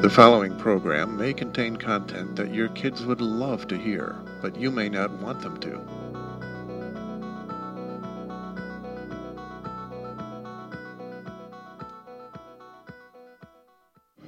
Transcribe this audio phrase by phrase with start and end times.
[0.00, 4.70] The following program may contain content that your kids would love to hear, but you
[4.70, 5.78] may not want them to.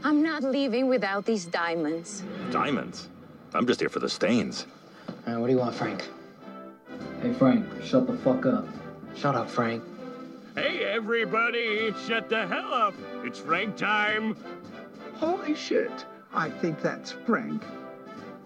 [0.05, 2.23] I'm not leaving without these diamonds.
[2.50, 3.09] Diamonds?
[3.54, 4.67] I'm just here for the stains.
[5.27, 6.07] Uh, what do you want, Frank?
[7.23, 8.68] Hey, Frank, shut the fuck up.
[9.17, 9.82] Shut up, Frank.
[10.54, 12.95] Hey, everybody, shut the hell up.
[13.25, 14.36] It's Frank time.
[15.22, 16.04] Holy shit.
[16.35, 17.63] I think that's Frank.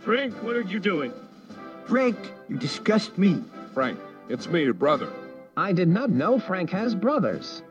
[0.01, 1.11] Frank, what are you doing?
[1.87, 2.19] Frank,
[2.51, 3.43] you disgust me.
[3.73, 3.99] Frank,
[4.29, 5.11] it's me, your brother.
[5.57, 7.63] I did not know Frank has brothers.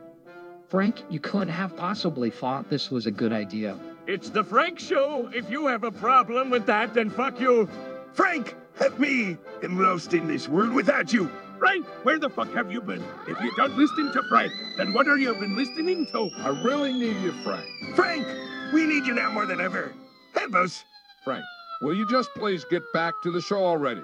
[0.68, 3.78] Frank, you couldn't have possibly thought this was a good idea.
[4.08, 5.30] It's the Frank Show.
[5.32, 7.68] If you have a problem with that, then fuck you.
[8.12, 9.36] Frank, help me.
[9.62, 11.30] I'm lost in this world without you.
[11.60, 13.04] Frank, where the fuck have you been?
[13.28, 16.28] If you don't listen to Frank, then what are you been listening to?
[16.38, 17.64] I really need you, Frank.
[17.94, 18.26] Frank,
[18.72, 19.92] we need you now more than ever.
[20.34, 20.84] Help us.
[21.24, 21.44] Frank,
[21.82, 24.02] will you just please get back to the show already?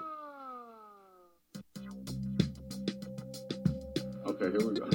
[4.26, 4.88] Okay, here we go.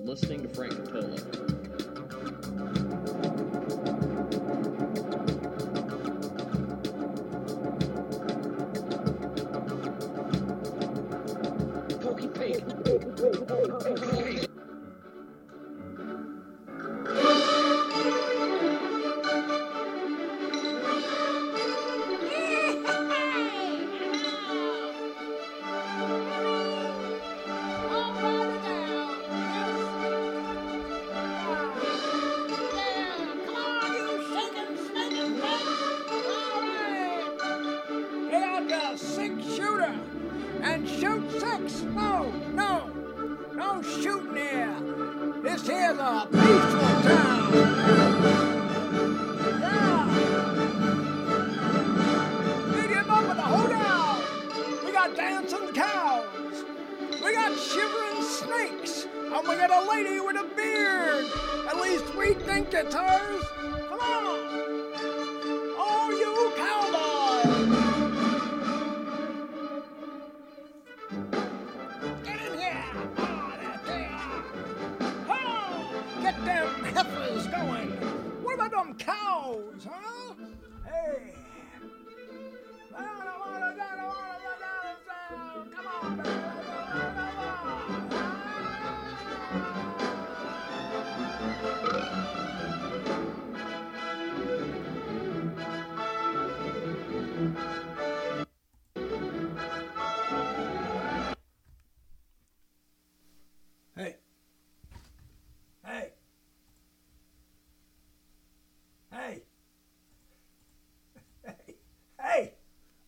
[0.00, 1.49] Listening to Frank Capella.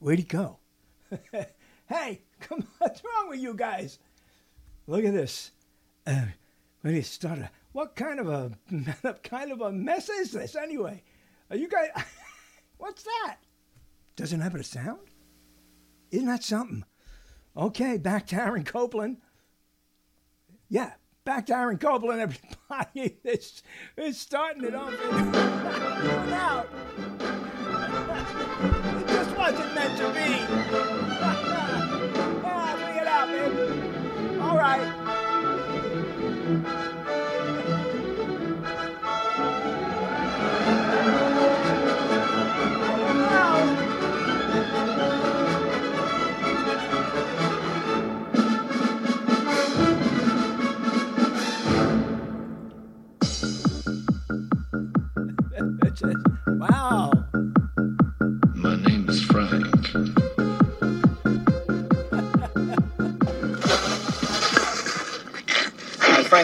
[0.03, 0.59] Where'd he go?
[1.87, 2.23] hey!
[2.41, 4.01] Come on, what's wrong with you guys?
[4.89, 5.53] Look at this.
[6.05, 6.25] Uh,
[6.81, 8.51] when he started, what kind of a
[9.03, 11.05] what kind of a mess is this anyway?
[11.51, 11.91] Are you guys?
[12.79, 13.37] what's that?
[14.17, 14.99] Doesn't have a sound?
[16.11, 16.85] Isn't that something?
[17.57, 19.19] Okay, back to Aaron Copland.
[20.69, 23.19] Yeah, back to Aaron Copland, everybody.
[23.23, 23.63] It's,
[23.97, 24.93] it's starting it off.
[26.33, 26.69] out.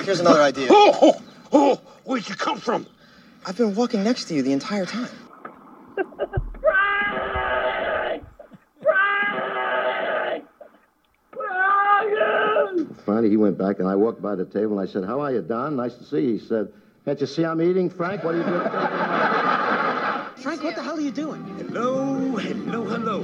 [0.08, 0.68] Here's another idea.
[0.70, 1.22] Oh, oh,
[1.52, 2.86] oh, where'd you come from?
[3.46, 5.08] I've been walking next to you the entire time.
[13.04, 15.32] Finally, he went back, and I walked by the table, and I said, How are
[15.32, 15.76] you, Don?
[15.76, 16.32] Nice to see you.
[16.34, 16.70] He said,
[17.06, 17.88] Can't you see I'm eating?
[17.88, 18.60] Frank, what are you doing?
[20.42, 21.42] Frank, what the hell are you doing?
[21.56, 23.20] Hello, hello, hello.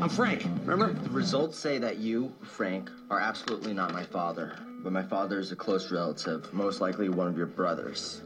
[0.00, 0.92] I'm Frank, remember?
[0.92, 4.56] The results say that you, Frank, are absolutely not my father.
[4.82, 8.22] But my father is a close relative, most likely one of your brothers.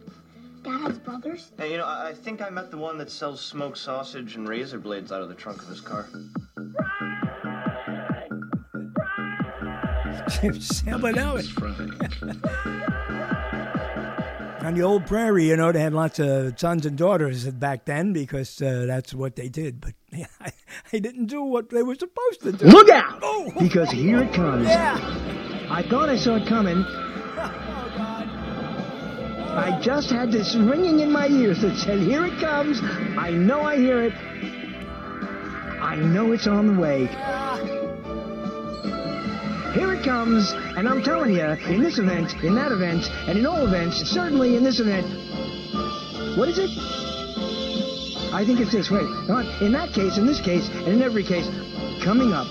[0.63, 1.51] Dad has brothers?
[1.59, 4.49] Hey, you know, I I think I met the one that sells smoked sausage and
[4.49, 6.09] razor blades out of the trunk of his car.
[10.61, 11.47] Sam, but now it.
[14.65, 18.13] on the old prairie, you know, they had lots of sons and daughters back then
[18.13, 19.81] because uh, that's what they did.
[19.81, 20.53] But yeah, I,
[20.93, 22.67] I, didn't do what they were supposed to do.
[22.67, 23.19] Look out!
[23.23, 23.53] Oh.
[23.59, 24.67] Because here it comes.
[24.67, 25.52] Yeah.
[25.71, 26.85] I thought I saw it coming.
[29.55, 32.81] I just had this ringing in my ears that said, Here it comes.
[33.19, 34.15] I know I hear it.
[35.83, 37.07] I know it's on the way.
[39.75, 43.47] Here it comes, and I'm telling you, in this event, in that event, and in
[43.47, 45.07] all events, certainly in this event.
[46.37, 46.71] What is it?
[48.33, 48.91] I think it's this.
[48.91, 49.05] Wait,
[49.61, 51.47] in that case, in this case, and in every case,
[52.03, 52.47] coming up.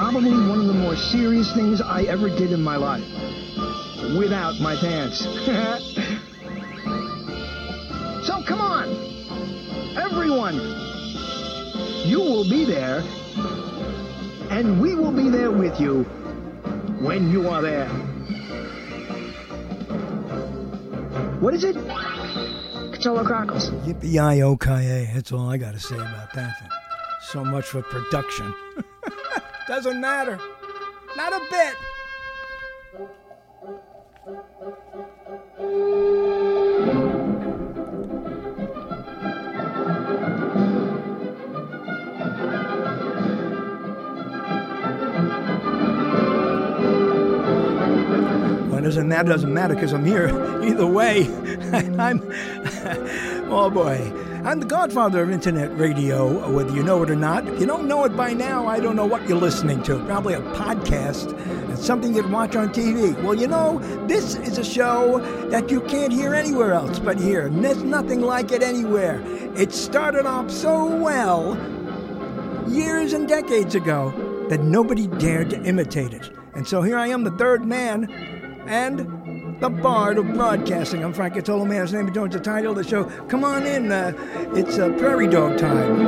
[0.00, 3.04] Probably one of the more serious things I ever did in my life.
[4.18, 5.18] Without my pants.
[8.26, 8.88] so come on,
[9.98, 10.54] everyone.
[12.08, 13.04] You will be there
[14.48, 16.04] and we will be there with you
[17.04, 17.86] when you are there.
[21.40, 21.76] What is it?
[21.76, 23.68] Cthulhu Chronicles.
[23.84, 25.10] Yippee-yi-o-ki-yay.
[25.12, 26.54] That's all I got to say about that.
[27.20, 28.54] So much for production.
[29.70, 30.36] Doesn't matter.
[31.16, 31.74] Not a bit.
[48.68, 50.30] Well, doesn't that doesn't matter because I'm here
[50.64, 51.28] either way.
[51.96, 52.20] I'm
[53.52, 54.29] oh boy.
[54.42, 57.46] I'm the godfather of internet radio, whether you know it or not.
[57.46, 60.02] If you don't know it by now, I don't know what you're listening to.
[60.06, 61.38] Probably a podcast.
[61.70, 63.22] It's something you'd watch on TV.
[63.22, 65.18] Well, you know, this is a show
[65.50, 67.48] that you can't hear anywhere else but here.
[67.48, 69.22] And there's nothing like it anywhere.
[69.56, 71.58] It started off so well
[72.66, 76.30] years and decades ago that nobody dared to imitate it.
[76.54, 78.10] And so here I am, the third man,
[78.66, 79.19] and
[79.60, 81.04] the bard of broadcasting.
[81.04, 83.04] I'm Frank Catolo, man's name is Jones, the title of the show.
[83.28, 84.12] Come on in, uh,
[84.54, 86.06] it's uh, Prairie Dog time.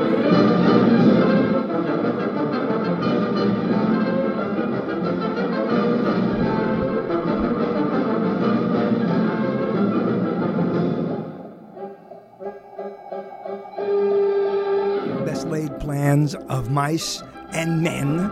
[15.26, 17.22] Best laid plans of mice
[17.52, 18.30] and men,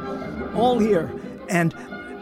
[0.54, 1.12] all here.
[1.50, 1.74] And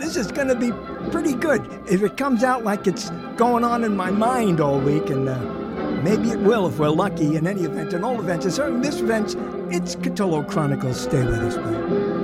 [0.09, 0.73] this is going to be
[1.11, 5.11] pretty good if it comes out like it's going on in my mind all week,
[5.11, 5.39] and uh,
[6.03, 7.93] maybe it will if we're lucky in any event.
[7.93, 9.37] In all events, and certainly this event,
[9.71, 10.99] it's Cthulhu Chronicles.
[10.99, 12.18] Stay with us, man.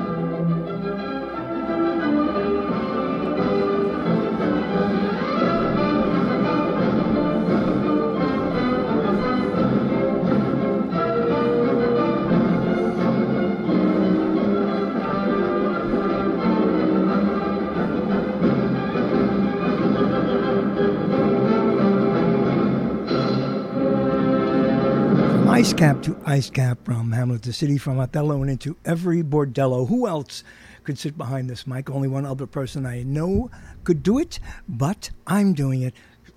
[25.65, 29.89] Ice cap to ice cap from Hamlet to City, from Othello and into every bordello.
[29.89, 30.45] Who else
[30.83, 31.89] could sit behind this mic?
[31.89, 33.51] Only one other person I know
[33.83, 34.39] could do it,
[34.69, 35.95] but I'm doing it.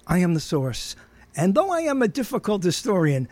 [0.07, 0.95] I am the source.
[1.35, 3.27] And though I am a difficult historian,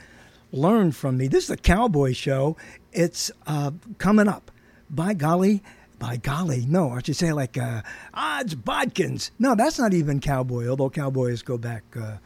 [0.51, 1.29] learn from me.
[1.29, 2.57] This is a cowboy show.
[2.91, 4.51] It's uh, coming up.
[4.89, 5.63] By golly,
[5.97, 7.83] by golly, no, I should say like uh,
[8.13, 9.31] odds bodkins.
[9.39, 12.17] No, that's not even cowboy, although cowboys go back uh,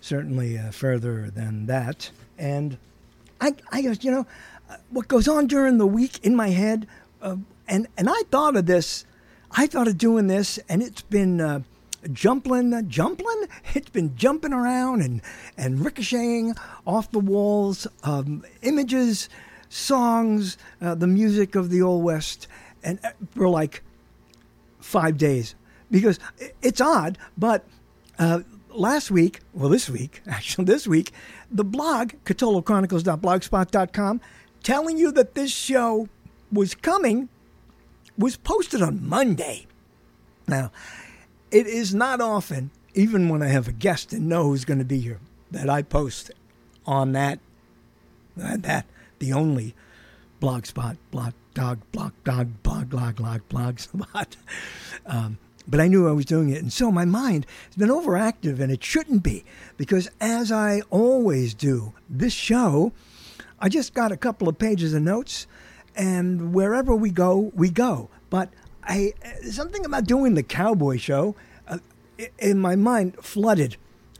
[0.00, 2.10] certainly uh, further than that.
[2.36, 2.76] And
[3.40, 4.26] I, I you know,
[4.90, 6.86] what goes on during the week in my head,
[7.20, 7.36] uh,
[7.68, 9.04] and and I thought of this,
[9.52, 11.60] I thought of doing this, and it's been uh,
[12.12, 13.26] jumping, jumping.
[13.74, 15.20] It's been jumping around and
[15.56, 16.54] and ricocheting
[16.86, 19.28] off the walls, um, images,
[19.68, 22.46] songs, uh, the music of the old west,
[22.82, 23.82] and uh, for like
[24.80, 25.54] five days
[25.90, 26.18] because
[26.62, 27.64] it's odd, but.
[28.16, 28.40] Uh,
[28.74, 31.12] last week, well, this week, actually, this week,
[31.50, 34.20] the blog, CthulhuChronicles.blogspot.com,
[34.62, 36.08] telling you that this show
[36.52, 37.28] was coming,
[38.16, 39.66] was posted on Monday.
[40.46, 40.70] Now,
[41.50, 44.84] it is not often, even when I have a guest and know who's going to
[44.84, 46.30] be here, that I post
[46.86, 47.38] on that,
[48.36, 48.86] that,
[49.18, 49.74] the only
[50.40, 54.36] blogspot, blog, dog, blog, dog, blog, blog, blog, blog spot.
[55.06, 56.62] Um, but I knew I was doing it.
[56.62, 59.44] And so my mind has been overactive, and it shouldn't be,
[59.76, 62.92] because as I always do, this show,
[63.58, 65.46] I just got a couple of pages of notes,
[65.96, 68.10] and wherever we go, we go.
[68.30, 68.50] But
[68.82, 69.14] I
[69.50, 71.34] something about doing the cowboy show
[71.68, 71.78] uh,
[72.38, 73.76] in my mind flooded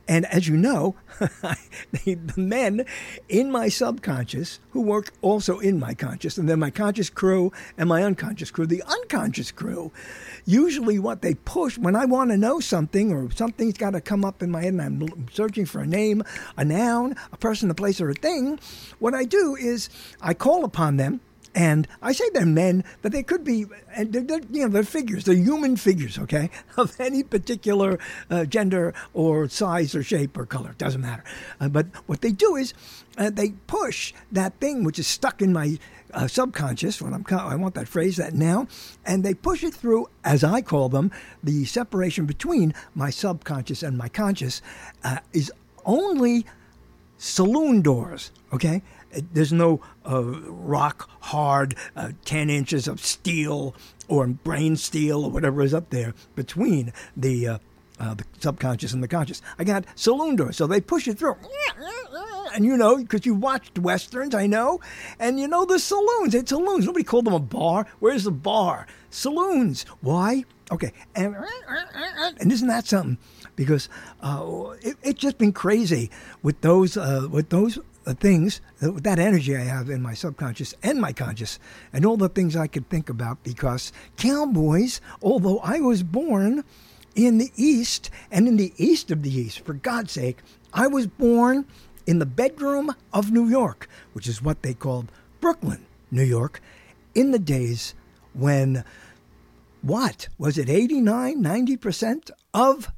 [0.06, 2.84] And as you know, the men
[3.28, 7.88] in my subconscious who work also in my conscious, and then my conscious crew and
[7.88, 9.92] my unconscious crew, the unconscious crew,
[10.44, 14.24] usually what they push when I want to know something or something's got to come
[14.24, 16.22] up in my head and I'm searching for a name,
[16.56, 18.58] a noun, a person, a place, or a thing,
[18.98, 19.88] what I do is
[20.20, 21.20] I call upon them
[21.54, 24.82] and I say they're men, but they could be, and they're, they're, you know, they're
[24.82, 25.24] figures.
[25.24, 27.98] They're human figures, okay, of any particular
[28.30, 30.74] uh, gender or size or shape or color.
[30.78, 31.24] Doesn't matter.
[31.60, 32.74] Uh, but what they do is
[33.16, 35.78] uh, they push that thing which is stuck in my
[36.12, 37.00] uh, subconscious.
[37.00, 38.66] When I'm, I want that phrase, that now,
[39.04, 41.10] and they push it through, as I call them,
[41.42, 44.60] the separation between my subconscious and my conscious
[45.04, 45.52] uh, is
[45.84, 46.46] only
[47.18, 48.32] saloon doors.
[48.52, 48.82] Okay,
[49.32, 53.74] there's no uh, rock hard uh, 10 inches of steel
[54.08, 57.58] or brain steel or whatever is up there between the, uh,
[57.98, 59.40] uh the subconscious and the conscious.
[59.58, 61.36] I got saloon doors, so they push it through.
[62.54, 64.80] And you know, because you watched westerns, I know,
[65.18, 66.34] and you know the saloons.
[66.34, 66.86] It's saloons.
[66.86, 67.86] Nobody called them a bar.
[67.98, 68.86] Where's the bar?
[69.10, 69.84] Saloons.
[70.00, 70.44] Why?
[70.70, 71.36] Okay, and
[72.40, 73.18] and isn't that something?
[73.56, 73.88] Because
[74.22, 76.10] uh, it, it's just been crazy
[76.42, 80.74] with those uh, with those the things, that that energy I have in my subconscious
[80.82, 81.58] and my conscious,
[81.92, 86.64] and all the things I could think about because cowboys, although I was born
[87.14, 90.38] in the East and in the East of the East, for God's sake,
[90.72, 91.66] I was born
[92.06, 96.60] in the bedroom of New York, which is what they called Brooklyn, New York,
[97.14, 97.94] in the days
[98.32, 98.84] when
[99.80, 102.90] what was it 89 90% of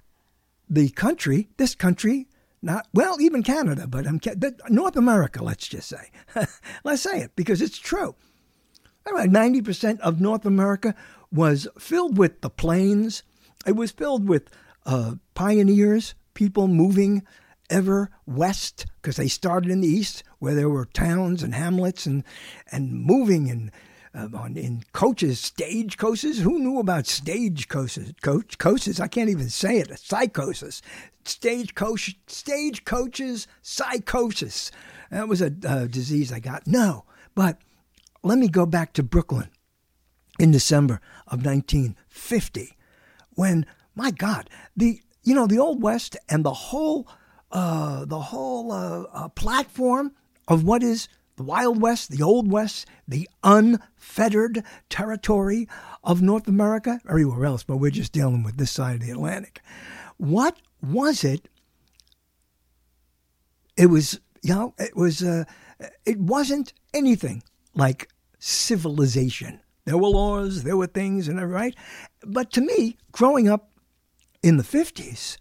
[0.71, 2.27] the country this country
[2.67, 4.21] not well, even Canada, but I'm
[4.69, 5.43] North America.
[5.43, 6.11] Let's just say,
[6.85, 8.15] let's say it because it's true.
[9.09, 10.95] Ninety percent of North America
[11.33, 13.23] was filled with the plains.
[13.67, 14.51] It was filled with
[14.85, 17.23] uh, pioneers, people moving
[17.71, 22.25] ever west because they started in the east where there were towns and hamlets and
[22.71, 23.71] and moving and
[24.17, 26.39] uh, on, in coaches, stage coaches.
[26.39, 28.13] Who knew about stage coaches?
[28.23, 28.99] Coach coaches.
[28.99, 29.99] I can't even say it.
[29.99, 30.81] Psychosis,
[31.25, 34.71] stage coach, stage coaches, psychosis.
[35.11, 36.67] That was a uh, disease I got.
[36.67, 37.05] No,
[37.35, 37.59] but
[38.23, 39.51] let me go back to Brooklyn
[40.39, 42.77] in December of 1950,
[43.31, 47.09] when my God, the you know the Old West and the whole
[47.53, 50.13] uh, the whole uh, uh platform
[50.49, 55.69] of what is the Wild West, the Old West, the unfettered territory
[56.03, 59.61] of North America, everywhere else, but we're just dealing with this side of the Atlantic.
[60.17, 61.49] What was it?
[63.77, 65.45] It was, you know, it was, uh,
[66.07, 67.43] it wasn't anything
[67.75, 69.61] like civilization.
[69.85, 71.75] There were laws, there were things, and right.
[72.23, 73.71] But to me, growing up
[74.43, 75.37] in the 50s,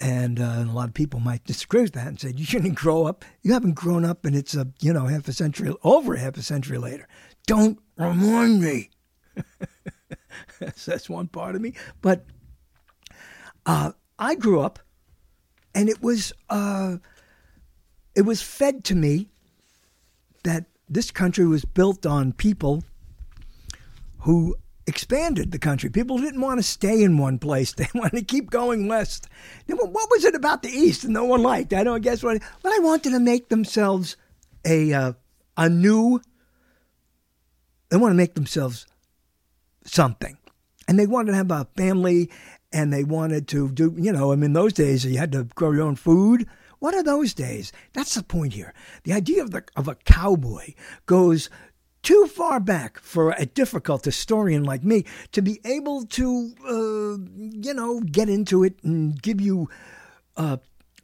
[0.00, 3.04] and, uh, a lot of people might disagree with that and say, you shouldn't grow
[3.04, 3.24] up.
[3.42, 6.42] You haven't grown up and it's a, you know, half a century, over half a
[6.42, 7.06] century later.
[7.46, 8.90] Don't remind me.
[10.58, 11.74] That's one part of me.
[12.00, 12.24] But
[13.66, 14.78] uh, I grew up
[15.74, 16.96] and it was, uh,
[18.14, 19.28] it was fed to me
[20.44, 22.82] that this country was built on people
[24.20, 24.56] who
[24.90, 25.88] expanded the country.
[25.88, 27.74] People didn't want to stay in one place.
[27.80, 29.28] They wanted to keep going west.
[29.66, 31.72] What was it about the East that no one liked?
[31.72, 32.42] I don't guess what.
[32.62, 34.16] But I wanted to make themselves
[34.66, 35.12] a uh,
[35.56, 36.20] a new.
[37.88, 38.86] They want to make themselves
[39.86, 40.36] something,
[40.86, 42.30] and they wanted to have a family,
[42.70, 43.94] and they wanted to do.
[43.96, 46.46] You know, I mean, those days you had to grow your own food.
[46.80, 47.72] What are those days?
[47.92, 48.72] That's the point here.
[49.04, 50.74] The idea of the of a cowboy
[51.06, 51.48] goes
[52.02, 57.74] too far back for a difficult historian like me to be able to, uh, you
[57.74, 59.68] know, get into it and give you
[60.36, 60.56] uh,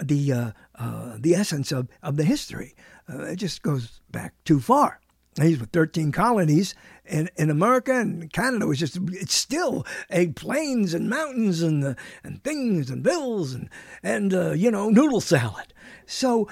[0.02, 2.74] the uh, uh the essence of, of the history.
[3.08, 5.00] Uh, it just goes back too far.
[5.36, 6.74] These were 13 colonies
[7.04, 11.94] in, in America and Canada was just, it's still a plains and mountains and, uh,
[12.24, 13.68] and things and bills and,
[14.02, 15.74] and you know, noodle salad.
[16.06, 16.48] So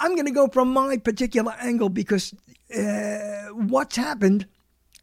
[0.00, 2.34] I'm going to go from my particular angle because
[2.74, 4.46] uh, what's happened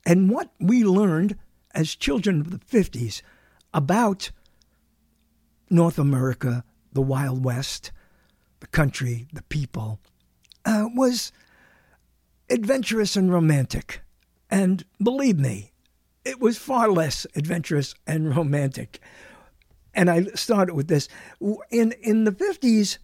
[0.06, 1.38] and what we learned
[1.74, 3.22] as children of the 50s
[3.74, 4.32] about
[5.70, 7.92] North America, the Wild West,
[8.62, 10.00] the country, the people,
[10.64, 11.32] uh, was
[12.50, 14.02] adventurous and romantic.
[14.50, 15.74] And believe me,
[16.24, 19.00] it was far less adventurous and romantic.
[19.94, 21.08] And I started with this.
[21.70, 22.98] In, in the 50s,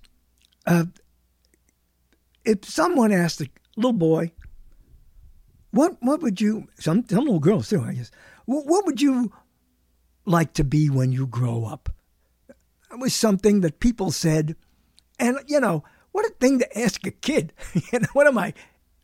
[0.65, 0.85] uh,
[2.45, 4.31] if someone asked a little boy,
[5.71, 8.11] what what would you some some little girls too, I guess.
[8.45, 9.31] What, what would you
[10.25, 11.89] like to be when you grow up?
[12.89, 14.55] That was something that people said.
[15.19, 17.53] And, you know, what a thing to ask a kid.
[17.73, 18.53] you know, what am I?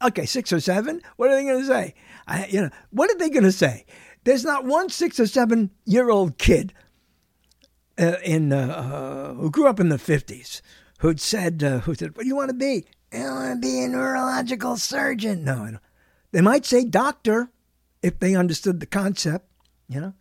[0.04, 1.02] Okay, six or seven?
[1.16, 1.96] What are they going to say?
[2.28, 3.86] I, you know, what are they going to say?
[4.24, 6.74] There's not one six or seven year old kid
[7.98, 10.62] uh, in uh, uh, who grew up in the 50s
[11.00, 12.86] who'd said, uh, who said, what do you want to be?
[13.14, 15.44] I want to be a neurological surgeon.
[15.44, 15.80] No.
[16.32, 17.50] They might say doctor
[18.02, 19.50] if they understood the concept,
[19.88, 20.14] you know.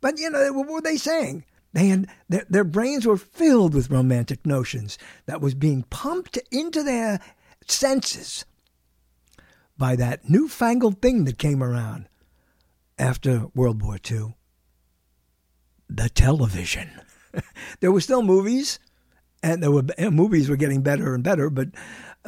[0.00, 1.44] But, you know, what were they saying?
[1.72, 6.82] They had, their, their brains were filled with romantic notions that was being pumped into
[6.82, 7.20] their
[7.66, 8.44] senses
[9.78, 12.08] by that newfangled thing that came around
[12.98, 14.34] after World War II
[15.88, 16.90] the television.
[17.80, 18.78] there were still movies,
[19.42, 21.68] and there were movies were getting better and better, but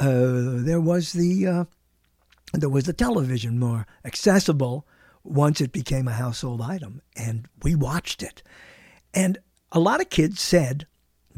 [0.05, 1.65] there was the uh,
[2.53, 4.87] there was the television more accessible
[5.23, 8.41] once it became a household item, and we watched it.
[9.13, 9.37] And
[9.71, 10.87] a lot of kids said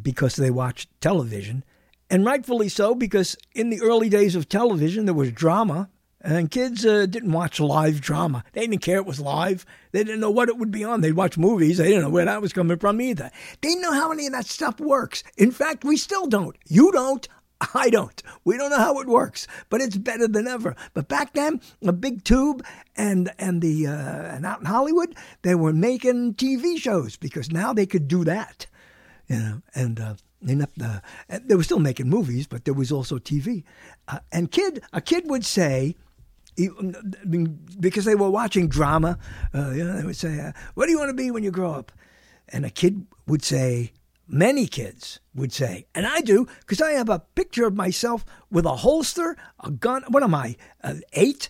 [0.01, 1.63] because they watched television,
[2.09, 5.89] and rightfully so, because in the early days of television there was drama
[6.23, 8.43] and kids uh, didn't watch live drama.
[8.53, 9.65] They didn't care it was live.
[9.91, 11.01] They didn't know what it would be on.
[11.01, 11.77] They'd watch movies.
[11.77, 13.31] They didn't know where that was coming from either.
[13.61, 15.23] They didn't know how any of that stuff works.
[15.37, 16.55] In fact, we still don't.
[16.67, 17.27] You don't.
[17.73, 18.21] I don't.
[18.43, 20.75] We don't know how it works, but it's better than ever.
[20.93, 22.65] But back then, a big tube
[22.95, 27.73] and and the uh, and out in Hollywood, they were making TV shows because now
[27.73, 28.67] they could do that,
[29.27, 29.61] you know.
[29.75, 30.15] And uh,
[30.47, 30.99] enough, uh,
[31.29, 33.63] they were still making movies, but there was also TV.
[34.07, 35.95] Uh, and kid, a kid would say,
[37.79, 39.17] because they were watching drama,
[39.53, 41.51] uh, you know, they would say, uh, "What do you want to be when you
[41.51, 41.91] grow up?"
[42.49, 43.93] And a kid would say,
[44.31, 48.65] many kids would say, and I do, because I have a picture of myself with
[48.65, 50.03] a holster, a gun.
[50.07, 50.55] What am I?
[50.83, 51.49] Uh, eight,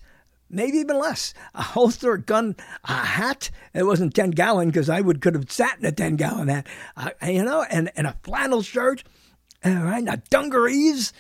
[0.50, 1.34] maybe even less.
[1.54, 3.52] A holster, a gun, a hat.
[3.74, 6.68] It wasn't ten gallon because I would could have sat in a ten gallon hat,
[6.98, 9.04] uh, you know, and and a flannel shirt,
[9.64, 11.14] all right, a dungarees.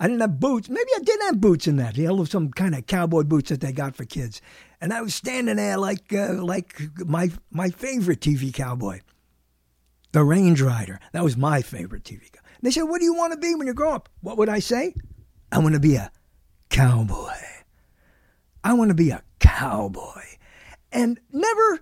[0.00, 0.68] I didn't have boots.
[0.68, 1.96] Maybe I did have boots in that.
[1.96, 4.42] You know, some kind of cowboy boots that they got for kids.
[4.80, 9.00] And I was standing there like uh, like my my favorite TV cowboy,
[10.12, 11.00] the Range Rider.
[11.12, 12.30] That was my favorite TV.
[12.30, 12.40] Guy.
[12.60, 14.60] They said, "What do you want to be when you grow up?" What would I
[14.60, 14.94] say?
[15.50, 16.12] I want to be a
[16.70, 17.32] cowboy.
[18.64, 20.22] I want to be a cowboy,
[20.92, 21.80] and never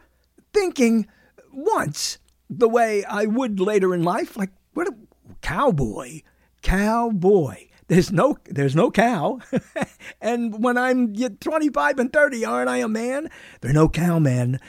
[0.53, 1.07] thinking
[1.53, 4.95] once the way I would later in life, like what a
[5.43, 6.23] cowboy,
[6.63, 7.67] cowboy.
[7.89, 9.41] There's no there's no cow.
[10.21, 13.31] and when I'm 25 and 30, aren't I a man?
[13.61, 14.61] There's no cowman.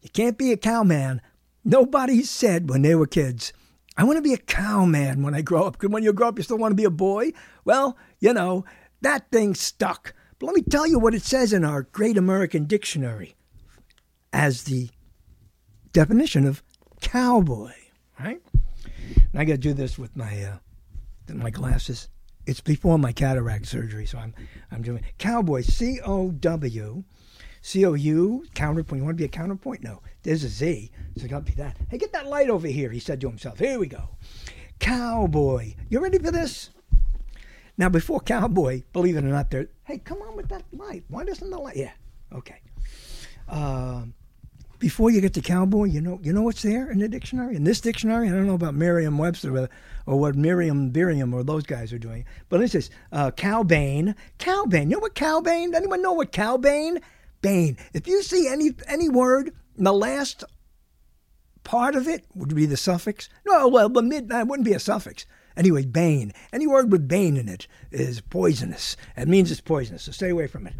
[0.00, 1.20] You can't be a cowman.
[1.64, 3.52] Nobody said when they were kids,
[3.96, 5.74] I want to be a cowman when I grow up.
[5.74, 7.32] Because when you grow up, you still want to be a boy.
[7.64, 8.64] Well, you know,
[9.02, 10.14] that thing stuck.
[10.38, 13.34] But let me tell you what it says in our Great American Dictionary
[14.32, 14.88] as the
[15.92, 16.62] definition of
[17.02, 17.72] cowboy,
[18.18, 18.40] right?
[19.32, 20.58] And I got to do this with my uh,
[21.28, 22.08] my glasses.
[22.46, 24.34] It's before my cataract surgery, so I'm
[24.70, 25.60] I'm doing cowboy.
[25.60, 27.04] C O W,
[27.62, 29.00] C O U counterpoint.
[29.00, 29.82] You want to be a counterpoint?
[29.82, 31.76] No, there's a Z, so it got to be that.
[31.88, 32.90] Hey, get that light over here.
[32.90, 33.58] He said to himself.
[33.58, 34.08] Here we go.
[34.78, 35.74] Cowboy.
[35.88, 36.70] You ready for this?
[37.76, 39.68] Now, before cowboy, believe it or not, there.
[39.84, 41.04] Hey, come on with that light.
[41.08, 41.76] Why doesn't the light?
[41.76, 41.92] Yeah.
[42.32, 42.60] Okay.
[43.48, 44.14] Um,
[44.78, 47.56] before you get to cowboy, you know, you know what's there in the dictionary.
[47.56, 49.68] In this dictionary, I don't know about Merriam-Webster or,
[50.06, 54.14] or what Miriam Biriam or those guys are doing, but it says uh, cowbane.
[54.38, 54.84] Cowbane.
[54.84, 55.74] You know what cowbane?
[55.74, 57.02] Anyone know what cowbane?
[57.42, 57.76] Bane.
[57.92, 60.44] If you see any any word, the last
[61.64, 63.28] part of it would be the suffix.
[63.46, 65.26] No, well, the mid that wouldn't be a suffix.
[65.56, 66.32] Anyway, bane.
[66.52, 68.96] Any word with bane in it is poisonous.
[69.16, 70.74] It means it's poisonous, so stay away from it.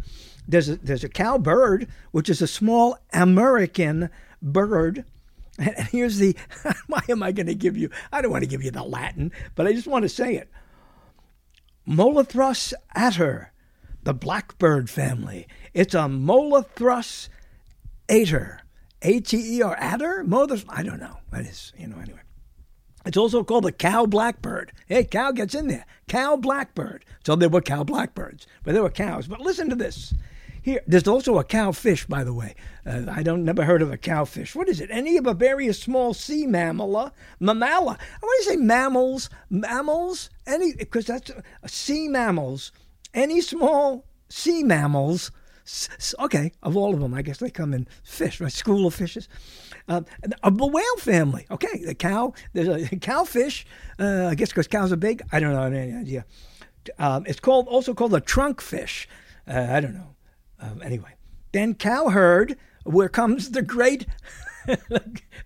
[0.47, 4.09] There's a, there's a cowbird, which is a small American
[4.41, 5.05] bird.
[5.59, 6.35] And here's the
[6.87, 7.89] why am I going to give you?
[8.11, 10.49] I don't want to give you the Latin, but I just want to say it.
[11.87, 13.51] Molothrus ater,
[14.03, 15.47] the blackbird family.
[15.73, 17.29] It's a Molothrus
[18.09, 18.61] ater,
[19.01, 20.23] A T E R adder?
[20.25, 20.65] Molothrus.
[20.67, 21.17] I don't know.
[21.31, 21.97] That is, you know.
[21.97, 22.19] Anyway,
[23.05, 24.73] it's also called the cow blackbird.
[24.87, 25.85] Hey, cow gets in there.
[26.07, 27.05] Cow blackbird.
[27.25, 29.27] So there were cow blackbirds, but there were cows.
[29.27, 30.13] But listen to this.
[30.61, 32.53] Here, there's also a cowfish, by the way.
[32.85, 34.55] Uh, I don't never heard of a cowfish.
[34.55, 34.91] What is it?
[34.91, 37.97] Any of a various small sea mammala, mammala.
[37.97, 40.29] I want to say mammals, mammals.
[40.45, 42.71] Any because that's uh, sea mammals.
[43.13, 45.31] Any small sea mammals.
[46.19, 48.51] Okay, of all of them, I guess they come in fish, right?
[48.51, 49.27] School of fishes.
[49.87, 51.45] Uh, the whale family.
[51.49, 52.33] Okay, the cow.
[52.53, 53.65] There's a cowfish.
[53.99, 55.21] Uh, I guess because cows are big.
[55.31, 56.25] I don't know any idea.
[56.97, 59.07] Um, it's called also called a trunk fish.
[59.47, 60.15] Uh, I don't know.
[60.59, 61.15] Um, anyway,
[61.51, 64.05] then cowherd, where comes the great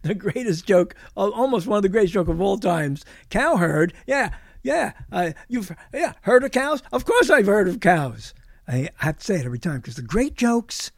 [0.02, 3.06] the greatest joke, almost one of the greatest joke of all times.
[3.30, 4.94] Cow herd, yeah, yeah.
[5.12, 6.84] Uh, you've yeah heard of cows?
[6.92, 8.34] Of course I've heard of cows.
[8.68, 10.92] I have to say it every time because the great jokes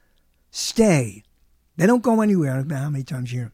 [0.51, 1.23] stay.
[1.75, 2.53] They don't go anywhere.
[2.53, 3.53] I don't know how many times you hear them.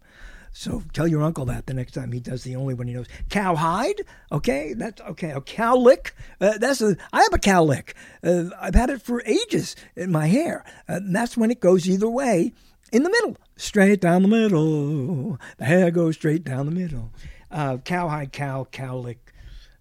[0.56, 3.08] So tell your uncle that the next time he does the only one he knows.
[3.32, 5.32] Cowhide, okay, that's okay.
[5.32, 6.96] A cow lick, uh, that's a.
[7.12, 7.96] I have a cow lick.
[8.24, 10.64] Uh, I've had it for ages in my hair.
[10.88, 12.54] Uh, that's when it goes either way,
[12.92, 15.40] in the middle, straight down the middle.
[15.58, 17.12] The hair goes straight down the middle.
[17.50, 19.34] Uh, cowhide, cow, cow lick.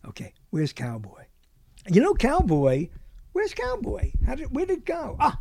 [0.07, 1.25] Okay, where's cowboy?
[1.87, 2.89] You know, cowboy.
[3.33, 4.13] Where's cowboy?
[4.27, 5.17] How did where did it go?
[5.19, 5.41] Ah,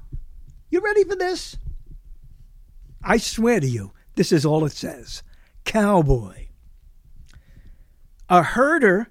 [0.69, 1.57] you ready for this?
[3.03, 5.23] I swear to you this is all it says
[5.65, 6.47] cowboy.
[8.29, 9.07] A herder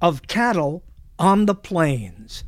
[0.00, 0.82] of cattle
[1.18, 2.44] on the plains.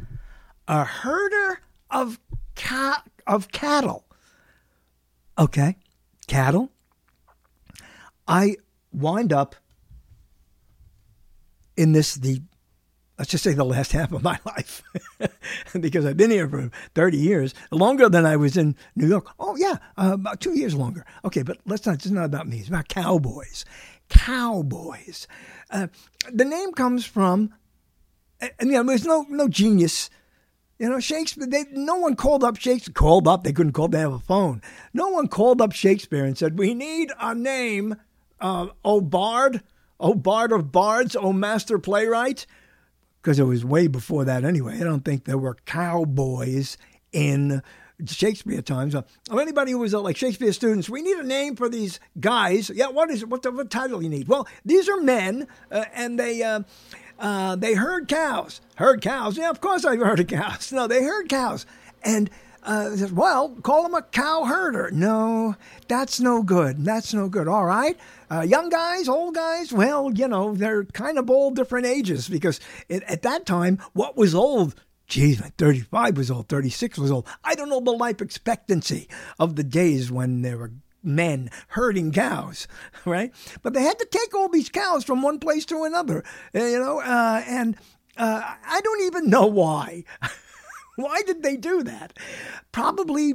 [0.67, 2.19] A herder of,
[2.57, 4.05] ca- of cattle.
[5.39, 5.77] Okay,
[6.27, 6.71] cattle.
[8.27, 8.57] I
[8.93, 9.55] wind up
[11.77, 12.43] in this, the
[13.19, 14.83] let's just say the last half of my life
[15.81, 19.31] because I've been here for 30 years, longer than I was in New York.
[19.39, 21.05] Oh, yeah, uh, about two years longer.
[21.25, 23.65] Okay, but let's not, it's not about me, it's about cowboys.
[24.09, 25.27] Cowboys.
[25.71, 25.89] Uh,
[26.31, 27.55] the name comes from,
[28.41, 30.11] and, you know, there's no, no genius.
[30.79, 34.01] You know, Shakespeare, they, no one called up Shakespeare, called up, they couldn't call, they
[34.01, 34.61] have a phone.
[34.93, 37.97] No one called up Shakespeare and said, we need a name,
[38.41, 39.63] uh, oh bard,
[40.01, 42.47] O bard of bards, O master playwright
[43.25, 44.77] because it was way before that anyway.
[44.77, 46.77] I don't think there were cowboys
[47.11, 47.63] in
[48.05, 48.95] Shakespeare times.
[48.95, 49.01] Uh,
[49.33, 52.71] anybody who was uh, like Shakespeare students, we need a name for these guys.
[52.75, 53.31] Yeah, what is it?
[53.31, 54.29] What, the, what title you need?
[54.29, 56.43] Well, these are men, uh, and they.
[56.43, 56.61] Uh,
[57.17, 58.61] uh, they herd cows.
[58.75, 59.39] Herd cows.
[59.39, 60.73] Yeah, of course I've heard of cows.
[60.73, 61.65] No, they herd cows.
[62.03, 62.29] And
[62.65, 64.91] uh, says, well, call him a cow herder.
[64.91, 65.57] No,
[65.89, 66.85] that's no good.
[66.85, 67.47] That's no good.
[67.49, 67.97] All right.
[68.31, 72.61] Uh, young guys, old guys, well, you know, they're kind of all different ages because
[72.89, 74.75] it, at that time, what was old?
[75.07, 77.29] Geez, 35 was old, 36 was old.
[77.45, 80.73] I don't know the life expectancy of the days when there were
[81.03, 82.67] men herding cows,
[83.05, 83.33] right?
[83.63, 86.25] But they had to take all these cows from one place to another,
[86.55, 87.77] uh, you know, uh, and
[88.17, 90.05] uh, I don't even know why.
[90.97, 92.19] why did they do that?
[92.73, 93.35] Probably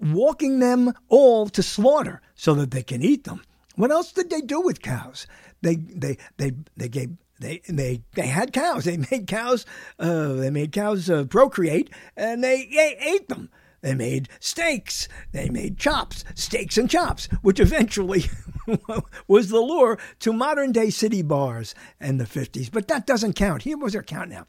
[0.00, 3.42] walking them all to slaughter so that they can eat them.
[3.76, 5.26] What else did they do with cows?
[5.62, 8.84] They they they they gave they they they had cows.
[8.84, 9.64] They made cows.
[9.98, 13.50] Uh, they made cows uh, procreate, and they, they ate them.
[13.80, 15.06] They made steaks.
[15.32, 18.24] They made chops, steaks and chops, which eventually
[19.28, 22.70] was the lure to modern day city bars in the 50s.
[22.72, 23.62] But that doesn't count.
[23.62, 24.46] Here was our count now.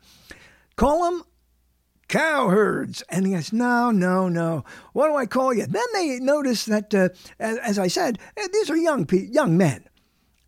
[0.75, 1.23] Call them
[2.09, 3.01] cow herds.
[3.07, 4.65] And he goes, no, no, no.
[4.91, 5.65] What do I call you?
[5.65, 9.57] Then they notice that, uh, as, as, I said, eh, these are young pe- young
[9.57, 9.87] men,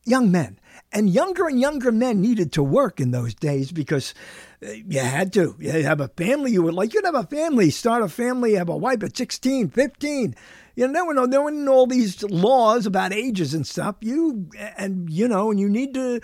[0.04, 0.60] young men.
[0.92, 4.14] And younger and younger men needed to work in those days because
[4.62, 5.56] uh, you had to.
[5.58, 6.94] You have a family you would like.
[6.94, 10.36] You'd have a family, start a family, have a wife at 16, 15.
[10.76, 13.96] You know, there were, no, there were all these laws about ages and stuff.
[14.02, 16.20] You, and, you know, and you need to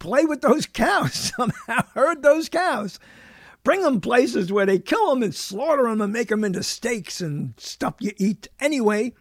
[0.00, 2.98] play with those cows somehow, herd those cows
[3.64, 7.20] bring them places where they kill them and slaughter them and make them into steaks
[7.20, 9.12] and stuff you eat anyway.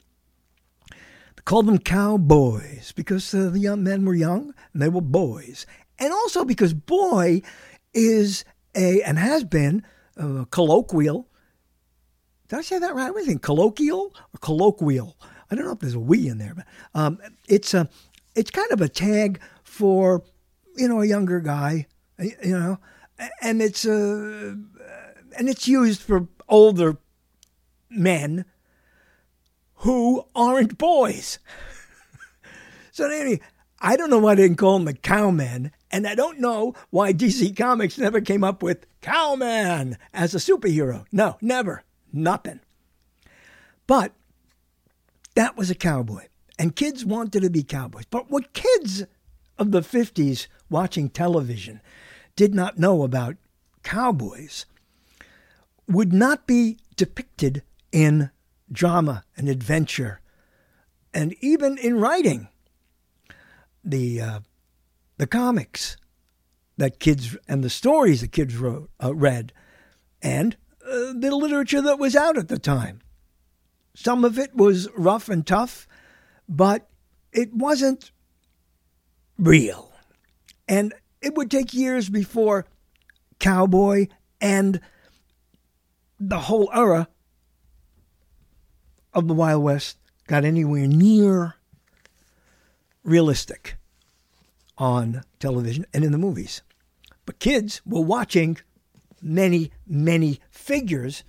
[0.89, 5.65] They called them cowboys because uh, the young men were young and they were boys.
[5.97, 7.41] And also because boy
[7.93, 8.43] is
[8.75, 9.85] a, and has been,
[10.17, 11.27] uh, colloquial.
[12.49, 13.11] Did I say that right?
[13.15, 15.17] I think colloquial or colloquial.
[15.49, 17.89] I don't know if there's a we in there, but um, it's a,
[18.35, 20.23] it's kind of a tag for,
[20.75, 21.87] you know, a younger guy,
[22.19, 22.79] you know,
[23.41, 24.55] and it's uh,
[25.37, 26.97] and it's used for older
[27.89, 28.45] men
[29.77, 31.39] who aren't boys.
[32.91, 33.39] so anyway,
[33.79, 37.13] I don't know why they didn't call him the Cowman, and I don't know why
[37.13, 41.05] DC Comics never came up with Cowman as a superhero.
[41.11, 42.61] No, never, nothing.
[43.85, 44.13] But
[45.35, 48.05] that was a cowboy, and kids wanted to be cowboys.
[48.09, 49.03] But what kids
[49.57, 51.81] of the 50s watching television
[52.35, 53.35] did not know about
[53.83, 54.65] cowboys
[55.87, 58.31] would not be depicted in
[58.71, 60.21] drama and adventure
[61.13, 62.47] and even in writing.
[63.83, 64.39] The, uh,
[65.17, 65.97] the comics
[66.77, 69.51] that kids and the stories that kids wrote, uh, read
[70.21, 73.01] and uh, the literature that was out at the time.
[73.93, 75.87] Some of it was rough and tough,
[76.47, 76.89] but
[77.31, 78.11] it wasn't
[79.37, 79.91] real.
[80.67, 80.93] And
[81.23, 82.65] it would take years before
[83.39, 84.07] cowboy
[84.41, 84.79] and
[86.19, 87.07] the whole era
[89.13, 91.55] of the Wild West got anywhere near
[93.03, 93.77] realistic
[94.77, 96.61] on television and in the movies.
[97.25, 98.57] But kids were watching
[99.21, 101.23] many, many figures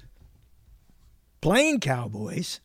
[1.41, 2.61] playing cowboys.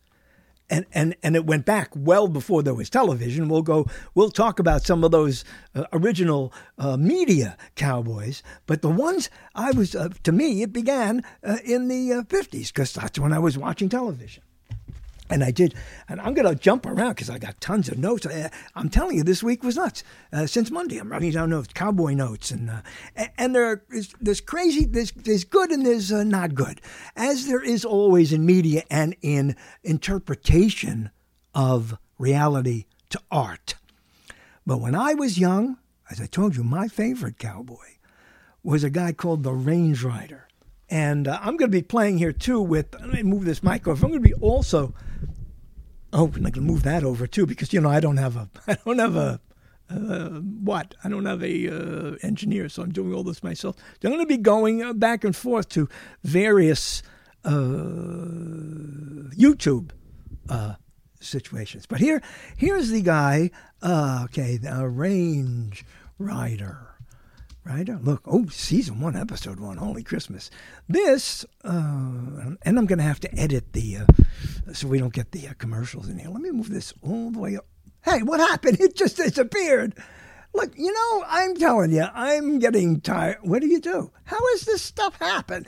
[0.69, 3.49] And, and, and it went back well before there was television.
[3.49, 3.87] We'll go.
[4.13, 9.71] We'll talk about some of those uh, original uh, media cowboys, but the ones I
[9.71, 13.57] was uh, to me it began uh, in the fifties because that's when I was
[13.57, 14.43] watching television.
[15.29, 15.75] And I did,
[16.07, 18.25] and I'm going to jump around because I got tons of notes.
[18.25, 20.03] I, am telling you, this week was nuts.
[20.33, 22.81] Uh, since Monday, I'm writing down notes, cowboy notes, and uh,
[23.37, 26.81] and there is there's crazy, there's there's good and there's uh, not good,
[27.15, 31.11] as there is always in media and in interpretation
[31.53, 33.75] of reality to art.
[34.65, 35.77] But when I was young,
[36.09, 37.97] as I told you, my favorite cowboy
[38.63, 40.48] was a guy called the Range Rider.
[40.89, 43.85] And uh, I'm going to be playing here too with, let me move this mic.
[43.85, 44.93] I'm going to be also
[46.11, 48.49] Oh, I'm going to move that over too because you know I don't have a
[48.67, 49.39] I don't have a
[49.89, 53.75] uh, what I don't have a uh, engineer, so I'm doing all this myself.
[54.01, 55.87] So I'm going to be going uh, back and forth to
[56.23, 57.03] various
[57.45, 57.51] uh,
[59.35, 59.91] YouTube
[60.47, 60.75] uh,
[61.19, 61.85] situations.
[61.85, 62.21] But here
[62.57, 63.51] here's the guy.
[63.83, 65.85] Okay, the range
[66.17, 66.88] rider.
[67.69, 67.87] Right?
[67.87, 69.77] Look, oh, season one, episode one.
[69.77, 70.49] Holy Christmas!
[70.87, 75.33] This, uh, and I'm going to have to edit the, uh, so we don't get
[75.33, 76.29] the uh, commercials in here.
[76.29, 77.67] Let me move this all the way up.
[78.03, 78.79] Hey, what happened?
[78.81, 79.93] It just disappeared.
[80.55, 83.37] Look, you know, I'm telling you, I'm getting tired.
[83.43, 84.11] What do you do?
[84.23, 85.67] How does this stuff happen?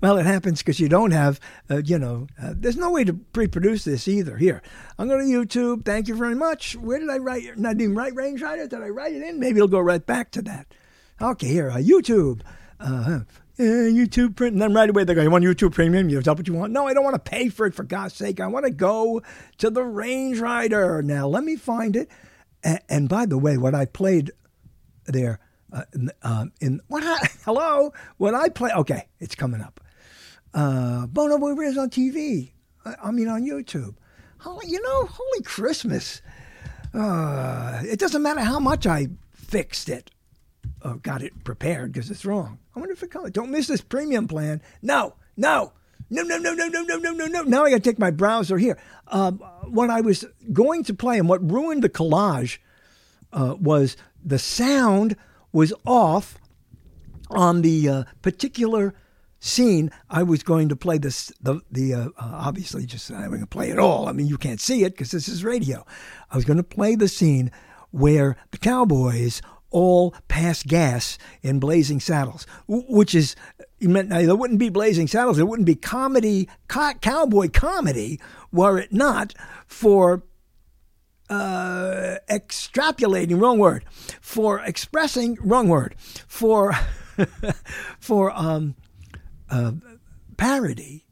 [0.00, 3.14] Well, it happens because you don't have, uh, you know, uh, there's no way to
[3.14, 4.36] pre-produce this either.
[4.36, 4.62] Here,
[4.98, 5.84] I'm going to YouTube.
[5.84, 6.76] Thank you very much.
[6.76, 7.58] Where did I write?
[7.58, 8.66] Not even write Range Rider.
[8.66, 9.40] Did I write it in?
[9.40, 10.74] Maybe it'll go right back to that.
[11.20, 12.42] Okay, here, uh, YouTube.
[12.78, 13.20] Uh,
[13.58, 16.10] YouTube print, and then right away they go, "You want YouTube Premium?
[16.10, 17.74] You that what you want?" No, I don't want to pay for it.
[17.74, 19.22] For God's sake, I want to go
[19.56, 21.00] to the Range Rider.
[21.02, 22.10] Now, let me find it.
[22.62, 24.32] And by the way, what I played
[25.06, 25.38] there
[25.76, 27.02] uh, in, um, in what?
[27.44, 29.80] hello, when I play, okay, it's coming up.
[30.54, 32.52] Uh, Bono Boy is on TV.
[32.84, 33.94] I, I, mean, on YouTube.
[34.38, 36.22] Holy, you know, holy Christmas.
[36.94, 40.10] Uh, it doesn't matter how much I fixed it,
[40.82, 42.58] or got it prepared because it's wrong.
[42.74, 43.30] I wonder if it comes.
[43.32, 44.62] Don't miss this premium plan.
[44.80, 45.72] No, no.
[46.08, 47.42] No, no, no, no, no, no, no, no, no.
[47.42, 48.78] Now I got to take my browser here.
[49.08, 52.58] Um, what I was going to play and what ruined the collage
[53.32, 55.16] uh, was the sound
[55.56, 56.38] was off
[57.30, 58.94] on the uh, particular
[59.40, 59.90] scene.
[60.10, 63.70] I was going to play this, the, the uh, obviously just, I'm going to play
[63.70, 64.06] it all.
[64.06, 65.86] I mean, you can't see it because this is radio.
[66.30, 67.50] I was going to play the scene
[67.90, 69.40] where the cowboys
[69.70, 73.34] all pass gas in Blazing Saddles, which is
[73.78, 75.38] you meant now, there wouldn't be Blazing Saddles.
[75.38, 78.20] There wouldn't be comedy, cowboy comedy,
[78.52, 79.32] were it not
[79.66, 80.22] for
[81.28, 83.84] uh, extrapolating, wrong word,
[84.20, 85.94] for expressing, wrong word,
[86.26, 86.72] for
[88.00, 88.74] for um,
[89.50, 89.72] uh,
[90.36, 91.02] parodying.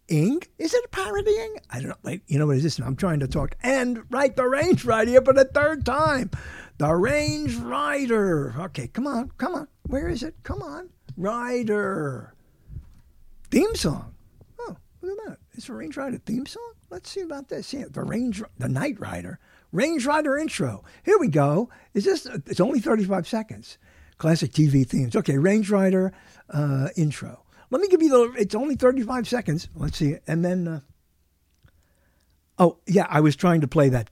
[0.59, 1.57] Is it parodying?
[1.71, 1.97] I don't know.
[2.03, 2.79] Wait, you know what is this?
[2.79, 6.31] I'm trying to talk and write the range right here for the third time.
[6.79, 8.55] The Range Rider.
[8.59, 9.69] Okay, come on, come on.
[9.87, 10.35] Where is it?
[10.43, 10.91] Come on.
[11.17, 12.35] Rider.
[13.51, 14.15] Theme song.
[14.59, 15.39] Oh, look at that.
[15.53, 16.73] It's a Range Rider theme song?
[16.91, 17.73] Let's see about this.
[17.73, 19.39] Yeah, the Range, the Night Rider.
[19.75, 20.85] Range Rider intro.
[21.05, 21.69] Here we go.
[21.95, 22.27] Is this?
[22.47, 23.77] It's only 35 seconds.
[24.19, 25.17] Classic TV themes.
[25.17, 26.13] Okay, Range Rider
[26.49, 27.43] uh, intro.
[27.71, 28.41] Let me give you the.
[28.41, 29.69] It's only 35 seconds.
[29.75, 30.17] Let's see.
[30.29, 30.69] And then.
[30.69, 30.81] Uh,
[32.57, 34.11] oh yeah, I was trying to play that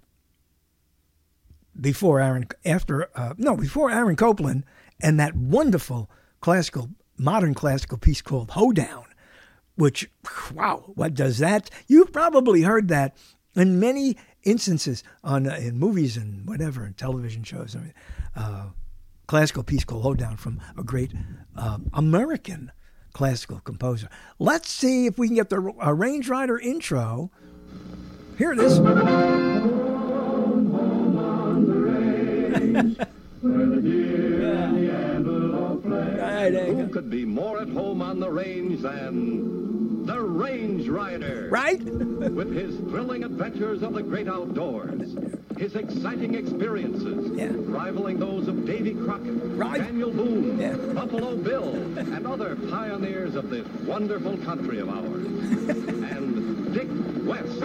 [1.81, 2.49] before Aaron.
[2.65, 4.65] After uh, no, before Aaron Copland
[5.01, 9.05] and that wonderful classical, modern classical piece called Hoedown,
[9.77, 10.11] which
[10.53, 11.71] wow, what does that?
[11.87, 13.17] You've probably heard that
[13.55, 17.77] in many instances on uh, in movies and whatever and television shows.
[17.77, 17.95] I mean,
[18.37, 18.67] uh,
[19.27, 21.13] classical piece called Hoedown from a great
[21.57, 22.73] uh, American
[23.13, 24.09] classical composer.
[24.39, 27.31] Let's see if we can get the uh, Range Rider intro.
[28.39, 28.79] Here it is.
[36.43, 39.72] Who could be more at home on the range than
[40.43, 41.49] Range Rider?
[41.51, 41.81] Right?
[41.85, 45.17] With his thrilling adventures of the great outdoors,
[45.57, 47.51] his exciting experiences, yeah.
[47.53, 49.81] rivaling those of Davy Crockett, right.
[49.81, 50.75] Daniel Boone, yeah.
[50.95, 55.27] Buffalo Bill, and other pioneers of this wonderful country of ours.
[55.69, 56.89] and Dick
[57.25, 57.63] West,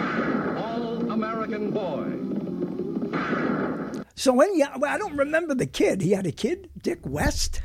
[0.56, 2.28] all-American boy.
[4.14, 6.00] So when yeah, well, I don't remember the kid.
[6.00, 7.60] He had a kid, Dick West.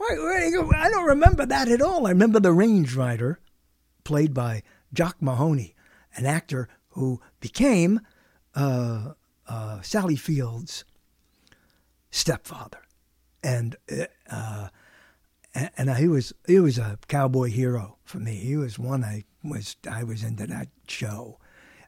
[0.00, 2.06] I don't remember that at all.
[2.06, 3.40] I remember the Range Rider,
[4.04, 5.74] played by Jock Mahoney,
[6.16, 8.00] an actor who became
[8.54, 9.12] uh,
[9.48, 10.84] uh, Sally Fields'
[12.10, 12.82] stepfather,
[13.42, 13.76] and
[14.30, 14.68] uh,
[15.54, 18.36] and, and he was he was a cowboy hero for me.
[18.36, 21.38] He was one I was I was into that show,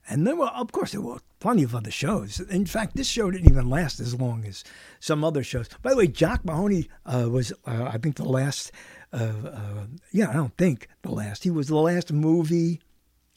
[0.09, 2.40] and there were of course there were plenty of other shows.
[2.40, 4.64] In fact, this show didn't even last as long as
[5.01, 5.68] some other shows.
[5.83, 8.72] By the way, Jock Mahoney uh, was uh, I think the last.
[9.12, 11.44] Uh, yeah, I don't think the last.
[11.44, 12.81] He was the last movie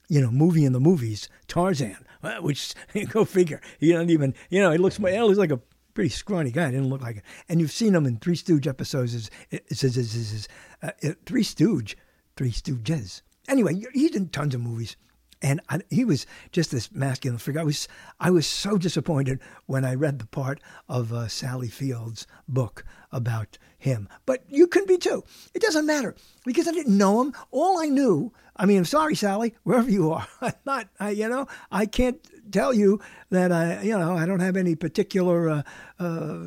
[0.09, 2.73] you know, movie in the movies, Tarzan, uh, which
[3.11, 3.61] go figure.
[3.79, 5.61] He doesn't even, you know, he looks, well, he's like a
[5.93, 6.69] pretty scrawny guy.
[6.71, 7.23] Didn't look like it.
[7.47, 9.13] And you've seen him in Three Stooge episodes.
[9.13, 10.47] Is is is is
[10.83, 10.91] uh,
[11.25, 11.95] Three Stooge,
[12.35, 13.21] Three Stooges.
[13.47, 14.97] Anyway, he's in tons of movies.
[15.41, 17.62] And I, he was just this masculine figure.
[17.62, 17.88] I was,
[18.19, 23.58] I was so disappointed when I read the part of uh, Sally Field's book about
[23.77, 24.08] him.
[24.25, 25.23] But you can be too.
[25.54, 27.34] It doesn't matter because I didn't know him.
[27.49, 30.27] All I knew, I mean, I'm sorry, Sally, wherever you are.
[30.41, 32.19] I'm not, I, you know, I can't
[32.51, 32.99] tell you
[33.32, 35.63] that I, you know, I don't have any particular uh,
[35.99, 36.39] uh,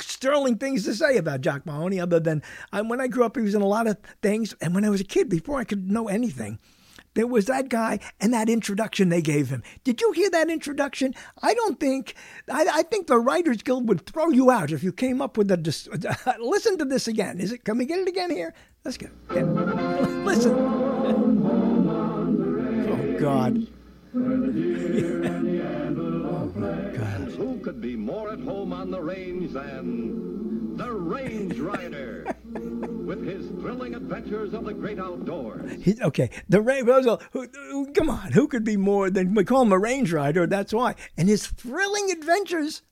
[0.00, 3.42] sterling things to say about Jock Mahoney other than I, when I grew up, he
[3.42, 4.54] was in a lot of things.
[4.60, 6.58] And when I was a kid, before I could know anything,
[7.14, 9.62] there was that guy and that introduction they gave him.
[9.84, 11.14] Did you hear that introduction?
[11.42, 12.14] I don't think,
[12.50, 15.50] I, I think the Writers Guild would throw you out if you came up with
[15.50, 16.36] a.
[16.40, 17.40] Listen to this again.
[17.40, 17.64] Is it?
[17.64, 18.52] Can we get it again here?
[18.84, 19.10] Let's get.
[19.32, 19.42] Yeah.
[20.24, 20.54] Listen.
[22.90, 23.66] Oh God.
[24.16, 24.20] oh
[26.96, 27.20] God.
[27.36, 30.33] Who could be more at home on the range than
[30.94, 32.34] Range Rider?
[33.04, 35.82] with his thrilling adventures of the great outdoors.
[35.82, 36.88] He, okay, the Range
[37.32, 40.46] who, come on, who could be more than we call him a Range Rider?
[40.46, 40.94] That's why.
[41.16, 42.82] And his thrilling adventures.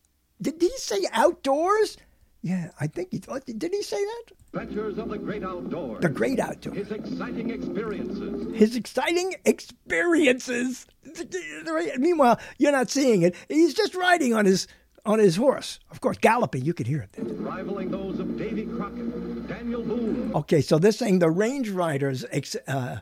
[0.41, 1.97] Did he say outdoors?
[2.43, 3.47] Yeah, I think he thought.
[3.47, 3.63] did.
[3.63, 4.33] He say that?
[4.53, 6.03] Adventures of the great outdoors.
[6.03, 6.77] The great outdoors.
[6.77, 8.55] His exciting experiences.
[8.57, 10.87] His exciting experiences.
[11.99, 13.37] Meanwhile, you're not seeing it.
[13.49, 14.67] He's just riding on his
[15.05, 15.81] on his horse.
[15.91, 17.11] Of course, galloping, you could hear it.
[17.19, 20.33] Rivaling those of Davy Crockett, Daniel Boone.
[20.35, 22.25] Okay, so they're saying the range riders,
[22.67, 22.99] uh,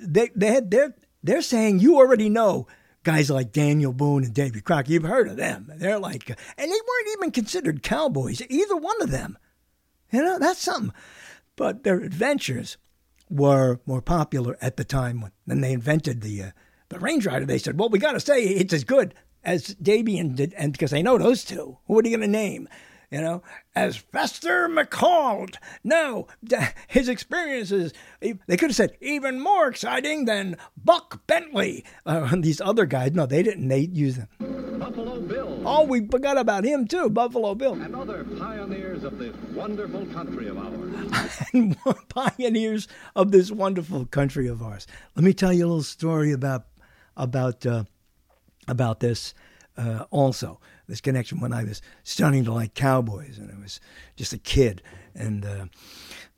[0.00, 2.66] they, they had, they're, they're saying you already know
[3.04, 4.90] guys like Daniel Boone and Davy Crockett.
[4.90, 5.70] You've heard of them.
[5.76, 9.36] They're like, and they weren't even considered cowboys, either one of them.
[10.10, 10.94] You know, that's something.
[11.56, 12.78] But their adventures
[13.28, 16.50] were more popular at the time when, when they invented the, uh,
[16.88, 17.44] the Range Rider.
[17.44, 20.92] They said, well, we got to say it's as good as Davian did, and because
[20.92, 21.78] I know those two.
[21.86, 22.68] Who are you going to name?
[23.10, 23.42] You know,
[23.74, 25.54] as Fester McCall.
[25.84, 26.28] No,
[26.86, 31.84] his experiences, they could have said even more exciting than Buck Bentley.
[32.06, 33.68] Uh, these other guys, no, they didn't.
[33.68, 34.78] They used them.
[34.78, 35.62] Buffalo Bill.
[35.66, 37.74] Oh, we forgot about him too, Buffalo Bill.
[37.74, 41.42] And other pioneers of this wonderful country of ours.
[41.52, 41.76] and
[42.08, 44.86] pioneers of this wonderful country of ours.
[45.16, 46.66] Let me tell you a little story about
[47.14, 47.66] about.
[47.66, 47.84] Uh,
[48.68, 49.34] about this
[49.76, 53.80] uh, also this connection when I was starting to like cowboys and I was
[54.16, 54.82] just a kid
[55.14, 55.66] and uh,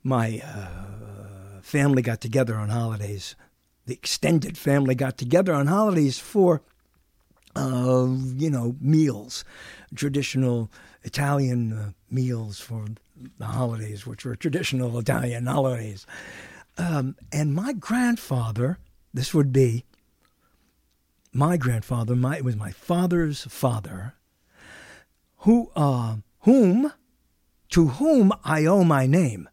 [0.03, 3.35] my uh, family got together on holidays.
[3.85, 6.61] The extended family got together on holidays for
[7.55, 9.45] uh, you know meals,
[9.95, 10.71] traditional
[11.03, 12.85] Italian uh, meals for
[13.37, 16.05] the holidays, which were traditional Italian holidays.
[16.77, 18.77] Um, and my grandfather,
[19.13, 19.85] this would be
[21.35, 24.13] my grandfather, my, it was my father's father,
[25.39, 26.93] who, uh, whom,
[27.69, 29.49] to whom I owe my name.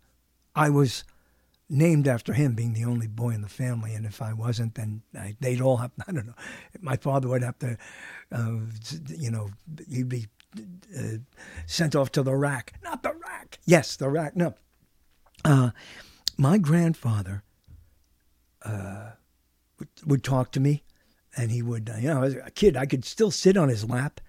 [0.55, 1.03] I was
[1.69, 3.95] named after him, being the only boy in the family.
[3.95, 6.35] And if I wasn't, then I, they'd all have, I don't know,
[6.81, 7.77] my father would have to,
[8.31, 8.59] uh,
[9.09, 9.51] you know,
[9.91, 10.29] he'd be
[10.97, 11.17] uh,
[11.67, 12.75] sent off to the rack.
[12.85, 13.59] Not the rack.
[13.65, 14.37] Yes, the rack.
[14.37, 14.55] No.
[15.45, 15.71] Uh,
[16.39, 17.43] my grandfather
[18.65, 19.13] uh,
[19.81, 20.85] would, would talk to me
[21.37, 23.89] and he would, uh, you know, as a kid, I could still sit on his
[23.89, 24.21] lap.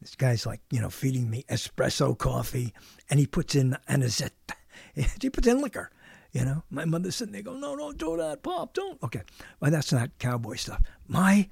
[0.00, 2.74] This guy's like, you know, feeding me espresso coffee,
[3.08, 4.32] and he puts in anisette.
[5.20, 5.90] he puts in liquor.
[6.32, 9.00] You know, my mother's sitting there going, no, don't do that, Pop, don't.
[9.02, 9.20] Okay,
[9.60, 10.80] well, that's not cowboy stuff.
[11.06, 11.48] My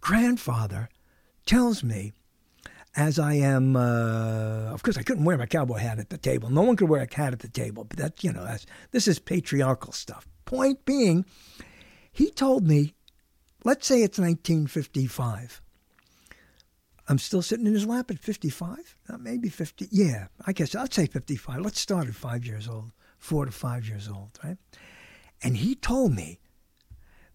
[0.00, 0.88] grandfather
[1.44, 2.12] tells me,
[2.96, 6.50] as I am, uh, of course, I couldn't wear my cowboy hat at the table.
[6.50, 9.06] No one could wear a hat at the table, but that, you know, that's, this
[9.06, 10.26] is patriarchal stuff.
[10.46, 11.24] Point being,
[12.10, 12.94] he told me
[13.64, 15.62] Let's say it's 1955.
[17.08, 19.88] I'm still sitting in his lap at 55, uh, maybe 50.
[19.90, 21.60] Yeah, I guess I'd say 55.
[21.60, 24.56] Let's start at five years old, four to five years old, right?
[25.42, 26.38] And he told me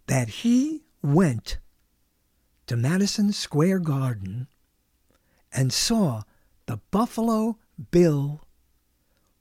[0.07, 1.59] that he went
[2.67, 4.47] to Madison Square Garden
[5.51, 6.23] and saw
[6.65, 7.57] the Buffalo
[7.91, 8.41] Bill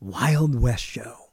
[0.01, 1.31] Wild West show.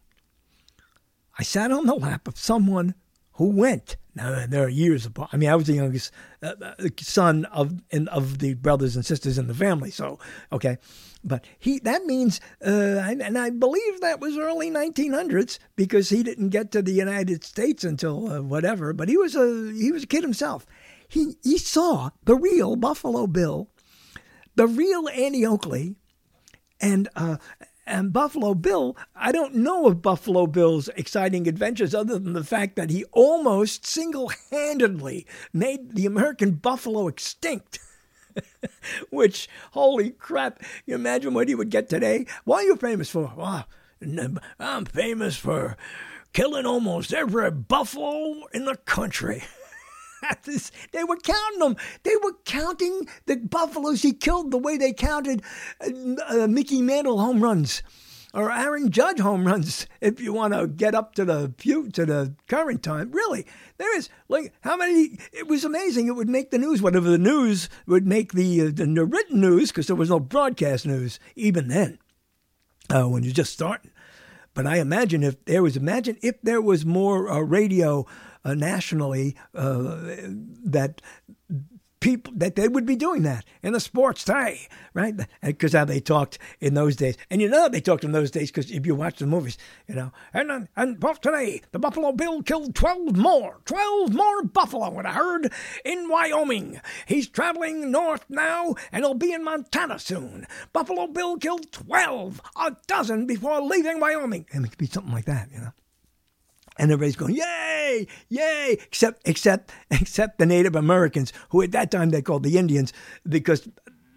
[1.38, 2.96] I sat on the lap of someone
[3.34, 5.30] who went Now there are years apart.
[5.34, 6.12] I mean, I was the youngest
[6.44, 9.90] uh, uh, son of in, of the brothers and sisters in the family.
[9.90, 10.20] So
[10.52, 10.78] okay,
[11.24, 16.50] but he that means, uh, and I believe that was early 1900s because he didn't
[16.50, 18.94] get to the United States until uh, whatever.
[18.94, 20.66] But he was a he was a kid himself.
[21.08, 23.70] He he saw the real Buffalo Bill,
[24.56, 25.96] the real Annie Oakley,
[26.80, 27.38] and uh,
[27.86, 32.76] and Buffalo Bill, I don't know of Buffalo Bill's exciting adventures other than the fact
[32.76, 37.80] that he almost single handedly made the American buffalo extinct.
[39.10, 42.26] Which, holy crap, you imagine what he would get today?
[42.46, 43.66] What are you famous for?
[44.60, 45.78] I'm famous for
[46.32, 49.44] killing almost every buffalo in the country.
[50.92, 51.76] they were counting them.
[52.04, 55.42] They were counting the buffaloes he killed the way they counted
[55.82, 57.84] uh, uh, Mickey Mantle home runs
[58.34, 59.88] or Aaron Judge home runs.
[60.02, 63.46] If you want to get up to the few, to the current time, really,
[63.78, 65.18] there is like how many?
[65.32, 66.08] It was amazing.
[66.08, 66.82] It would make the news.
[66.82, 70.20] Whatever the news would make the uh, the, the, written news because there was no
[70.20, 72.00] broadcast news even then
[72.90, 73.92] uh, when you're just starting.
[74.56, 78.06] But I imagine if there was imagine if there was more uh, radio
[78.44, 79.98] uh, nationally uh,
[80.66, 81.02] that
[82.04, 85.16] people that they would be doing that in the sports today, right?
[85.42, 88.52] Because how they talked in those days, and you know they talked in those days
[88.52, 90.12] because if you watch the movies, you know.
[90.34, 95.14] And and well, today the Buffalo Bill killed twelve more, twelve more buffalo in a
[95.14, 95.52] herd
[95.86, 96.82] in Wyoming.
[97.08, 100.46] He's traveling north now, and he'll be in Montana soon.
[100.74, 104.46] Buffalo Bill killed twelve, a dozen before leaving Wyoming.
[104.52, 105.72] And it could be something like that, you know
[106.78, 112.10] and everybody's going yay yay except except except the native americans who at that time
[112.10, 112.94] they called the indians
[113.28, 113.68] because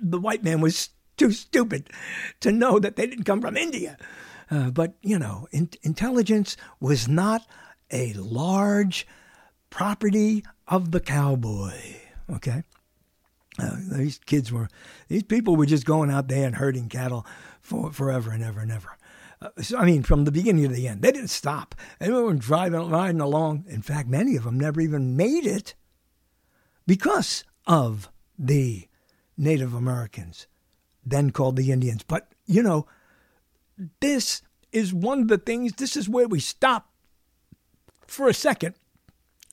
[0.00, 1.88] the white man was too stupid
[2.40, 3.96] to know that they didn't come from india.
[4.48, 7.46] Uh, but you know in, intelligence was not
[7.90, 9.06] a large
[9.70, 11.96] property of the cowboy
[12.32, 12.62] okay?
[13.58, 14.68] Uh, these kids were
[15.08, 17.26] these people were just going out there and herding cattle
[17.60, 18.98] for forever and ever and ever
[19.76, 21.02] I mean, from the beginning to the end.
[21.02, 21.74] They didn't stop.
[21.98, 23.64] They were driving, riding along.
[23.68, 25.74] In fact, many of them never even made it
[26.86, 28.88] because of the
[29.36, 30.46] Native Americans,
[31.04, 32.02] then called the Indians.
[32.02, 32.86] But, you know,
[34.00, 34.42] this
[34.72, 36.90] is one of the things, this is where we stop
[38.06, 38.74] for a second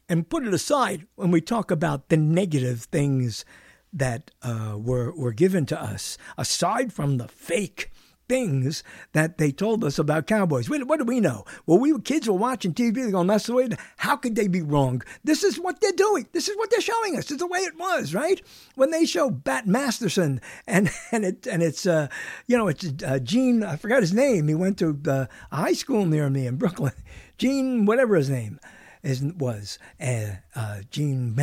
[0.07, 3.45] and put it aside when we talk about the negative things
[3.91, 7.91] that uh, were, were given to us, aside from the fake
[8.28, 10.69] things that they told us about cowboys.
[10.69, 11.45] What do we know?
[11.65, 14.47] Well, we were kids were watching TV, they're going, that's the way, how could they
[14.47, 15.01] be wrong?
[15.24, 16.28] This is what they're doing.
[16.32, 17.32] This is what they're showing us.
[17.32, 18.41] It's the way it was, right?
[18.76, 22.07] When they show Bat Masterson and, and, it, and it's, uh,
[22.47, 24.47] you know, it's uh, Gene, I forgot his name.
[24.47, 26.93] He went to uh, a high school near me in Brooklyn.
[27.38, 28.59] Gene, whatever his name
[29.01, 31.38] is, was, uh, uh, Gene,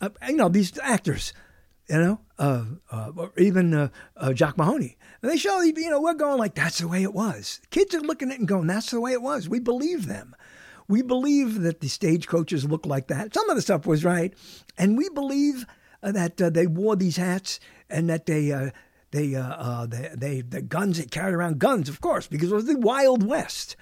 [0.00, 1.32] uh, you know, these actors
[1.90, 4.96] you know, uh, uh, even uh, uh, Mahoney.
[5.22, 7.60] And they show, you know, we're going like, that's the way it was.
[7.70, 9.48] Kids are looking at it and going, that's the way it was.
[9.48, 10.34] We believe them.
[10.88, 13.34] We believe that the stagecoaches look like that.
[13.34, 14.34] Some of the stuff was right.
[14.78, 15.66] And we believe
[16.02, 18.70] uh, that uh, they wore these hats and that they, uh,
[19.10, 22.66] they, uh, they, they, the guns, they carried around guns, of course, because it was
[22.66, 23.76] the Wild West.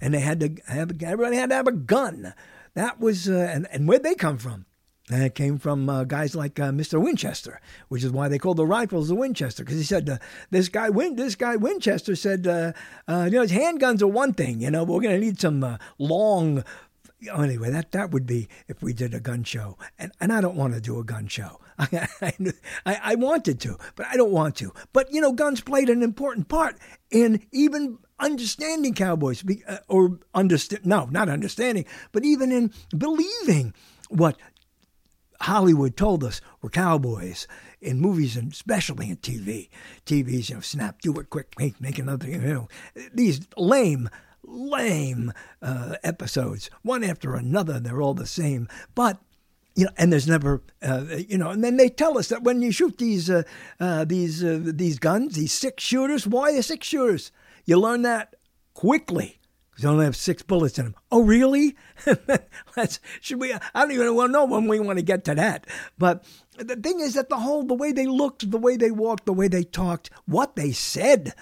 [0.00, 2.34] And they had to have, everybody had to have a gun.
[2.74, 4.66] That was, and, and where'd they come from?
[5.10, 7.02] And it came from uh, guys like uh, Mr.
[7.02, 10.18] Winchester, which is why they called the rifles the Winchester, because he said uh,
[10.50, 12.72] this guy Win this guy Winchester said, uh,
[13.08, 15.40] uh, you know, his handguns are one thing, you know, but we're going to need
[15.40, 16.64] some uh, long.
[17.34, 20.56] Anyway, that that would be if we did a gun show, and and I don't
[20.56, 21.60] want to do a gun show.
[21.78, 24.72] I, I, I wanted to, but I don't want to.
[24.92, 26.78] But you know, guns played an important part
[27.10, 29.44] in even understanding cowboys,
[29.88, 33.74] or understand no, not understanding, but even in believing
[34.08, 34.36] what
[35.42, 37.46] Hollywood told us were cowboys
[37.80, 39.68] in movies and especially in TV.
[40.06, 42.68] TV's, you know, snap, do it quick, make, make another, you know,
[43.12, 44.08] these lame,
[44.44, 47.80] lame uh, episodes, one after another.
[47.80, 48.68] They're all the same.
[48.94, 49.18] But
[49.74, 52.60] you know, and there's never, uh, you know, and then they tell us that when
[52.60, 53.42] you shoot these uh,
[53.80, 57.32] uh, these uh, these guns, these six shooters, why are six shooters?
[57.64, 58.36] You learn that
[58.74, 59.38] quickly
[59.82, 60.94] they only have six bullets in them.
[61.10, 61.76] Oh, really?
[63.20, 63.52] Should we?
[63.52, 65.66] I don't even know when we want to get to that.
[65.98, 66.24] But
[66.56, 69.32] the thing is that the whole the way they looked, the way they walked, the
[69.32, 71.34] way they talked, what they said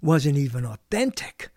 [0.00, 1.50] wasn't even authentic.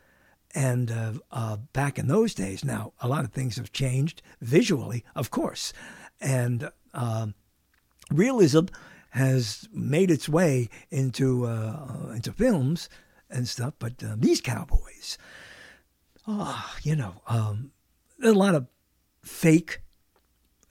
[0.53, 5.03] And uh, uh, back in those days, now a lot of things have changed visually,
[5.13, 5.73] of course,
[6.21, 7.27] and uh,
[8.09, 8.65] realism
[9.09, 12.89] has made its way into uh, into films
[13.29, 13.73] and stuff.
[13.79, 15.17] But uh, these cowboys
[16.27, 17.71] oh, you know, um,
[18.23, 18.67] a lot of
[19.23, 19.81] fake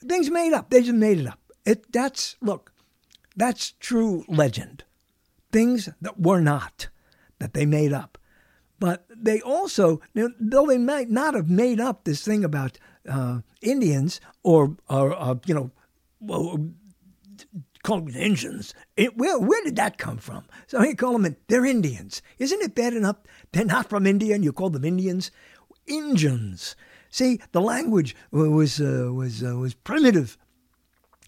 [0.07, 0.71] Things made up.
[0.71, 1.41] They just made it up.
[1.65, 2.73] It that's look,
[3.37, 4.85] that's true legend.
[5.51, 6.89] Things that were not,
[7.39, 8.19] that they made up.
[8.79, 12.79] But they also, though they might not have made up this thing about
[13.09, 15.71] uh, Indians or, or uh, you know,
[17.85, 18.75] called Indians.
[18.97, 20.45] It, where, where did that come from?
[20.67, 22.23] So you call them, they're Indians.
[22.39, 23.17] Isn't it bad enough
[23.53, 25.31] they're not from India and you call them Indians?
[25.87, 26.75] Indians.
[27.11, 30.37] See, the language was, uh, was, uh, was primitive.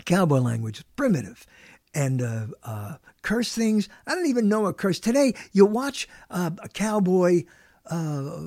[0.04, 1.46] Cowboy language, primitive.
[1.94, 3.88] And uh, uh, curse things.
[4.06, 4.98] I don't even know a curse.
[4.98, 7.44] Today, you watch uh, a cowboy
[7.88, 8.40] uh,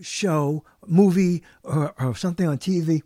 [0.00, 3.02] show, movie, or, or something on TV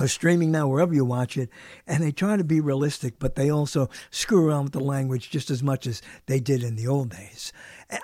[0.00, 1.50] or streaming now wherever you watch it,
[1.86, 5.50] and they try to be realistic, but they also screw around with the language just
[5.50, 7.52] as much as they did in the old days.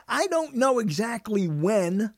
[0.06, 2.12] I don't know exactly when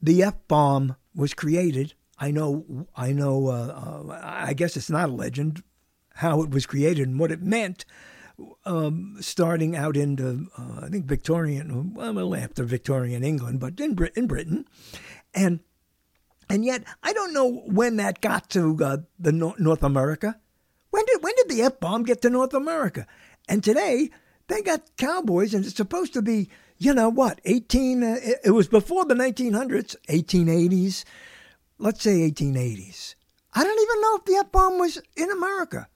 [0.00, 1.94] the F bomb was created.
[2.18, 3.48] I know, I know.
[3.48, 5.62] Uh, uh, I guess it's not a legend
[6.14, 7.84] how it was created and what it meant.
[8.64, 14.16] Um, starting out into, uh, I think Victorian, well, after Victorian England, but in, Brit-
[14.16, 14.66] in Britain,
[15.34, 15.60] and
[16.48, 20.38] and yet, I don't know when that got to uh, the North America.
[20.90, 23.06] When did when did the F bomb get to North America?
[23.48, 24.10] And today
[24.48, 28.02] they got cowboys, and it's supposed to be, you know what, eighteen?
[28.02, 31.04] Uh, it, it was before the nineteen hundreds, eighteen eighties.
[31.78, 33.16] Let's say eighteen eighties.
[33.52, 35.88] I don't even know if the F bomb was in America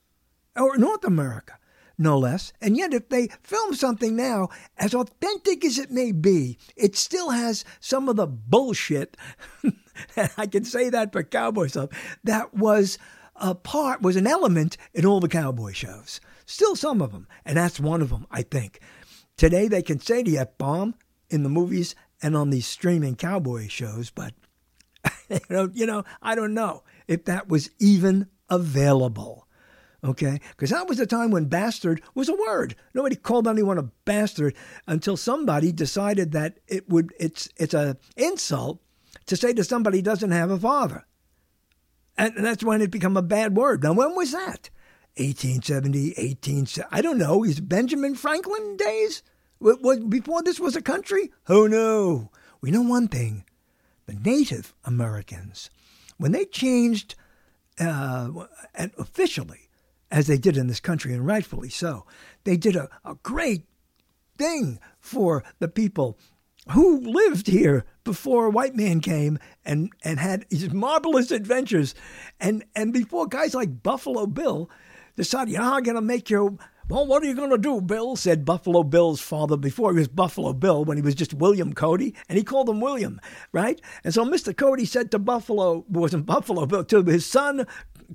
[0.56, 1.58] or North America
[2.00, 2.52] no less.
[2.60, 4.48] And yet, if they film something now,
[4.78, 9.16] as authentic as it may be, it still has some of the bullshit
[10.36, 11.90] I can say that for cowboy stuff,
[12.24, 12.98] that was
[13.36, 16.20] a part, was an element in all the cowboy shows.
[16.46, 18.80] Still some of them, and that's one of them, I think.
[19.36, 20.94] Today they can say the F bomb
[21.30, 24.34] in the movies and on these streaming cowboy shows, but
[25.30, 29.46] you know, you know, I don't know if that was even available.
[30.02, 32.74] Okay, because that was the time when bastard was a word.
[32.94, 34.54] Nobody called anyone a bastard
[34.86, 37.12] until somebody decided that it would.
[37.20, 38.80] It's it's a insult
[39.30, 41.06] to say to somebody doesn't have a father.
[42.18, 43.80] And that's when it became a bad word.
[43.80, 44.70] Now, when was that?
[45.18, 46.66] 1870, 18...
[46.90, 47.44] I don't know.
[47.44, 49.22] Is Benjamin Franklin days?
[49.60, 51.30] Before this was a country?
[51.48, 52.32] Oh, no.
[52.60, 53.44] We know one thing.
[54.06, 55.70] The Native Americans,
[56.16, 57.14] when they changed,
[57.78, 58.30] uh,
[58.98, 59.68] officially,
[60.10, 62.04] as they did in this country, and rightfully so,
[62.42, 63.62] they did a, a great
[64.36, 66.18] thing for the people
[66.70, 71.94] who lived here before a white man came and, and had his marvelous adventures.
[72.40, 74.70] And, and before guys like Buffalo Bill
[75.16, 76.56] decided, you know, I'm going to make your.
[76.88, 78.16] Well, what are you going to do, Bill?
[78.16, 82.16] said Buffalo Bill's father before he was Buffalo Bill when he was just William Cody,
[82.28, 83.20] and he called him William,
[83.52, 83.80] right?
[84.02, 84.56] And so Mr.
[84.56, 87.64] Cody said to Buffalo, wasn't Buffalo Bill, to his son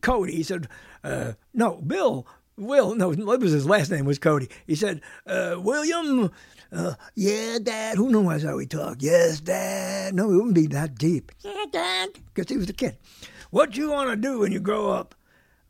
[0.02, 0.68] Cody, he said,
[1.04, 2.28] uh, No, Bill,
[2.58, 4.50] Will, no, what was his last name was Cody.
[4.66, 6.32] He said, uh, William,
[6.76, 7.98] uh, yeah, Dad.
[7.98, 9.02] Who knows how he talked?
[9.02, 10.14] Yes, Dad.
[10.14, 11.32] No, it wouldn't be that deep.
[11.42, 12.10] Yeah, Dad.
[12.34, 12.98] Because he was a kid.
[13.52, 15.16] What you want to do when you grow up?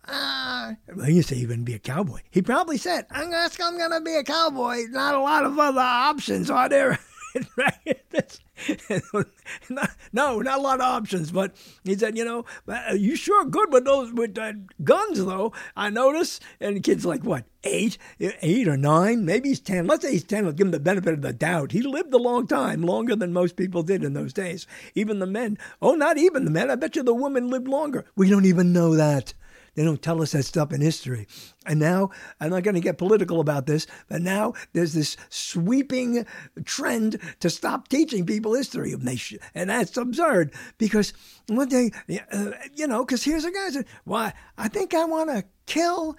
[0.07, 2.19] Uh, well, you say you're going to be a cowboy.
[2.29, 4.83] He probably said, I'm going to be a cowboy.
[4.89, 6.99] Not a lot of other options, are there?
[10.13, 11.31] no, not a lot of options.
[11.31, 12.45] But he said, you know,
[12.93, 15.53] you sure good with those with uh, guns, though.
[15.75, 16.39] I notice.
[16.59, 19.25] And the kid's like, what, eight, eight or nine?
[19.25, 19.88] Maybe he's ten.
[19.88, 20.45] Let's say he's ten.
[20.45, 21.71] Let's give him the benefit of the doubt.
[21.71, 24.67] He lived a long time, longer than most people did in those days.
[24.93, 25.57] Even the men.
[25.81, 26.71] Oh, not even the men.
[26.71, 28.05] I bet you the women lived longer.
[28.15, 29.33] We don't even know that.
[29.76, 31.28] They don't tell us that stuff in history.
[31.65, 36.26] And now, I'm not going to get political about this, but now there's this sweeping
[36.63, 38.93] trend to stop teaching people history.
[38.93, 39.39] Of nation.
[39.53, 41.13] And that's absurd because
[41.47, 41.91] one day,
[42.32, 46.17] uh, you know, because here's a guy said, Why, I think I want to kill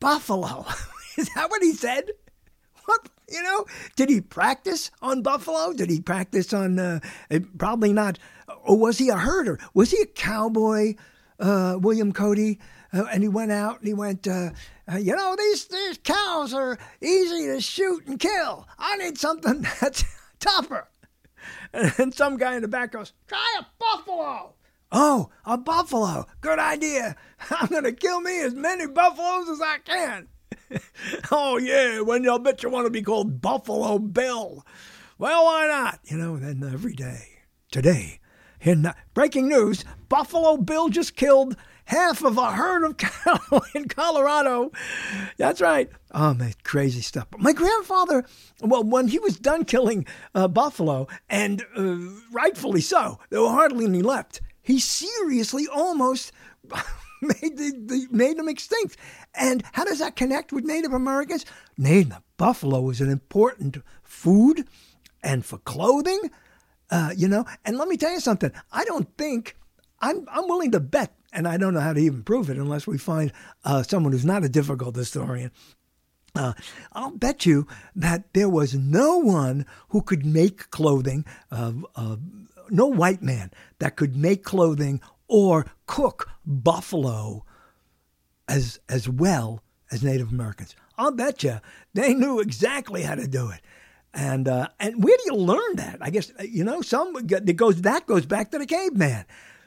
[0.00, 0.66] Buffalo.
[1.16, 2.10] Is that what he said?
[2.84, 3.08] What?
[3.28, 3.64] You know,
[3.96, 5.72] did he practice on buffalo?
[5.72, 7.00] Did he practice on, uh,
[7.56, 8.18] probably not,
[8.62, 9.58] or was he a herder?
[9.72, 10.94] Was he a cowboy,
[11.40, 12.60] uh, William Cody?
[12.94, 14.50] Uh, and he went out and he went, uh,
[14.90, 18.68] uh, you know, these, these cows are easy to shoot and kill.
[18.78, 20.04] I need something that's
[20.38, 20.88] tougher.
[21.72, 24.54] And some guy in the back goes, try a buffalo.
[24.92, 26.26] Oh, a buffalo.
[26.40, 27.16] Good idea.
[27.50, 30.28] I'm going to kill me as many buffaloes as I can.
[31.32, 34.64] oh, yeah, when I'll bet you want to be called Buffalo Bill.
[35.18, 35.98] Well, why not?
[36.04, 37.28] You know, then every day.
[37.72, 38.20] Today,
[38.60, 44.72] in breaking news, Buffalo Bill just killed half of a herd of cattle in Colorado.
[45.36, 45.90] That's right.
[46.12, 47.28] Oh, man, crazy stuff.
[47.38, 48.24] My grandfather,
[48.60, 51.96] well, when he was done killing uh, buffalo, and uh,
[52.32, 56.32] rightfully so, there were hardly any left, he seriously almost
[57.20, 58.96] made the, the, made them extinct.
[59.34, 61.44] And how does that connect with Native Americans?
[61.76, 64.66] Native buffalo was an important food,
[65.22, 66.30] and for clothing,
[66.90, 67.44] uh, you know.
[67.64, 68.52] And let me tell you something.
[68.72, 69.56] I don't think
[70.00, 72.86] I'm I'm willing to bet, and I don't know how to even prove it unless
[72.86, 73.32] we find
[73.64, 75.50] uh, someone who's not a difficult historian.
[76.36, 76.52] Uh,
[76.92, 82.16] I'll bet you that there was no one who could make clothing, uh, uh,
[82.70, 87.44] no white man that could make clothing or cook buffalo
[88.48, 90.74] as as well as Native Americans.
[90.98, 91.60] I'll bet you
[91.92, 93.60] they knew exactly how to do it.
[94.12, 95.98] And uh, and where do you learn that?
[96.00, 99.24] I guess you know some that goes that goes back to the caveman,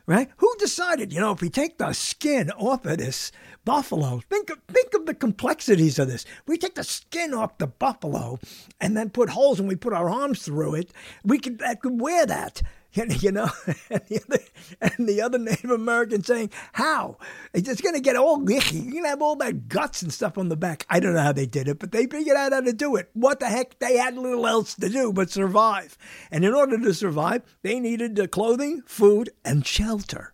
[0.08, 0.30] right?
[0.38, 1.14] Who decided?
[1.14, 3.32] You know, if we take the skin off of this
[3.66, 6.26] buffalo, think of, think of the complexities of this.
[6.48, 8.40] We take the skin off the buffalo
[8.80, 10.92] and then put holes and we put our arms through it.
[11.24, 12.62] We could that could wear that.
[13.20, 13.50] you know,
[13.90, 14.44] and the, other,
[14.82, 17.18] and the other Native American saying, How?
[17.54, 18.78] It's going to get all icky.
[18.78, 20.86] You're going to have all that guts and stuff on the back.
[20.90, 23.10] I don't know how they did it, but they figured out how to do it.
[23.14, 23.78] What the heck?
[23.80, 25.98] They had little else to do but survive.
[26.32, 30.34] And in order to survive, they needed uh, clothing, food, and shelter.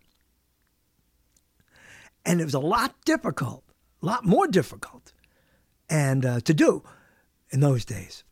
[2.25, 3.63] And it was a lot difficult,
[4.01, 5.11] a lot more difficult,
[5.89, 6.83] and uh, to do
[7.51, 8.23] in those days.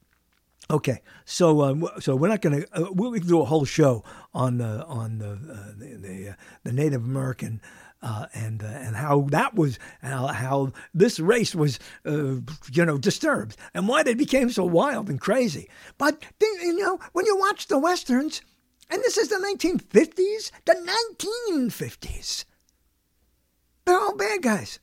[0.71, 4.05] Okay, so um, so we're not going to uh, we can do a whole show
[4.33, 7.61] on the on the uh, the, the, uh, the, Native American
[8.01, 12.35] uh, and uh, and how that was how, how this race was uh,
[12.71, 15.69] you know disturbed and why they became so wild and crazy.
[15.97, 18.41] But you know when you watch the westerns,
[18.89, 20.95] and this is the 1950s, the
[21.51, 22.45] 1950s,
[23.83, 24.79] they're all bad guys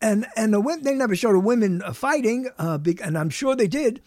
[0.00, 4.02] and and the, they never showed women uh, fighting, uh, and I'm sure they did.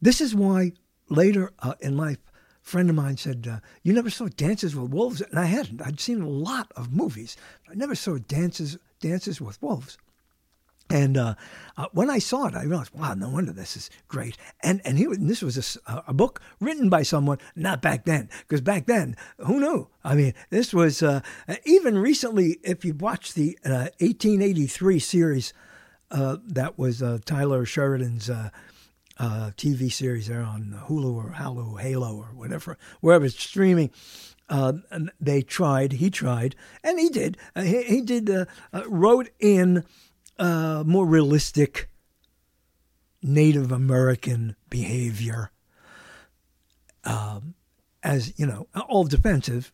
[0.00, 0.72] This is why
[1.08, 2.18] later uh, in life,
[2.64, 5.82] a friend of mine said, uh, "You never saw Dances with Wolves," and I hadn't.
[5.82, 7.36] I'd seen a lot of movies.
[7.70, 9.98] I never saw Dances Dances with Wolves.
[10.90, 11.34] And uh,
[11.76, 14.36] uh, when I saw it, I realized, wow, no wonder this is great.
[14.62, 18.28] And and, he, and this was a, a, book written by someone, not back then,
[18.40, 19.88] because back then, who knew?
[20.04, 21.20] I mean, this was uh,
[21.64, 22.58] even recently.
[22.62, 25.52] If you watch the 1883 uh, series,
[26.10, 28.30] uh, that was uh, Taylor Sheridan's.
[29.56, 33.92] TV series there on Hulu or Halo, Halo or whatever, wherever it's streaming.
[34.48, 34.72] Uh,
[35.20, 37.36] they tried, he tried, and he did.
[37.54, 38.48] He, he, did,
[38.88, 39.84] wrote in
[40.38, 41.88] uh, more realistic
[43.22, 45.50] Native American behavior
[47.04, 47.54] um,
[48.02, 49.72] as, you know, all defensive.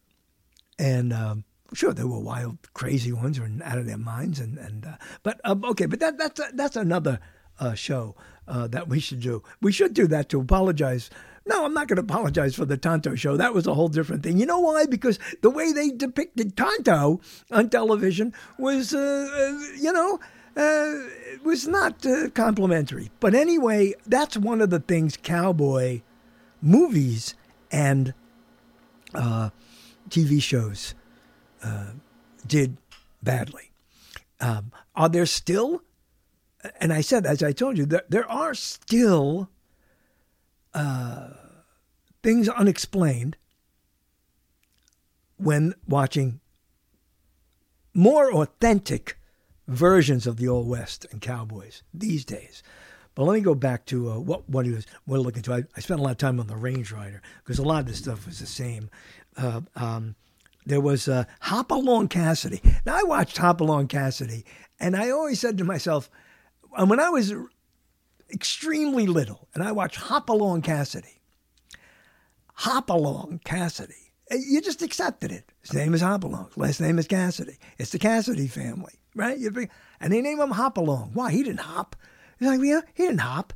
[0.79, 4.39] And um, sure, there were wild, crazy ones or out of their minds.
[4.39, 7.21] And, and uh, but uh, okay, but that, that's, that's another
[7.59, 8.15] uh, show
[8.47, 9.43] uh, that we should do.
[9.61, 11.11] We should do that to apologize.
[11.47, 13.37] No, I'm not going to apologize for the Tonto show.
[13.37, 14.39] That was a whole different thing.
[14.39, 14.85] You know why?
[14.87, 20.21] Because the way they depicted Tonto on television was, uh, uh you know,
[20.59, 23.11] uh, it was not uh, complimentary.
[23.21, 26.03] But anyway, that's one of the things cowboy
[26.61, 27.37] movies
[27.71, 28.13] and
[29.15, 29.51] uh,
[30.11, 30.95] TV shows
[31.63, 31.93] uh,
[32.45, 32.77] did
[33.23, 33.71] badly.
[34.41, 35.83] Um, are there still,
[36.81, 39.49] and I said, as I told you, there, there are still
[40.75, 41.29] uh,
[42.23, 43.37] things unexplained
[45.37, 46.41] when watching
[47.95, 49.18] more authentic
[49.69, 52.63] versions of the Old West and cowboys these days.
[53.15, 55.53] But let me go back to uh, what what he was we're looking to.
[55.53, 57.87] I, I, spent a lot of time on the Range Rider because a lot of
[57.87, 58.91] this stuff was the same.
[59.37, 60.15] Uh, um,
[60.65, 62.61] there was uh, Hopalong Cassidy.
[62.87, 64.45] Now I watched Hopalong Cassidy,
[64.79, 66.11] and I always said to myself,
[66.77, 67.35] and when I was
[68.33, 71.21] extremely little, and I watched Hopalong Cassidy,
[72.55, 75.51] Hopalong Cassidy, eh, you just accepted it.
[75.61, 76.51] His name is Hopalong.
[76.57, 77.59] Last name is Cassidy.
[77.79, 79.39] It's the Cassidy family right?
[80.01, 81.11] And they name him Hopalong.
[81.13, 81.33] Why?
[81.33, 81.97] He didn't hop.
[82.39, 83.53] He's like, yeah, he didn't hop.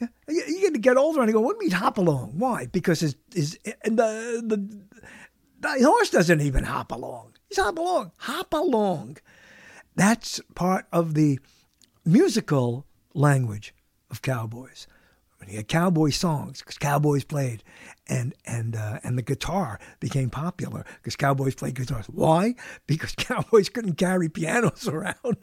[0.00, 2.38] You, you get to get older and you go, what do you mean hop along?
[2.38, 2.66] Why?
[2.66, 4.86] Because his, his the, the,
[5.60, 7.34] the horse doesn't even hop along.
[7.48, 8.12] He's hop along.
[8.16, 9.18] Hop along.
[9.94, 11.38] That's part of the
[12.04, 13.74] musical language
[14.10, 14.86] of cowboys.
[15.38, 17.64] When you had cowboy songs, because cowboys played,
[18.08, 22.06] and and uh, and the guitar became popular because cowboys played guitars.
[22.06, 22.54] Why?
[22.86, 25.36] Because cowboys couldn't carry pianos around.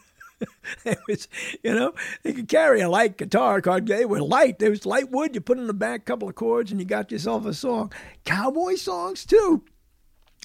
[0.86, 1.28] it was,
[1.64, 1.94] you know,
[2.24, 3.60] they could carry a light guitar.
[3.62, 4.60] They were light.
[4.60, 5.36] There was light wood.
[5.36, 7.92] You put in the back, couple of chords, and you got yourself a song.
[8.24, 9.64] Cowboy songs too,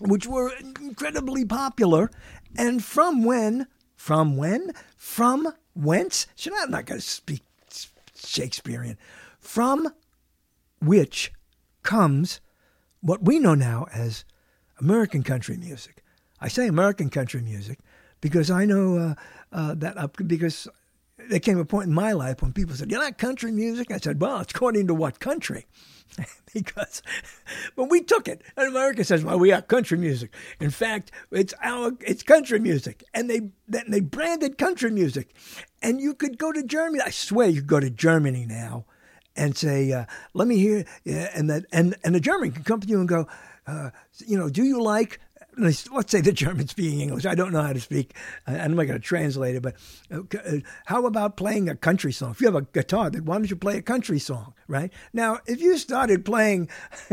[0.00, 2.10] which were incredibly popular.
[2.56, 3.68] And from when?
[3.94, 4.72] From when?
[4.96, 6.26] From whence?
[6.34, 7.42] So I'm not going to speak
[8.16, 8.98] Shakespearean.
[9.38, 9.88] From
[10.80, 11.32] which
[11.84, 12.40] comes
[13.00, 14.24] what we know now as
[14.80, 16.02] American country music.
[16.40, 17.78] I say American country music
[18.20, 19.14] because I know uh,
[19.52, 20.66] uh, that uh, because
[21.28, 23.98] there came a point in my life when people said, "You like country music?" I
[23.98, 25.66] said, "Well, it's according to what country."
[26.54, 27.02] because
[27.74, 31.54] when we took it, and America says, "Well, we are country music." In fact, it's
[31.62, 35.34] our it's country music, and they then they branded country music,
[35.82, 37.02] and you could go to Germany.
[37.04, 38.84] I swear, you go to Germany now,
[39.36, 42.88] and say, uh, "Let me hear," and that and and the German can come to
[42.88, 43.26] you and go,
[43.66, 43.90] uh,
[44.26, 45.20] "You know, do you like?"
[45.56, 47.26] let's say the German speaking English.
[47.26, 48.14] I don't know how to speak.
[48.46, 49.76] I'm not going to translate it, but
[50.10, 52.32] uh, how about playing a country song?
[52.32, 54.92] If you have a guitar, then why don't you play a country song, right?
[55.12, 56.68] Now, if you started playing,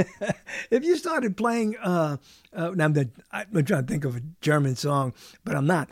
[0.72, 2.18] if you started playing, uh,
[2.54, 5.14] uh, now I'm, the, I'm, trying to think of a German song,
[5.44, 5.90] but I'm not.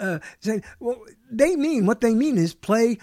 [0.00, 0.98] Uh, saying, well,
[1.30, 2.98] they mean what they mean is play,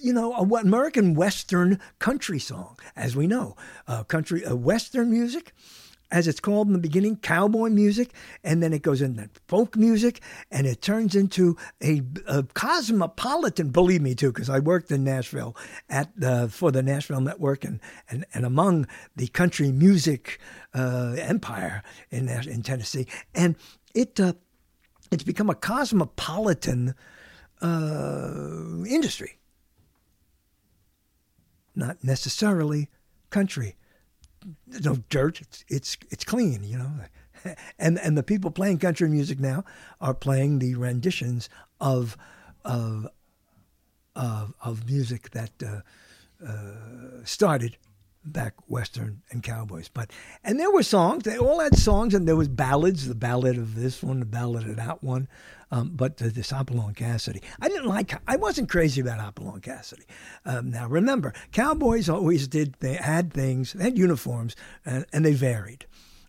[0.00, 3.56] you know, a American Western country song, as we know,
[3.88, 5.52] uh, country, uh, Western music
[6.12, 8.12] as it's called in the beginning, cowboy music,
[8.44, 13.70] and then it goes into folk music, and it turns into a, a cosmopolitan.
[13.70, 15.56] Believe me, too, because I worked in Nashville
[15.88, 16.10] at
[16.50, 17.80] for the Nashville Network, and
[18.10, 18.86] and, and among
[19.16, 20.38] the country music
[20.74, 23.56] uh, empire in in Tennessee, and
[23.94, 24.34] it uh,
[25.12, 26.94] it's become a cosmopolitan
[27.60, 29.38] uh, industry,
[31.74, 32.88] not necessarily
[33.30, 33.76] country
[34.84, 35.40] no dirt.
[35.40, 36.90] It's it's it's clean, you know.
[37.76, 39.64] And and the people playing country music now
[40.00, 41.48] are playing the renditions
[41.80, 42.16] of
[42.64, 43.08] of
[44.14, 45.80] of, of music that uh,
[46.46, 47.78] uh, started
[48.24, 49.88] back western and cowboys.
[49.88, 50.10] But
[50.44, 51.24] and there were songs.
[51.24, 53.08] They all had songs, and there was ballads.
[53.08, 55.28] The ballad of this one, the ballad of that one.
[55.70, 58.12] Um, but uh, this Hopalong Cassidy, I didn't like.
[58.28, 60.04] I wasn't crazy about Hopalong Cassidy.
[60.44, 62.76] Um, now remember, cowboys always did.
[62.80, 63.72] They had things.
[63.72, 64.54] They had uniforms,
[64.84, 65.86] and, and they varied.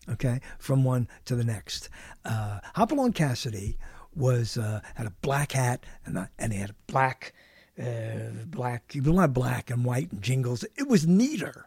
[0.10, 1.90] Okay, from one to the next.
[2.26, 3.78] Uh, Hopalong Cassidy
[4.16, 7.34] was uh, had a black hat, and and he had a black.
[7.76, 10.64] Uh, black, lot of black and white and jingles.
[10.78, 11.66] It was neater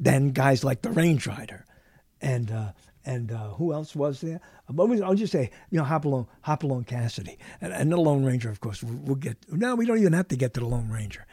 [0.00, 1.64] than guys like the Range Rider,
[2.20, 2.72] and uh,
[3.04, 4.40] and uh, who else was there?
[4.68, 8.82] I'll just say, you know, Hopalong, Cassidy, and, and the Lone Ranger, of course.
[8.82, 9.36] We'll, we'll get.
[9.50, 11.26] No, we don't even have to get to the Lone Ranger.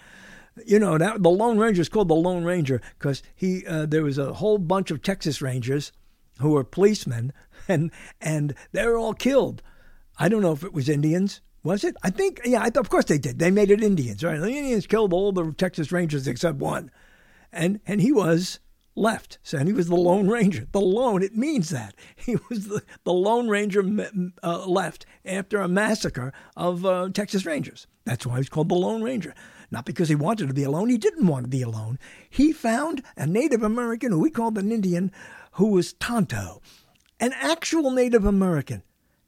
[0.66, 4.04] You know, that the Lone Ranger is called the Lone Ranger because he uh, there
[4.04, 5.92] was a whole bunch of Texas Rangers
[6.40, 7.32] who were policemen,
[7.68, 9.64] and and they were all killed.
[10.20, 11.42] I don't know if it was Indians.
[11.64, 11.96] Was it?
[12.02, 13.40] I think, yeah, I, of course they did.
[13.40, 14.40] They made it Indians, right?
[14.40, 16.92] The Indians killed all the Texas Rangers except one.
[17.58, 18.60] And and he was
[18.96, 19.38] left.
[19.44, 20.68] So he was the Lone Ranger.
[20.72, 21.96] The lone, it means that.
[22.16, 23.84] He was the, the Lone Ranger
[24.44, 27.88] uh, left after a massacre of uh, Texas Rangers.
[28.06, 29.34] That's why he's called the Lone Ranger.
[29.72, 32.00] Not because he wanted to be alone, he didn't want to be alone.
[32.30, 35.12] He found a Native American who we called an Indian
[35.54, 36.62] who was Tonto,
[37.20, 38.84] an actual Native American.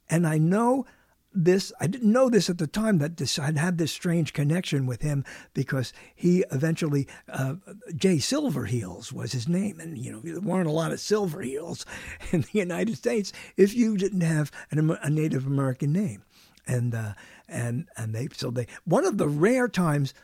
[0.08, 0.86] And I know
[1.32, 4.86] this I didn't know this at the time that this, I'd had this strange connection
[4.86, 5.24] with him
[5.54, 7.54] because he eventually uh,
[7.94, 11.84] Jay Silverheels was his name, and you know there weren't a lot of Silverheels
[12.32, 16.24] in the United States if you didn't have an, a Native American name,
[16.66, 17.12] and uh,
[17.48, 20.14] and and they so they one of the rare times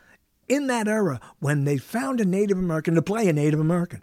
[0.47, 4.01] in that era when they found a Native American to play a Native American.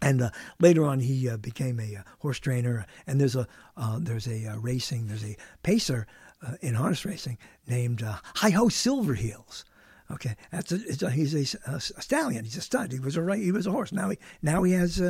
[0.00, 0.30] And uh,
[0.60, 2.86] later on, he uh, became a uh, horse trainer.
[3.06, 3.46] And there's a
[3.76, 6.06] uh, there's a uh, racing there's a pacer
[6.46, 9.64] uh, in harness racing named Hi Ho Silverheels.
[10.10, 12.44] Okay, that's a, a, he's a, a, stallion.
[12.44, 12.92] He's a stud.
[12.92, 13.36] He was a.
[13.36, 13.92] He was a horse.
[13.92, 15.00] Now he now he has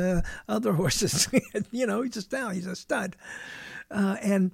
[0.47, 1.29] other horses.
[1.71, 2.55] you know, he's a stallion.
[2.55, 3.15] He's a stud.
[3.91, 4.51] and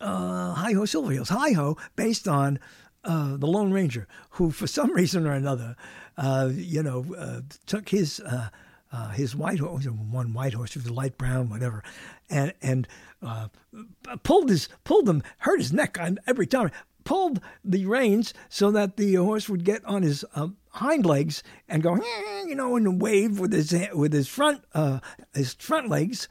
[0.00, 1.28] Hi Ho Silverheels.
[1.28, 2.58] Hi Ho, based on
[3.04, 5.76] the Lone Ranger, who for some reason or another,
[6.50, 8.20] you know, took his
[8.92, 11.82] uh, his white horse, one white horse, was a light brown, whatever,
[12.30, 12.88] and and
[13.22, 13.48] uh,
[14.22, 16.70] pulled his pulled him, hurt his neck every time.
[17.04, 21.82] Pulled the reins so that the horse would get on his uh, hind legs and
[21.82, 21.96] go,
[22.46, 25.00] you know, and wave with his with his front uh,
[25.34, 26.28] his front legs.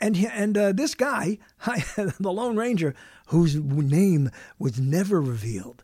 [0.00, 2.94] And and uh, this guy, the Lone Ranger,
[3.28, 5.82] whose name was never revealed,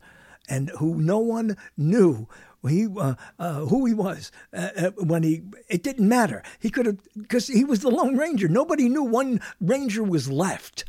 [0.48, 2.28] and who no one knew
[2.68, 6.42] he uh, uh, who he was uh, uh, when he it didn't matter.
[6.60, 8.48] He could have because he was the Lone Ranger.
[8.48, 10.84] Nobody knew one Ranger was left.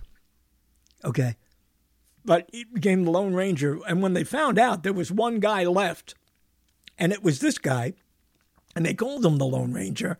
[1.03, 1.36] Okay,
[2.24, 5.65] but he became the Lone Ranger, and when they found out there was one guy
[5.65, 6.15] left,
[6.97, 7.93] and it was this guy,
[8.76, 10.17] and they called him the Lone Ranger.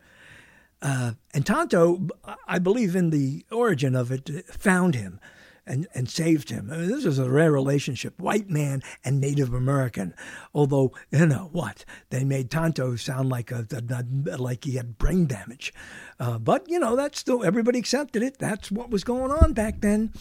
[0.82, 2.08] Uh, and Tonto,
[2.46, 5.18] I believe in the origin of it, found him
[5.66, 6.70] and, and saved him.
[6.70, 10.14] I mean, this is a rare relationship, white man and Native American.
[10.54, 15.26] Although you know what, they made Tonto sound like a, a like he had brain
[15.26, 15.72] damage.
[16.18, 18.38] Uh, but you know that's still everybody accepted it.
[18.38, 20.12] That's what was going on back then.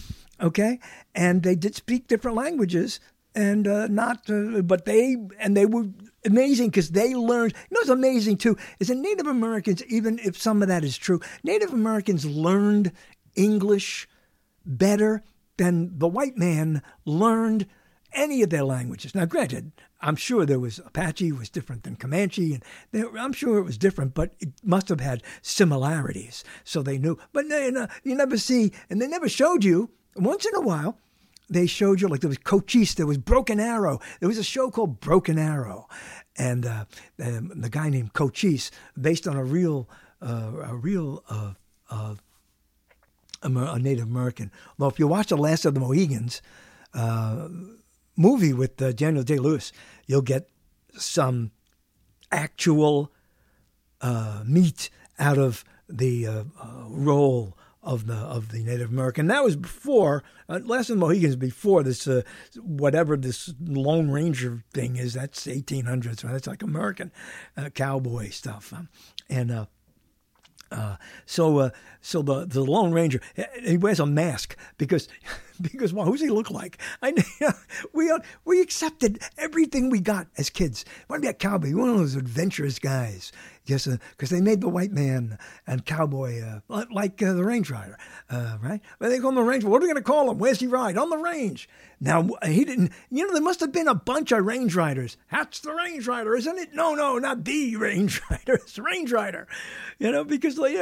[0.42, 0.80] Okay,
[1.14, 3.00] and they did speak different languages
[3.36, 5.86] and uh, not, uh, but they and they were
[6.26, 7.54] amazing because they learned.
[7.54, 10.98] You know, what's amazing too is that Native Americans, even if some of that is
[10.98, 12.92] true, Native Americans learned
[13.36, 14.08] English
[14.66, 15.24] better
[15.58, 17.68] than the white man learned
[18.14, 19.16] any of their languages.
[19.16, 23.58] Now, granted, I'm sure there was Apache was different than Comanche, and there, I'm sure
[23.58, 26.44] it was different, but it must have had similarities.
[26.64, 27.18] So they knew.
[27.32, 29.90] But you, know, you never see, and they never showed you.
[30.16, 30.98] Once in a while,
[31.50, 34.00] they showed you like there was Cochise, there was Broken Arrow.
[34.20, 35.88] There was a show called Broken Arrow,
[36.38, 36.86] and uh,
[37.24, 39.90] um, the guy named Cochise, based on a real,
[40.22, 41.24] uh, a real.
[41.30, 41.54] Uh,
[43.44, 44.52] uh a Native American.
[44.78, 46.42] Well, if you watch The Last of the Mohicans
[46.94, 47.50] uh,
[48.16, 49.72] movie with uh, Daniel Day Lewis,
[50.06, 50.50] you'll get
[50.98, 51.52] some
[52.32, 53.12] actual
[54.02, 54.90] uh, meat
[55.20, 56.44] out of the uh,
[56.88, 59.28] role of the of the Native American.
[59.28, 61.36] That was before uh, Last of the Mohicans.
[61.36, 62.22] Before this, uh,
[62.62, 66.22] whatever this Lone Ranger thing is, that's 1800s.
[66.22, 67.12] So that's like American
[67.58, 68.74] uh, cowboy stuff.
[68.74, 68.90] Um,
[69.30, 69.68] and
[70.74, 71.70] uh, uh, so, uh,
[72.02, 73.22] so the the Lone Ranger
[73.64, 75.08] he wears a mask because
[75.62, 76.78] because well, who's he look like?
[77.02, 77.14] I
[77.94, 78.12] we
[78.46, 80.84] we accepted everything we got as kids.
[81.08, 81.74] Want to be a cowboy?
[81.74, 83.32] One of those adventurous guys.
[83.66, 87.70] Yes, because uh, they made the white man and cowboy uh, like uh, the Range
[87.72, 87.98] Rider,
[88.30, 88.82] right?
[89.00, 89.64] Well, they call him the Range.
[89.64, 90.38] What are we going to call him?
[90.38, 90.98] Where's he ride?
[90.98, 91.70] On the range.
[92.02, 92.92] Now he didn't.
[93.10, 95.16] You know, there must have been a bunch of Range Riders.
[95.32, 96.74] That's the Range Rider, isn't it?
[96.74, 98.56] No, no, not the Range Rider.
[98.56, 99.48] It's the Range Rider.
[99.98, 100.76] You know, because like,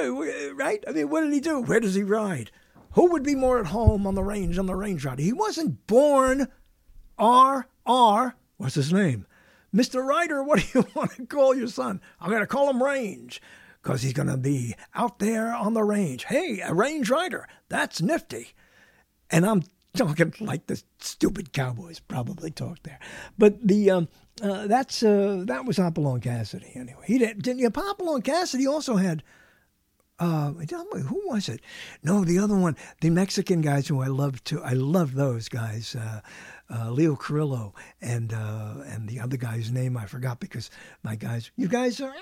[0.55, 0.83] right?
[0.87, 1.61] I mean, what did he do?
[1.61, 2.49] Where does he ride?
[2.93, 5.21] Who would be more at home on the range on the Range Rider?
[5.21, 6.47] He wasn't born
[7.17, 8.35] R R.
[8.57, 9.27] What's his name?
[9.73, 10.05] Mr.
[10.05, 12.01] Ryder, what do you want to call your son?
[12.19, 13.41] I'm going to call him Range
[13.81, 16.25] because he's going to be out there on the range.
[16.25, 18.49] Hey, a Range Rider, that's nifty.
[19.29, 19.63] And I'm
[19.95, 22.99] talking like the stupid cowboys probably talk there.
[23.37, 24.07] But the um,
[24.41, 27.03] uh, that's uh, that was Hopalong Cassidy anyway.
[27.05, 27.43] He didn't.
[27.43, 29.23] didn't Hopalong Cassidy also had.
[30.19, 31.61] Uh, who was it?
[32.03, 34.61] No, the other one, the Mexican guys who I loved too.
[34.61, 35.95] I loved those guys.
[36.71, 40.69] Uh, uh, Leo Carrillo and uh, and the other guy's name I forgot because
[41.03, 42.13] my guys, you guys are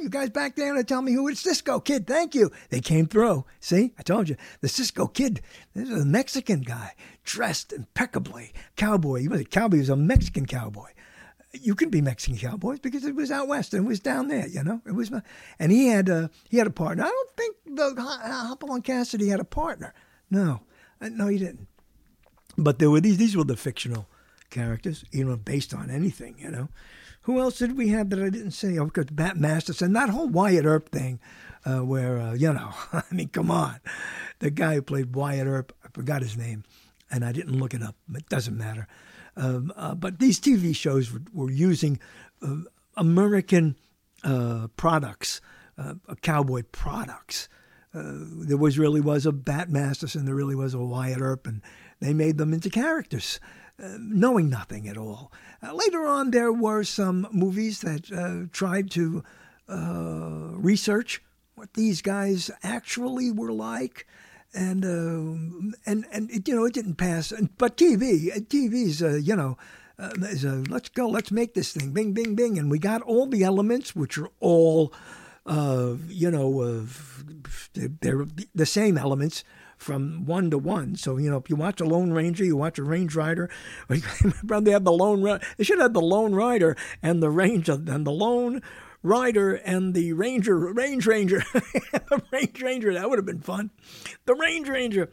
[0.00, 2.06] you guys back there to tell me who it's Cisco Kid.
[2.06, 2.50] Thank you.
[2.70, 3.44] They came through.
[3.60, 5.40] See, I told you the Cisco Kid.
[5.74, 9.20] This is a Mexican guy dressed impeccably, cowboy.
[9.20, 9.76] He was a cowboy.
[9.76, 10.90] He was a Mexican cowboy.
[11.52, 14.46] You can be Mexican cowboys because it was out west and it was down there,
[14.46, 14.82] you know.
[14.86, 15.10] It was,
[15.58, 17.04] and he had a he had a partner.
[17.04, 17.94] I don't think the
[18.48, 19.94] Hopalong Cassidy had a partner.
[20.30, 20.60] No,
[21.00, 21.68] uh, no, he didn't.
[22.58, 24.08] But there were these these were the fictional
[24.50, 26.68] characters, you know, based on anything, you know.
[27.22, 28.78] Who else did we have that I didn't say?
[28.78, 31.20] Oh, because Bat Masterson, that whole Wyatt Earp thing,
[31.64, 33.80] uh, where uh, you know, I mean, come on,
[34.40, 36.64] the guy who played Wyatt Earp, I forgot his name,
[37.10, 37.96] and I didn't look it up.
[38.14, 38.88] It doesn't matter.
[39.36, 42.00] Um, uh, but these TV shows were, were using
[42.42, 42.56] uh,
[42.96, 43.76] American
[44.24, 45.40] uh, products,
[45.76, 47.48] uh, cowboy products.
[47.92, 51.62] there was really was a Bat Masterson, there really was a Wyatt Earp, and
[52.00, 53.40] they made them into characters,
[53.82, 55.32] uh, knowing nothing at all.
[55.62, 59.24] Uh, later on, there were some movies that uh, tried to
[59.68, 61.22] uh, research
[61.54, 64.06] what these guys actually were like.
[64.54, 67.34] And uh, and and it, you know it didn't pass.
[67.58, 69.58] But TV, TV's uh, you know
[69.98, 73.26] uh, a, let's go, let's make this thing, bing, bing, bing, and we got all
[73.26, 74.94] the elements, which are all,
[75.46, 76.86] you know,
[77.74, 79.44] they're the same elements
[79.78, 80.96] from one to one.
[80.96, 83.48] So, you know, if you watch a Lone Ranger, you watch a Range Rider,
[83.88, 83.96] or
[84.60, 88.12] they have the Lone They should have the Lone Rider and the Range and the
[88.12, 88.60] Lone
[89.02, 92.94] Rider and the Ranger, Range Ranger, the Range Ranger.
[92.94, 93.70] That would have been fun.
[94.26, 95.10] The Range Ranger,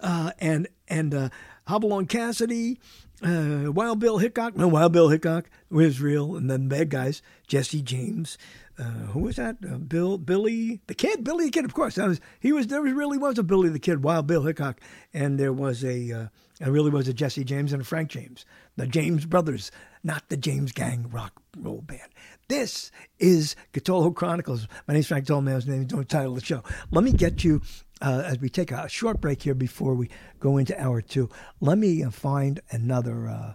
[0.00, 1.28] uh, and and uh,
[1.68, 2.80] Hopalong Cassidy,
[3.22, 4.56] uh, Wild Bill Hickok.
[4.56, 8.38] No, Wild Bill Hickok was real, and then bad guys, Jesse James,
[8.78, 9.56] uh, who was that?
[9.68, 11.64] Uh, Bill, Billy the Kid, Billy the Kid.
[11.64, 12.68] Of course, was he was.
[12.68, 14.80] There was, really was a Billy the Kid, Wild Bill Hickok,
[15.12, 16.12] and there was a.
[16.12, 16.26] Uh,
[16.60, 18.44] there really was a Jesse James and a Frank James,
[18.76, 19.70] the James brothers,
[20.02, 22.08] not the James Gang rock roll band.
[22.48, 24.66] This is Cthulhu Chronicles.
[24.86, 25.84] My name's Frank Tolman's name.
[25.84, 26.62] Don't title of the show.
[26.90, 27.62] Let me get you.
[28.00, 30.08] Uh, as we take a short break here before we
[30.38, 31.28] go into hour two,
[31.60, 33.54] let me uh, find another uh,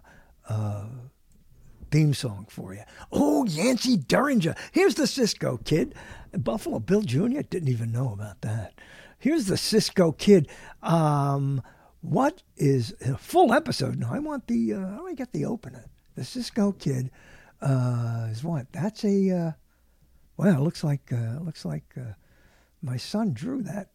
[0.50, 0.86] uh
[1.94, 2.82] theme song for you.
[3.12, 4.56] Oh, Yancy Derringer.
[4.72, 5.94] Here's the Cisco Kid.
[6.36, 7.42] Buffalo Bill Jr.
[7.42, 8.74] didn't even know about that.
[9.20, 10.48] Here's the Cisco Kid.
[10.82, 11.62] Um,
[12.02, 14.00] What is a full episode?
[14.00, 14.74] No, I want the.
[14.74, 15.86] Uh, how do I get the opener?
[16.16, 17.12] The Cisco Kid
[17.62, 18.74] uh, is what?
[18.74, 19.30] That's a.
[19.32, 19.52] Uh,
[20.36, 22.14] well, it looks like uh, looks like uh,
[22.82, 23.92] my son drew that.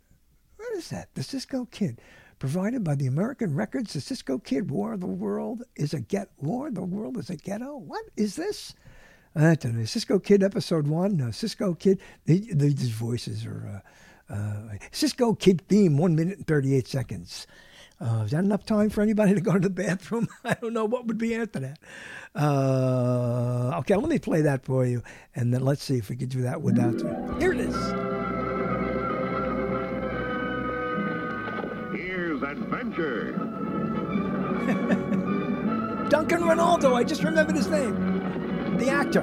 [0.57, 1.09] What is that?
[1.14, 2.01] The Cisco Kid,
[2.39, 3.93] provided by the American Records.
[3.93, 6.70] The Cisco Kid War of the World is a get war.
[6.70, 7.76] The world is a ghetto.
[7.76, 8.74] What is this?
[9.36, 11.20] Uh, the Cisco Kid episode one.
[11.20, 12.01] Uh, Cisco Kid.
[12.26, 13.82] They, they, these voices are.
[13.84, 13.89] Uh,
[14.30, 17.47] uh, Cisco Kid theme, one minute and thirty-eight seconds.
[18.01, 20.28] Uh, is that enough time for anybody to go to the bathroom?
[20.45, 21.78] I don't know what would be after that.
[22.34, 25.03] Uh, okay, let me play that for you,
[25.34, 27.01] and then let's see if we can do that without.
[27.41, 28.18] Here it is.
[32.49, 33.32] Adventure.
[36.09, 36.94] Duncan Renaldo.
[36.94, 38.78] I just remembered his name.
[38.78, 39.20] The actor.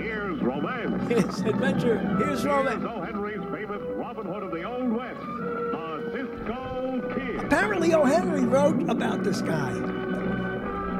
[0.00, 1.06] Here's romance.
[1.10, 1.98] Here's adventure.
[2.16, 2.82] Here's romance.
[2.82, 3.02] Here's O.
[3.02, 7.44] Henry's famous Robin Hood of the Old West, the Cisco Kid.
[7.44, 8.04] Apparently, O.
[8.04, 9.74] Henry wrote about this guy.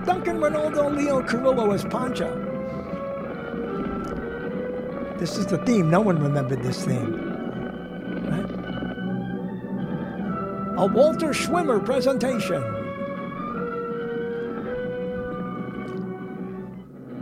[0.05, 2.29] Duncan Renaldo, Leo Carrillo as Pancho.
[5.19, 5.89] This is the theme.
[5.89, 7.15] No one remembered this theme.
[8.29, 8.51] Right?
[10.79, 12.63] A Walter Schwimmer presentation.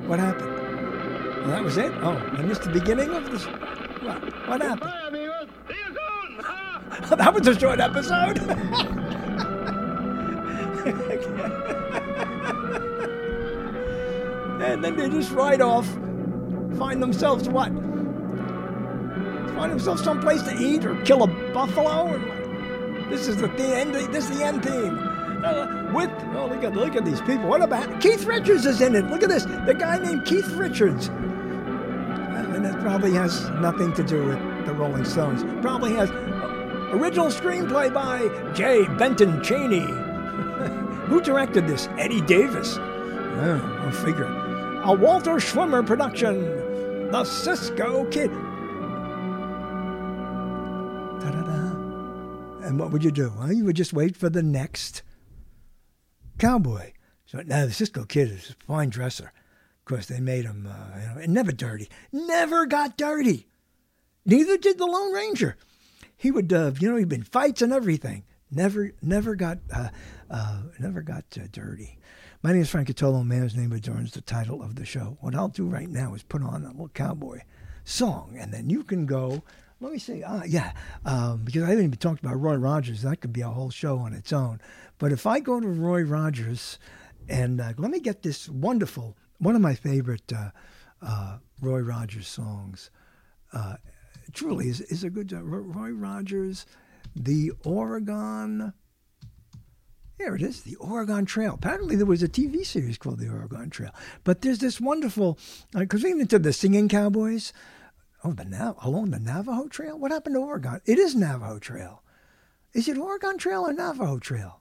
[0.07, 0.53] What happened?
[1.41, 1.91] Well, that was it?
[2.03, 3.47] Oh, I missed the beginning of this.
[3.47, 4.93] What, what happened?
[7.19, 8.39] that was a short episode.
[14.63, 15.87] and then they just ride off,
[16.77, 17.73] find themselves what?
[19.55, 22.09] Find themselves someplace to eat or kill a buffalo.
[22.09, 22.36] Or?
[23.09, 23.95] This is the, the end.
[23.95, 24.99] This is the end theme.
[25.45, 27.49] Uh, with oh look at look at these people.
[27.49, 29.07] What about Keith Richards is in it?
[29.07, 29.45] Look at this.
[29.45, 31.09] The guy named Keith Richards.
[31.09, 35.45] And that probably has nothing to do with the Rolling Stones.
[35.61, 36.11] Probably has
[36.91, 38.87] original screenplay by J.
[38.97, 39.81] Benton Cheney.
[41.07, 41.89] Who directed this?
[41.99, 42.79] Eddie Davis.
[42.79, 44.25] Oh, I'll figure.
[44.85, 47.11] A Walter Schwimmer production.
[47.11, 48.31] The Cisco Kid.
[52.77, 53.33] And what would you do?
[53.39, 55.03] Well, you would just wait for the next
[56.37, 56.93] cowboy.
[57.25, 59.33] So now the Cisco Kid is a fine dresser.
[59.79, 61.89] Of course, they made him uh, you know, never dirty.
[62.13, 63.47] Never got dirty.
[64.27, 65.57] Neither did the Lone Ranger.
[66.19, 68.25] He would, uh, you know, he'd been fights and everything.
[68.51, 69.89] Never, never got, uh,
[70.31, 71.99] uh, never got uh, dirty.
[72.43, 73.25] My name is Frank Catolo.
[73.25, 75.17] Man's name adorns the title of the show.
[75.23, 77.41] What I'll do right now is put on a little cowboy
[77.85, 79.45] song, and then you can go.
[79.81, 80.23] Let me see.
[80.27, 80.73] Ah, yeah,
[81.05, 83.03] um, because I haven't even talked about Roy Rogers.
[83.03, 84.61] That could be a whole show on its own.
[84.99, 86.79] But if I go to Roy Rogers,
[87.29, 90.51] and uh, let me get this wonderful, one of my favorite uh,
[91.03, 92.91] uh, Roy Rogers songs.
[93.53, 93.77] Uh,
[94.33, 95.43] truly is, is a good job.
[95.45, 96.67] Roy Rogers,
[97.15, 98.73] the Oregon.
[100.19, 101.55] There it is, the Oregon Trail.
[101.55, 103.95] Apparently, there was a TV series called the Oregon Trail.
[104.25, 105.39] But there's this wonderful,
[105.75, 107.53] because uh, we into the singing cowboys.
[108.27, 109.97] Oh, the Nav- along the Navajo Trail.
[109.97, 110.81] What happened to Oregon?
[110.85, 112.03] It is Navajo Trail.
[112.73, 114.61] Is it Oregon Trail or Navajo Trail?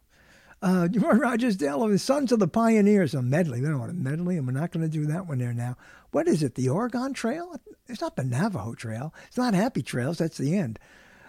[0.61, 3.61] Uh, Roy Rogers Dale of the Sons of the Pioneers, a medley.
[3.61, 5.78] We don't want a medley, and we're not going to do that one there now.
[6.11, 6.53] What is it?
[6.53, 7.59] The Oregon Trail?
[7.88, 9.11] It's not the Navajo Trail.
[9.28, 10.20] It's not Happy Trails.
[10.20, 10.78] That's the end.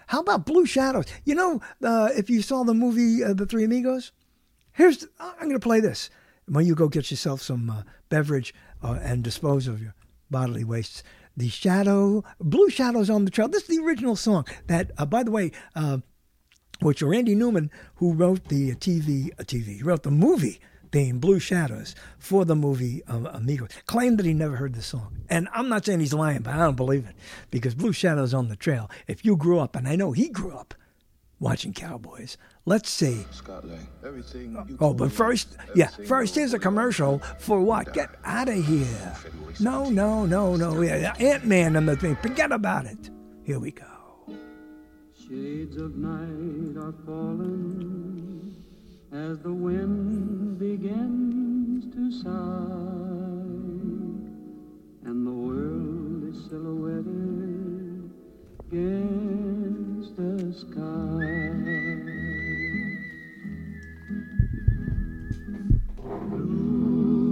[0.05, 1.05] How about Blue Shadows?
[1.25, 4.11] You know, uh, if you saw the movie uh, The Three Amigos,
[4.73, 6.11] here's I'm going to play this.
[6.45, 9.95] When you go get yourself some uh, beverage uh, and dispose of your
[10.29, 11.01] bodily wastes,
[11.37, 13.47] the shadow, Blue Shadows on the Trail.
[13.47, 14.45] This is the original song.
[14.65, 15.99] That, uh, by the way, uh,
[16.81, 20.59] which Randy Newman, who wrote the TV, TV, he wrote the movie
[20.91, 25.17] theme, Blue Shadows, for the movie um, Amigos, claimed that he never heard the song.
[25.29, 27.15] And I'm not saying he's lying, but I don't believe it
[27.51, 30.55] because Blue Shadows on the Trail, if you grew up, and I know he grew
[30.55, 30.73] up
[31.39, 33.25] watching Cowboys, let's see.
[34.79, 37.93] Oh, but first, yeah, first here's a commercial for what?
[37.93, 39.15] Get out of here.
[39.59, 40.81] No, no, no, no.
[40.81, 42.15] Yeah, Ant Man and the thing.
[42.17, 43.09] Forget about it.
[43.43, 43.85] Here we go.
[45.27, 48.55] Shades of night are falling
[49.11, 52.31] as the wind begins to sigh,
[55.07, 58.11] and the world is silhouetted
[58.71, 59.36] against
[60.17, 60.81] the sky.
[66.29, 67.29] Blue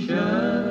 [0.00, 0.67] shadows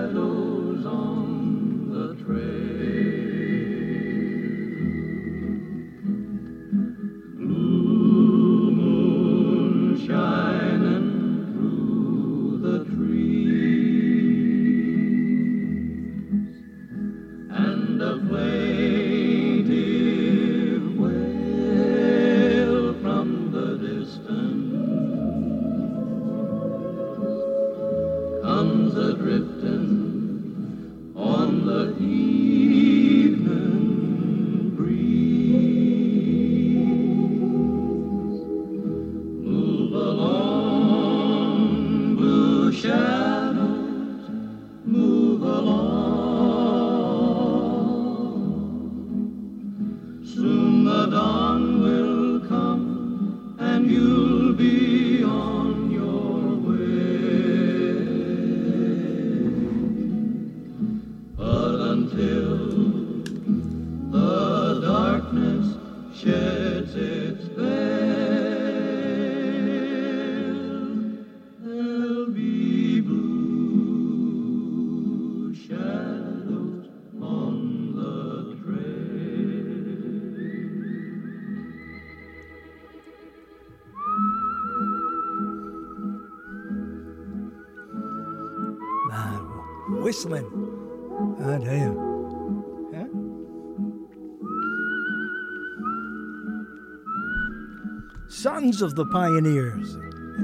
[98.29, 99.97] Sons of the Pioneers.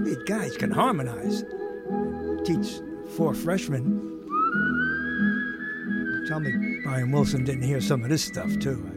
[0.05, 1.43] These guys can harmonize.
[2.45, 2.79] Teach
[3.17, 4.09] four freshmen.
[6.27, 8.92] Tell me Brian Wilson didn't hear some of this stuff too.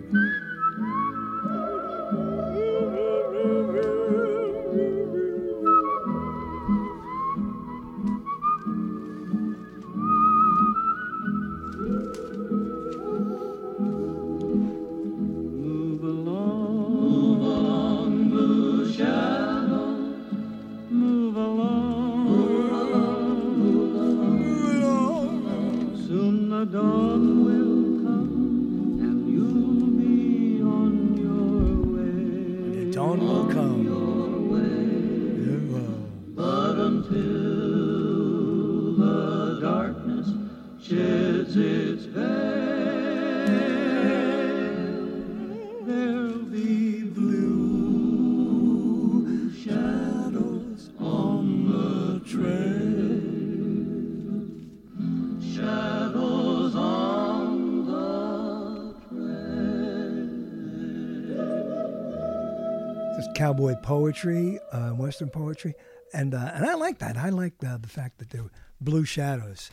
[63.87, 65.73] Poetry, uh, Western poetry,
[66.13, 67.17] and uh, and I like that.
[67.17, 69.71] I like the fact that there were blue shadows.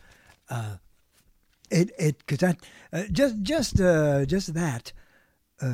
[0.52, 0.76] Uh,
[1.72, 2.60] it it because that
[2.94, 4.94] uh, just just uh, just that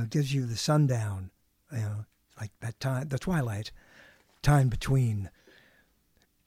[0.09, 1.31] gives you the sundown,
[1.71, 2.05] you know,
[2.39, 3.71] like that time, the twilight,
[4.41, 5.29] time between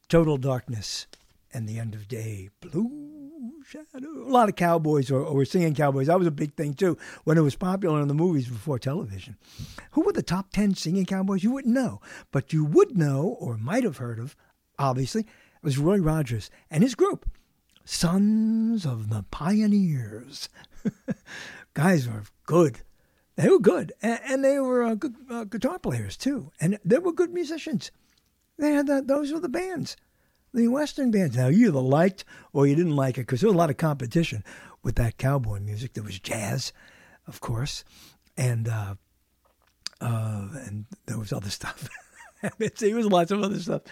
[0.09, 1.07] total darkness
[1.53, 2.49] and the end of day.
[2.61, 3.02] Blue
[3.65, 4.09] shadow.
[4.09, 6.07] A lot of cowboys or, or singing cowboys.
[6.07, 9.37] That was a big thing too when it was popular in the movies before television.
[9.93, 11.45] Who were the top 10 singing cowboys?
[11.45, 12.01] You wouldn't know,
[12.31, 14.37] but you would know or might have heard of,
[14.79, 17.29] obviously, it was Roy Rogers and his group,
[17.85, 20.49] Sons of the Pioneers.
[21.75, 22.81] Guys were good.
[23.37, 26.99] They were good, and, and they were uh, good uh, guitar players too, and they
[26.99, 27.91] were good musicians.
[28.59, 29.97] They had those were the bands,
[30.53, 31.37] the Western bands.
[31.37, 33.77] Now you either liked or you didn't like it because there was a lot of
[33.77, 34.45] competition
[34.83, 35.95] with that cowboy music.
[35.95, 36.73] There was jazz,
[37.27, 37.85] of course,
[38.37, 38.95] and uh,
[40.01, 41.89] uh, and there was other stuff.
[42.59, 43.83] there was lots of other stuff,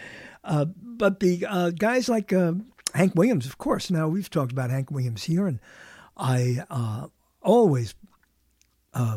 [0.45, 2.53] uh, but the uh, guys like uh,
[2.95, 3.91] Hank Williams, of course.
[3.91, 5.61] Now we've talked about Hank Williams here, and
[6.17, 7.07] I uh,
[7.43, 7.95] always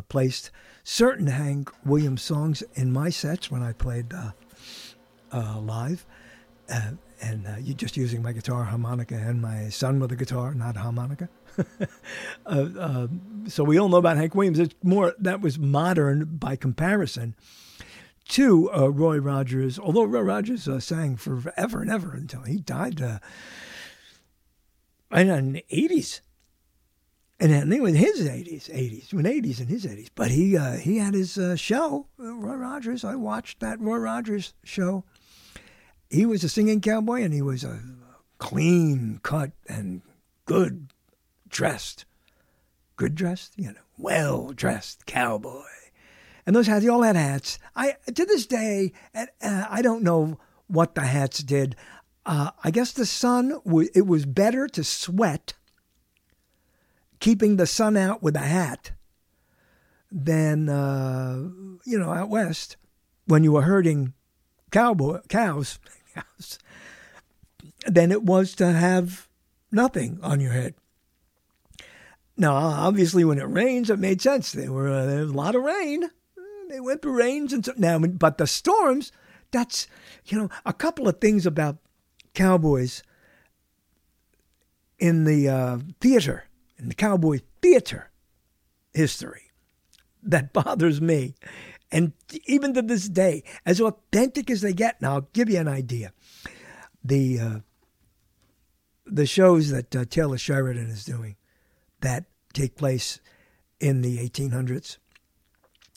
[0.08, 0.50] placed
[0.84, 4.14] certain Hank Williams songs in my sets when I played
[5.32, 6.06] live.
[6.70, 6.92] Uh,
[7.24, 10.76] and uh, you're just using my guitar, harmonica, and my son with a guitar, not
[10.76, 11.28] harmonica.
[12.46, 13.06] uh, uh,
[13.48, 14.58] so we all know about Hank Williams.
[14.58, 17.34] It's more that was modern by comparison
[18.28, 19.78] to uh, Roy Rogers.
[19.78, 23.18] Although Roy Rogers uh, sang forever and ever until he died uh,
[25.10, 26.20] in the 80s.
[27.40, 30.08] And then they were his 80s, 80s, when 80s and his 80s.
[30.14, 33.04] But he he had his show, Roy Rogers.
[33.04, 35.04] I watched that Roy Rogers show.
[36.14, 37.80] He was a singing cowboy, and he was a
[38.38, 40.02] clean cut and
[40.44, 40.92] good
[41.48, 42.04] dressed,
[42.96, 45.62] good dressed, you know, well dressed cowboy.
[46.46, 47.58] And those hats, they all had hats.
[47.74, 50.38] I to this day, uh, I don't know
[50.68, 51.74] what the hats did.
[52.24, 53.60] Uh, I guess the sun,
[53.94, 55.54] it was better to sweat
[57.18, 58.92] keeping the sun out with a hat
[60.12, 61.38] than, uh,
[61.84, 62.76] you know, out west
[63.26, 64.12] when you were herding
[64.70, 65.78] cowboy cows,
[66.14, 66.58] cows
[67.86, 69.28] than it was to have
[69.70, 70.74] nothing on your head.
[72.36, 74.52] Now, obviously, when it rains, it made sense.
[74.52, 76.10] There were uh, there was a lot of rain.
[76.68, 79.12] They went through rains and so, now, but the storms.
[79.52, 79.86] That's
[80.24, 81.76] you know a couple of things about
[82.34, 83.04] cowboys
[84.98, 86.44] in the uh, theater,
[86.76, 88.10] in the cowboy theater
[88.92, 89.50] history
[90.22, 91.34] that bothers me.
[91.92, 92.12] And
[92.46, 96.12] even to this day, as authentic as they get, now I'll give you an idea.
[97.04, 97.58] The uh,
[99.06, 101.36] the shows that uh, Taylor Sheridan is doing
[102.00, 103.20] that take place
[103.80, 104.96] in the 1800s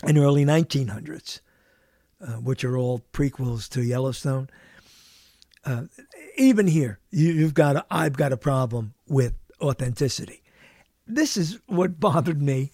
[0.03, 1.39] and early 1900s,
[2.21, 4.49] uh, which are all prequels to Yellowstone.
[5.63, 5.83] Uh,
[6.37, 10.43] even here, you, have got a, I've got a problem with authenticity.
[11.05, 12.71] This is what bothered me,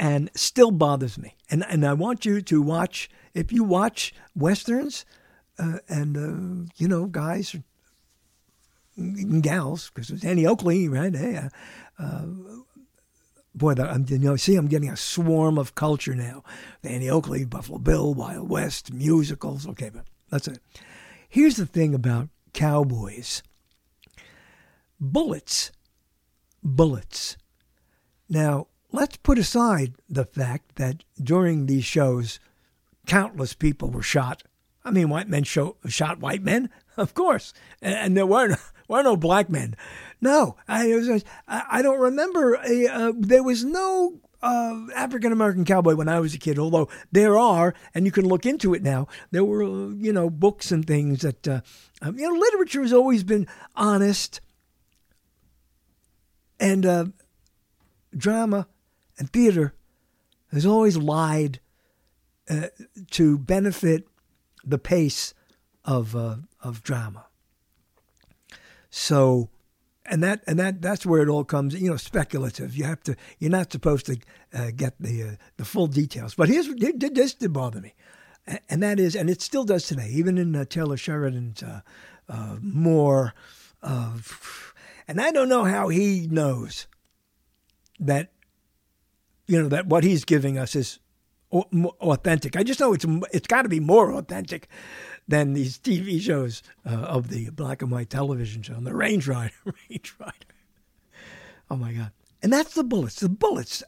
[0.00, 1.36] and still bothers me.
[1.50, 3.08] And and I want you to watch.
[3.34, 5.04] If you watch westerns,
[5.58, 7.54] uh, and uh, you know, guys
[8.96, 11.14] and gals, because it's Annie Oakley, right?
[11.14, 11.48] Hey, uh,
[12.02, 12.24] uh
[13.54, 16.42] boy, I'm, you know, see, I'm getting a swarm of culture now.
[16.82, 19.68] Annie Oakley, Buffalo Bill, Wild West, musicals.
[19.68, 20.58] Okay, but that's it.
[21.28, 23.42] Here's the thing about cowboys
[24.98, 25.72] bullets.
[26.62, 27.36] Bullets.
[28.28, 32.40] Now, let's put aside the fact that during these shows,
[33.06, 34.42] countless people were shot.
[34.84, 37.52] I mean, white men show, shot white men, of course,
[37.82, 38.56] and, and there were no,
[38.88, 39.76] were no black men.
[40.20, 42.54] No, I, was, I don't remember.
[42.54, 46.88] A, uh, there was no uh, African American cowboy when I was a kid, although
[47.12, 49.06] there are, and you can look into it now.
[49.30, 51.60] There were, you know, books and things that, uh,
[52.02, 53.46] um, you know, literature has always been
[53.76, 54.40] honest,
[56.58, 57.04] and uh,
[58.16, 58.66] drama
[59.20, 59.74] and theater
[60.50, 61.60] has always lied
[62.48, 62.68] uh,
[63.12, 64.08] to benefit
[64.64, 65.34] the pace
[65.84, 67.26] of uh, of drama.
[68.88, 69.50] So
[70.06, 71.80] and that and that that's where it all comes.
[71.80, 72.74] You know, speculative.
[72.74, 73.14] You have to.
[73.38, 74.18] You're not supposed to
[74.54, 76.34] uh, get the uh, the full details.
[76.34, 77.94] But here's this did bother me,
[78.68, 81.82] and that is, and it still does today, even in uh, Taylor Sheridan's uh,
[82.62, 83.34] more.
[83.82, 86.86] and I don't know how he knows
[88.00, 88.32] that.
[89.50, 91.00] You know that what he's giving us is
[91.50, 92.54] authentic.
[92.56, 94.68] I just know it's it's got to be more authentic
[95.26, 99.52] than these TV shows uh, of the black and white television show, the Range Rider,
[99.64, 100.46] Range Rider.
[101.68, 102.12] Oh my God!
[102.40, 103.18] And that's the bullets.
[103.18, 103.82] The bullets.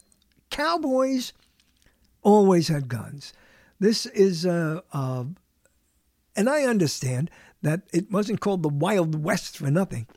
[0.51, 1.33] Cowboys
[2.23, 3.33] always had guns.
[3.79, 5.27] This is uh, uh,
[6.35, 7.31] and I understand
[7.63, 10.09] that it wasn't called the Wild West for nothing.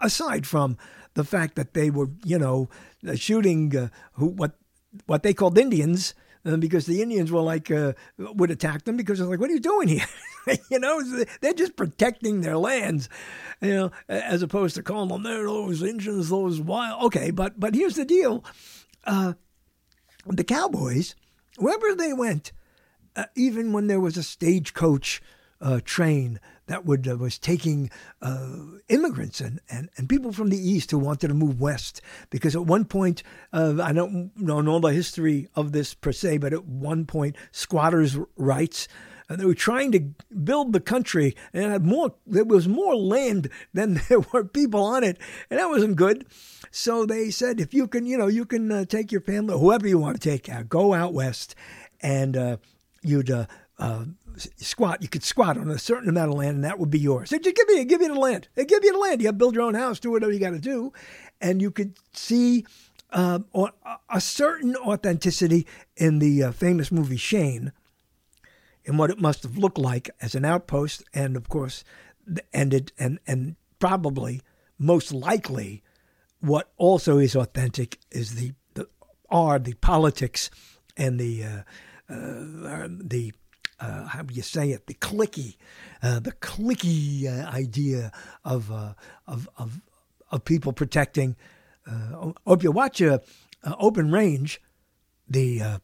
[0.00, 0.78] Aside from
[1.16, 2.68] the fact that they were, you know,
[3.14, 4.52] shooting uh, who what
[5.06, 6.14] what they called Indians
[6.44, 9.54] uh, because the Indians were like uh, would attack them because they're like, "What are
[9.54, 10.06] you doing here?"
[10.70, 11.02] you know,
[11.40, 13.08] they're just protecting their lands,
[13.60, 17.02] you know, as opposed to calling them there those Indians, those wild.
[17.06, 18.44] Okay, but but here's the deal:
[19.04, 19.32] uh,
[20.26, 21.16] the Cowboys,
[21.56, 22.52] wherever they went,
[23.16, 25.22] uh, even when there was a stagecoach
[25.60, 27.90] uh, train that would uh, was taking
[28.22, 28.56] uh,
[28.88, 32.66] immigrants and, and, and people from the east who wanted to move west because at
[32.66, 33.22] one point
[33.52, 37.36] uh, I don't know, know the history of this per se, but at one point
[37.52, 38.88] squatters' rights.
[39.28, 40.00] And they were trying to
[40.44, 42.14] build the country, and had more.
[42.28, 45.18] There was more land than there were people on it,
[45.50, 46.26] and that wasn't good.
[46.70, 49.88] So they said, if you can, you know, you can uh, take your family, whoever
[49.88, 51.56] you want to take out, go out west,
[52.00, 52.58] and uh,
[53.02, 53.46] you'd uh,
[53.80, 54.04] uh,
[54.36, 55.02] squat.
[55.02, 57.30] You could squat on a certain amount of land, and that would be yours.
[57.30, 58.48] They just give you, give you the land.
[58.54, 59.20] They give you the land.
[59.20, 60.92] You have build your own house, do whatever you got to do,
[61.40, 62.64] and you could see
[63.10, 63.40] uh,
[64.10, 67.72] a certain authenticity in the uh, famous movie Shane,
[68.86, 71.84] and what it must have looked like as an outpost, and of course,
[72.52, 74.40] and it and and probably
[74.78, 75.82] most likely,
[76.40, 78.88] what also is authentic is the the
[79.30, 80.50] are the politics
[80.96, 81.62] and the uh,
[82.08, 83.32] uh, the
[83.78, 84.86] uh, how do you say it?
[84.86, 85.56] The clicky,
[86.02, 88.10] uh, the clicky uh, idea
[88.44, 88.94] of, uh,
[89.26, 89.80] of, of
[90.32, 91.36] of people protecting.
[91.88, 93.20] Uh, if you watch a,
[93.78, 94.60] Open Range,
[95.28, 95.80] the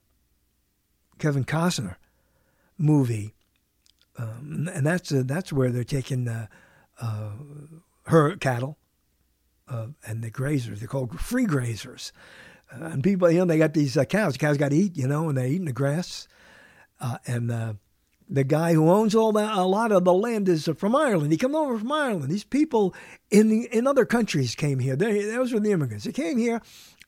[1.18, 1.96] Kevin Costner
[2.76, 3.34] movie,
[4.18, 6.26] um, and that's that's where they're taking
[8.06, 8.78] her cattle
[9.68, 10.80] and the grazers.
[10.80, 12.10] They're called free grazers.
[12.70, 14.32] and people, you know, they got these cows.
[14.32, 16.26] The cows got to eat, you know, and they're eating the grass.
[17.02, 17.74] Uh, and uh,
[18.32, 21.32] the guy who owns all that a lot of the land is from Ireland.
[21.32, 22.30] He came over from Ireland.
[22.30, 22.94] These people
[23.30, 24.96] in the in other countries came here.
[24.96, 26.04] They, those were the immigrants.
[26.06, 26.62] They came here,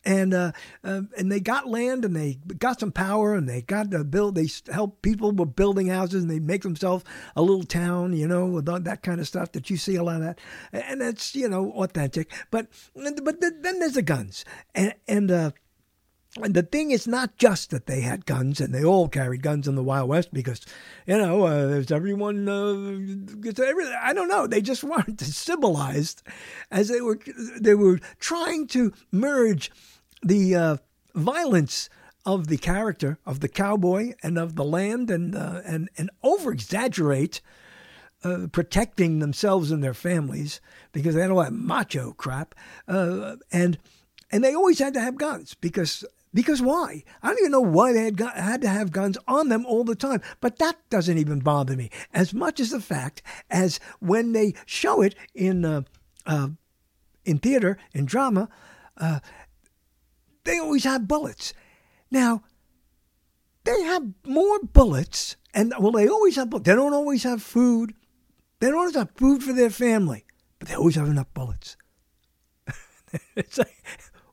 [0.05, 0.52] and uh,
[0.84, 4.34] uh, and they got land and they got some power and they got to build.
[4.34, 7.05] They help people with building houses and they make themselves
[7.36, 8.12] a little town.
[8.12, 10.40] You know, with all that kind of stuff that you see a lot of that,
[10.72, 12.30] and that's you know authentic.
[12.51, 14.44] But but then there's the guns
[14.74, 15.30] and and.
[15.30, 15.51] Uh,
[16.43, 19.69] and the thing is not just that they had guns and they all carried guns
[19.69, 20.66] in the Wild West because,
[21.06, 24.02] you know, uh, there's everyone, uh.
[24.02, 24.47] I don't know.
[24.48, 26.23] They just weren't civilized
[26.73, 27.20] as they were,
[27.61, 29.70] they were trying to merge
[30.23, 30.77] the uh,
[31.15, 31.89] violence
[32.27, 36.51] of the character of the cowboy and of the land and, uh, and, and over
[36.51, 37.43] exaggerate
[38.24, 42.56] uh, protecting themselves and their families because they had all that macho crap.
[42.89, 43.78] Uh, and,
[44.32, 46.05] and they always had to have guns because
[46.35, 47.05] because why?
[47.23, 49.85] I don't even know why they had, got, had to have guns on them all
[49.85, 50.20] the time.
[50.40, 55.01] But that doesn't even bother me as much as the fact as when they show
[55.01, 55.82] it in uh,
[56.27, 56.48] uh,
[57.24, 58.48] in theater in drama,
[58.97, 59.20] uh,
[60.43, 61.55] they always have bullets.
[62.11, 62.43] Now
[63.62, 66.51] they have more bullets, and well, they always have.
[66.51, 66.66] Bullets.
[66.66, 67.94] They don't always have food.
[68.59, 70.24] They don't always have food for their family,
[70.59, 71.77] but they always have enough bullets.
[73.36, 73.85] it's like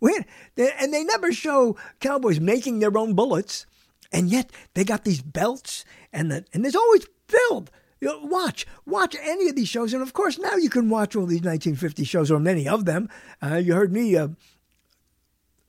[0.02, 3.66] and they never show cowboys making their own bullets,
[4.12, 7.72] and yet they got these belts, and the, and there's always filled.
[8.00, 11.16] You know, watch, watch any of these shows, and of course now you can watch
[11.16, 13.10] all these 1950 shows or many of them.
[13.44, 14.30] Uh, you heard me uh,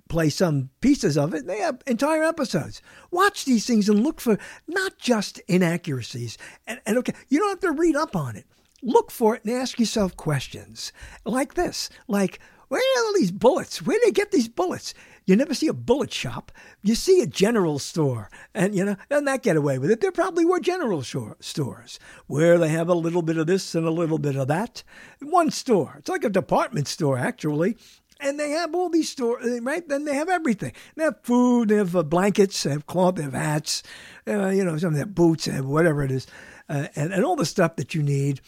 [0.09, 1.47] play some pieces of it.
[1.47, 2.81] They have entire episodes.
[3.11, 6.39] Watch these things and look for not just inaccuracies.
[6.67, 8.47] And, and okay, you don't have to read up on it.
[8.83, 10.93] Look for it and ask yourself questions
[11.25, 12.41] like this, like
[12.73, 13.83] where are all these bullets?
[13.83, 14.95] Where do they get these bullets?
[15.27, 16.51] You never see a bullet shop.
[16.83, 18.31] You see a general store.
[18.55, 20.01] And, you know, doesn't that get away with it?
[20.01, 23.91] There probably were general stores where they have a little bit of this and a
[23.91, 24.85] little bit of that.
[25.21, 25.97] One store.
[25.99, 27.77] It's like a department store, actually.
[28.21, 29.87] And they have all these stores, right?
[29.87, 30.73] Then they have everything.
[30.97, 33.83] They have food, they have uh, blankets, they have cloth, they have hats,
[34.27, 36.27] uh, you know, some of their boots, and whatever it is,
[36.71, 38.41] uh, and, and all the stuff that you need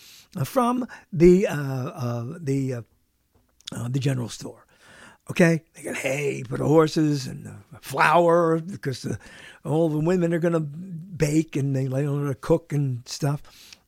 [0.44, 2.84] from the, uh, uh, the,
[3.74, 4.66] uh, uh, the general store.
[5.30, 9.18] Okay, they got hay for the horses and uh, flour because the,
[9.64, 13.42] all the women are to bake and they learn to cook and stuff.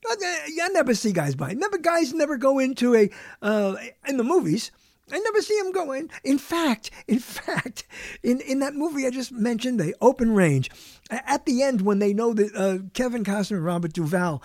[0.08, 1.52] I never see guys buy.
[1.52, 3.10] Never guys never go into a
[3.42, 3.74] uh,
[4.08, 4.70] in the movies.
[5.12, 6.09] I never see him go in.
[6.39, 7.87] Fact, in fact,
[8.23, 10.70] in, in that movie I just mentioned, the open range,
[11.11, 14.43] at the end when they know that uh, Kevin Costner and Robert Duvall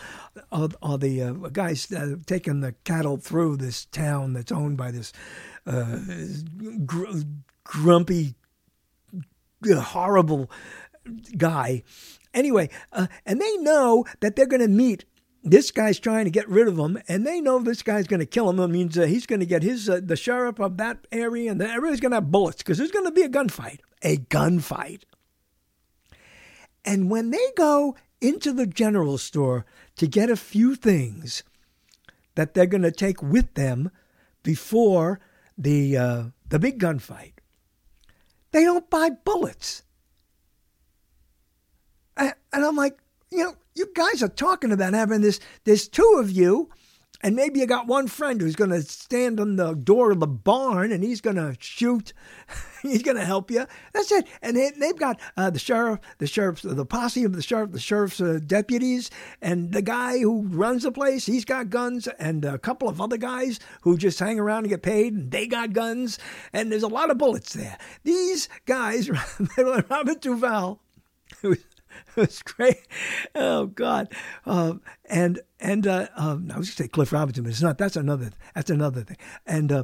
[0.51, 4.91] are, are the uh, guys uh, taking the cattle through this town that's owned by
[4.91, 5.11] this
[5.65, 5.97] uh,
[6.85, 7.21] gr-
[7.63, 8.35] grumpy,
[9.65, 10.49] horrible
[11.37, 11.81] guy.
[12.33, 15.05] Anyway, uh, and they know that they're going to meet
[15.43, 18.25] this guy's trying to get rid of him, and they know this guy's going to
[18.25, 18.57] kill him.
[18.57, 21.61] That means uh, he's going to get his uh, the sheriff of that area, and
[21.61, 23.79] everybody's going to have bullets because there's going to be a gunfight.
[24.03, 25.03] A gunfight.
[26.85, 29.65] And when they go into the general store
[29.97, 31.43] to get a few things
[32.35, 33.91] that they're going to take with them
[34.43, 35.19] before
[35.57, 37.33] the uh, the big gunfight,
[38.51, 39.83] they don't buy bullets.
[42.17, 42.99] And I'm like,
[43.31, 45.39] you know, you guys are talking about having this.
[45.63, 46.69] There's two of you,
[47.23, 50.27] and maybe you got one friend who's going to stand on the door of the
[50.27, 52.13] barn and he's going to shoot.
[52.81, 53.65] he's going to help you.
[53.93, 54.27] That's it.
[54.41, 57.79] And they, have got uh, the sheriff, the sheriff's, the posse of the sheriff, the
[57.79, 59.11] sheriff's uh, deputies,
[59.41, 61.25] and the guy who runs the place.
[61.25, 64.81] He's got guns, and a couple of other guys who just hang around and get
[64.81, 66.17] paid, and they got guns.
[66.53, 67.77] And there's a lot of bullets there.
[68.03, 69.09] These guys,
[69.57, 70.81] Robert Duvall,
[72.07, 72.87] it was great.
[73.35, 74.13] Oh God.
[74.45, 77.77] Um, and and uh, um, I was going to say Cliff Robinson, but it's not.
[77.77, 78.31] That's another.
[78.55, 79.17] That's another thing.
[79.45, 79.83] And uh,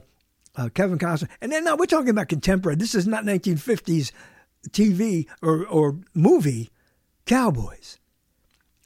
[0.56, 1.30] uh, Kevin Costner.
[1.42, 2.76] And then now we're talking about contemporary.
[2.76, 4.12] This is not 1950s
[4.70, 6.70] TV or or movie
[7.26, 8.00] cowboys.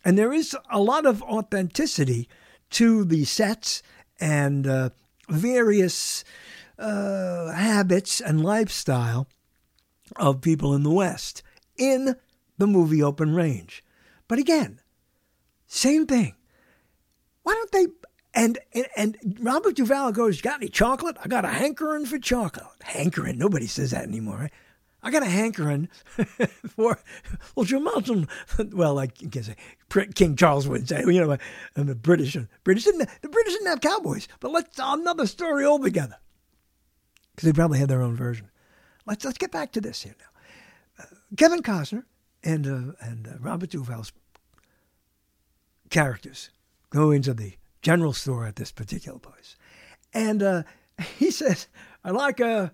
[0.03, 2.27] And there is a lot of authenticity
[2.71, 3.83] to the sets
[4.19, 4.89] and uh,
[5.29, 6.23] various
[6.79, 9.27] uh, habits and lifestyle
[10.15, 11.43] of people in the West
[11.77, 12.15] in
[12.61, 13.83] the movie Open Range.
[14.27, 14.79] But again,
[15.65, 16.35] same thing.
[17.41, 17.87] Why don't they?
[18.33, 21.17] And and, and Robert Duvall goes, "Got any chocolate?
[21.23, 22.67] I got a hankering for chocolate.
[22.83, 23.37] Hankering?
[23.37, 24.37] Nobody says that anymore.
[24.37, 24.51] Right?
[25.03, 25.89] I got a hankering
[26.67, 27.01] for
[27.55, 28.03] well, Jamal.
[28.73, 29.55] Well, I say
[30.13, 31.37] King Charles wouldn't say, you know,
[31.75, 32.37] I'm the British.
[32.63, 36.17] British didn't the British didn't have cowboys, but let's another story altogether
[37.35, 38.51] because they probably had their own version.
[39.07, 41.03] Let's let's get back to this here now.
[41.03, 42.03] Uh, Kevin Costner
[42.43, 44.11] and uh, and uh, Robert Duvall's
[45.89, 46.49] characters
[46.89, 49.55] go into the general store at this particular place,
[50.13, 50.63] and uh,
[51.17, 51.67] he says,
[52.03, 52.69] "I like a." Uh,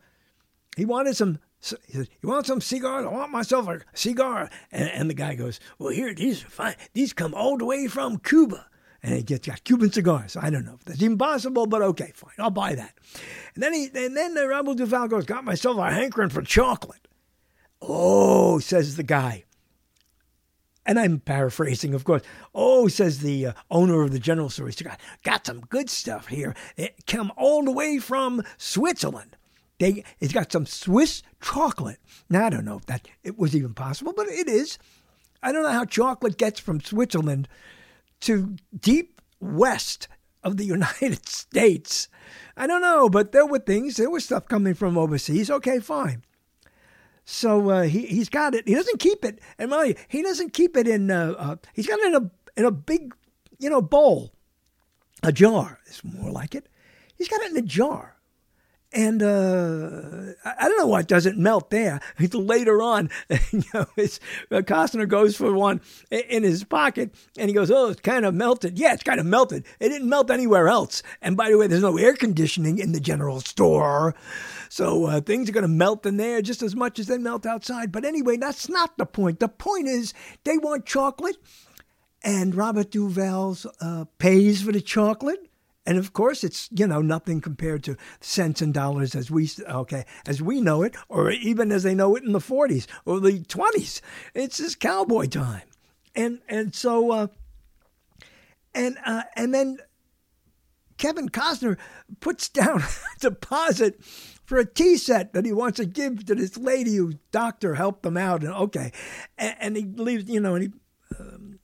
[0.76, 1.40] he wanted some.
[1.88, 3.06] He says, "You want some cigars?
[3.06, 6.76] I want myself a cigar." And, and the guy goes, "Well, here these are fine.
[6.94, 8.68] These come all the way from Cuba."
[9.04, 10.36] and he gets got Cuban cigars.
[10.36, 12.94] I don't know if that's impossible, but okay, fine, I'll buy that.
[13.56, 17.08] And then he and then the Robert Duvall goes, got myself a hankering for chocolate.
[17.82, 19.46] Oh, says the guy.
[20.88, 22.22] And I'm paraphrasing, of course.
[22.56, 26.28] Oh, says the uh, owner of the general store, he's got, got some good stuff
[26.28, 26.56] here.
[26.78, 29.36] It come all the way from Switzerland.
[29.80, 32.00] They, it's got some Swiss chocolate.
[32.30, 34.80] Now, I don't know if that it was even possible, but it is.
[35.44, 37.50] I don't know how chocolate gets from Switzerland
[38.22, 40.08] to deep west
[40.42, 42.08] of the United States.
[42.56, 45.52] I don't know, but there were things, there was stuff coming from overseas.
[45.52, 46.24] Okay, fine.
[47.30, 48.66] So uh, he he's got it.
[48.66, 51.12] He doesn't keep it, and my he doesn't keep it in.
[51.12, 53.14] Uh, uh, he's got it in a in a big,
[53.60, 54.32] you know, bowl,
[55.24, 55.78] a jar.
[55.88, 56.70] It's more like it.
[57.18, 58.16] He's got it in a jar.
[58.94, 62.00] And uh, I don't know why it doesn't melt there.
[62.34, 63.10] Later on,
[63.52, 67.90] you know, his, uh, Costner goes for one in his pocket, and he goes, "Oh,
[67.90, 69.66] it's kind of melted." Yeah, it's kind of melted.
[69.82, 71.04] It didn't melt anywhere else.
[71.22, 74.16] And by the way, there's no air conditioning in the general store,
[74.70, 77.46] so uh, things are going to melt in there just as much as they melt
[77.46, 77.92] outside.
[77.92, 79.42] But anyway, that's not the point.
[79.42, 80.14] The point is
[80.46, 81.38] they want chocolate,
[82.24, 85.47] and Robert Duvall uh, pays for the chocolate
[85.88, 90.06] and of course, it's you know nothing compared to cents and dollars as we okay
[90.28, 93.40] as we know it, or even as they know it in the 40s or the
[93.40, 94.02] 20s.
[94.34, 95.64] It's just cowboy time,
[96.14, 97.28] and and so uh,
[98.76, 99.78] and uh, and then
[100.98, 101.78] Kevin Costner
[102.20, 102.82] puts down
[103.16, 104.04] a deposit
[104.44, 108.06] for a tea set that he wants to give to this lady whose doctor helped
[108.06, 108.92] him out, and okay,
[109.38, 110.72] and, and he leaves you know and he.
[111.18, 111.60] Um,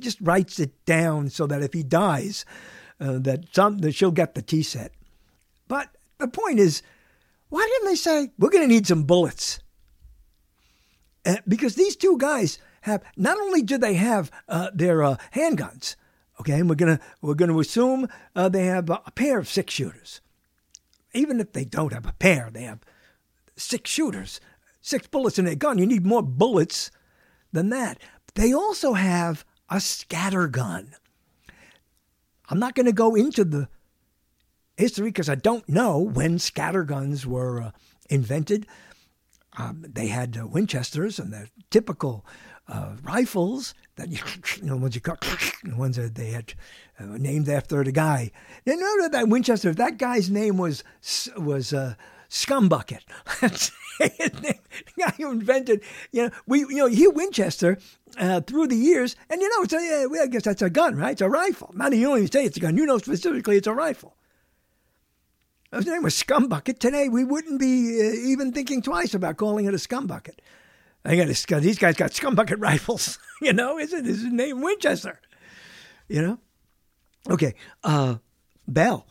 [0.00, 2.46] just writes it down so that if he dies,
[3.00, 4.92] uh, that some that she'll get the tea set.
[5.68, 6.82] But the point is,
[7.48, 9.60] why didn't they say we're going to need some bullets?
[11.24, 15.96] Uh, because these two guys have not only do they have uh, their uh, handguns,
[16.40, 20.20] okay, and we're gonna we're gonna assume uh, they have a pair of six shooters.
[21.12, 22.80] Even if they don't have a pair, they have
[23.56, 24.40] six shooters,
[24.80, 25.76] six bullets in their gun.
[25.76, 26.90] You need more bullets
[27.52, 27.98] than that.
[28.34, 30.94] They also have a scatter gun.
[32.50, 33.68] I'm not going to go into the
[34.76, 37.70] history because I don't know when scatterguns were uh,
[38.08, 38.66] invented.
[39.56, 42.24] Um, they had uh, Winchesters and the typical
[42.68, 44.18] uh, rifles that you,
[44.56, 45.16] you know ones you call
[45.64, 46.54] the ones that they had
[46.98, 48.30] uh, named after the guy.
[48.64, 49.74] You know that Winchester.
[49.74, 50.82] That guy's name was
[51.36, 51.94] was uh,
[52.28, 53.02] Scumbucket.
[54.08, 54.58] the
[54.98, 55.82] guy who invented,
[56.12, 57.78] you know, we, you know, Hugh Winchester
[58.18, 61.12] uh, through the years, and you know, it's a, I guess that's a gun, right?
[61.12, 61.70] It's a rifle.
[61.74, 62.76] Not you don't even say it's a gun.
[62.76, 64.16] You know specifically it's a rifle.
[65.72, 66.78] His name was Scumbucket.
[66.78, 70.38] Today we wouldn't be uh, even thinking twice about calling it a scumbucket.
[71.04, 73.18] I got a, these guys got scumbucket rifles.
[73.42, 75.20] you know, is it is his name Winchester?
[76.08, 76.38] You know,
[77.28, 77.54] okay.
[77.84, 78.16] Uh,
[78.66, 79.06] Bell.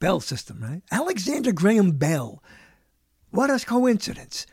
[0.00, 0.82] Bell system, right?
[0.90, 2.42] Alexander Graham Bell.
[3.30, 4.46] What a coincidence!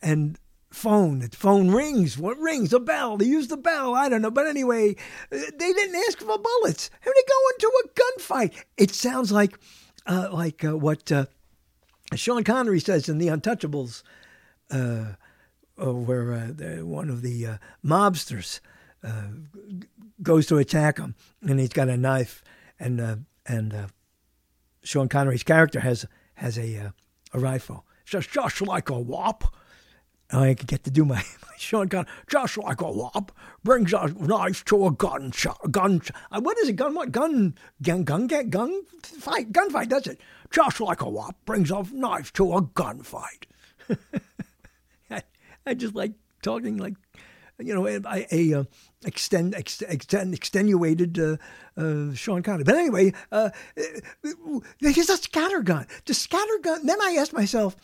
[0.00, 0.38] And
[0.70, 1.20] phone.
[1.20, 2.18] The phone rings.
[2.18, 2.72] What rings?
[2.72, 3.16] A bell.
[3.16, 3.94] They use the bell.
[3.94, 4.30] I don't know.
[4.30, 4.96] But anyway,
[5.30, 6.90] they didn't ask for bullets.
[7.00, 8.64] How they go into a gunfight?
[8.76, 9.58] It sounds like
[10.06, 11.26] uh, like uh, what uh,
[12.14, 14.02] Sean Connery says in The Untouchables,
[14.70, 15.14] uh,
[15.80, 18.60] uh, where uh, one of the mobsters
[20.22, 22.42] goes to attack him, and he's got a knife,
[22.80, 23.90] and and
[24.82, 26.92] Sean Connery's character has has a
[27.32, 27.84] a rifle.
[28.08, 29.54] Just just like a wop.
[30.30, 33.32] I could get to do my, my Sean Connery, just like a wop,
[33.64, 37.54] brings a knife to a gun shot, gun, uh, what is it, gun, what, gun,
[37.80, 40.20] gun, gun, gun, gun fight, gunfight, that's it.
[40.50, 43.44] Just like a wop, brings a knife to a gunfight.
[45.10, 45.22] I,
[45.66, 46.12] I just like
[46.42, 46.94] talking like,
[47.58, 48.66] you know, a, a
[49.04, 51.36] extend, extend, extenuated uh,
[51.76, 52.64] uh, Sean Connery.
[52.64, 53.50] But anyway, uh,
[53.84, 55.86] uh he's a scattergun.
[56.04, 57.76] The scattergun, then I asked myself,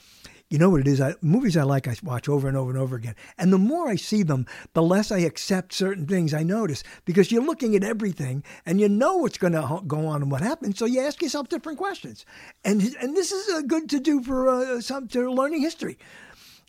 [0.50, 1.00] you know what it is?
[1.00, 3.14] I, movies I like, I watch over and over and over again.
[3.38, 7.32] And the more I see them, the less I accept certain things I notice because
[7.32, 10.78] you're looking at everything and you know what's going to go on and what happens.
[10.78, 12.26] So you ask yourself different questions.
[12.64, 15.98] And, and this is uh, good to do for uh, some to learning history.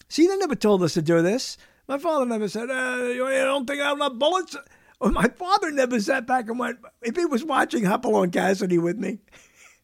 [0.08, 1.58] See, they never told us to do this.
[1.88, 4.58] My father never said, uh, You don't think I have enough bullets?
[5.02, 9.20] My father never sat back and went, If he was watching Hopalong Cassidy with me,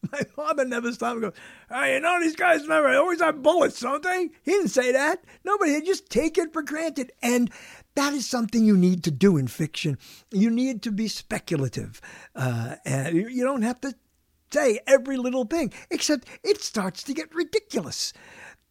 [0.12, 1.34] My father never stopped and goes,
[1.70, 4.30] you know, these guys never always have bullets, don't they?
[4.44, 5.24] He didn't say that.
[5.44, 7.12] Nobody, just take it for granted.
[7.22, 7.52] And
[7.96, 9.98] that is something you need to do in fiction.
[10.32, 12.02] You need to be speculative.
[12.36, 13.94] Uh, and you don't have to
[14.52, 18.12] say every little thing, except it starts to get ridiculous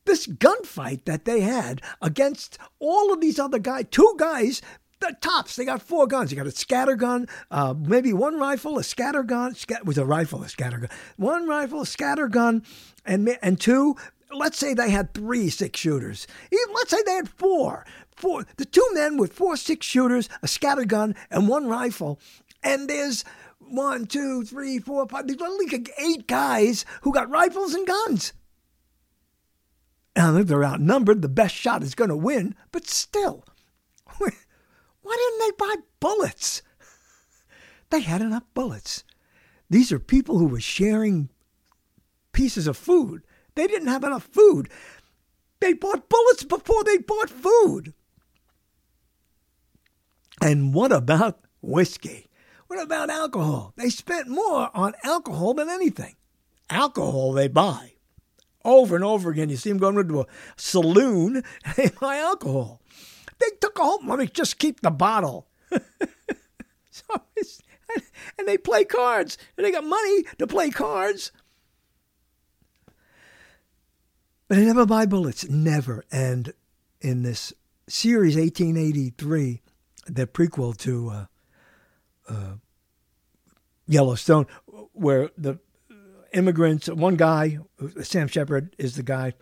[0.07, 4.63] this gunfight that they had against all of these other guys, two guys
[5.01, 5.57] the tops.
[5.57, 6.31] They got four guns.
[6.31, 9.55] You got a scatter gun, uh, maybe one rifle, a scatter gun.
[9.55, 10.91] Scat- was a rifle, a scatter gun.
[11.17, 12.63] One rifle, a scatter gun,
[13.07, 13.97] and and two
[14.33, 16.27] let's say they had three six shooters.
[16.53, 17.85] Even, let's say they had four.
[18.17, 18.47] Four.
[18.57, 22.21] The two men with four six shooters, a scatter gun, and one rifle.
[22.63, 23.25] And there's
[23.59, 25.27] one, two, three, four, five.
[25.27, 25.67] There's only
[25.99, 28.33] eight guys who got rifles and guns.
[30.17, 31.23] And if they're outnumbered.
[31.23, 32.55] The best shot is going to win.
[32.73, 33.45] But still,
[34.19, 34.31] why
[35.05, 36.63] didn't they buy bullets?
[37.91, 39.05] They had enough bullets.
[39.69, 41.29] These are people who were sharing
[42.33, 43.23] pieces of food.
[43.55, 44.69] They didn't have enough food.
[45.61, 47.95] They bought bullets before they bought food.
[50.41, 52.29] And what about whiskey?
[52.69, 53.75] What about alcohol?
[53.77, 56.15] They spent more on alcohol than anything.
[56.71, 57.95] Alcohol they buy.
[58.65, 60.27] Over and over again, you see them going into a
[60.57, 61.43] saloon
[61.77, 62.81] and alcohol.
[63.39, 65.49] They took a whole, let me just keep the bottle.
[66.91, 67.23] so
[68.39, 71.33] and they play cards and they got money to play cards.
[74.49, 76.05] But they never buy bullets, never.
[76.11, 76.53] And
[77.01, 77.53] in this
[77.89, 79.61] series, 1883,
[80.07, 81.27] the prequel to uh,
[82.29, 82.55] uh,
[83.87, 84.47] Yellowstone,
[84.93, 85.61] where the
[86.33, 87.59] immigrants, one guy,
[88.03, 89.35] Sam Shepard is the guy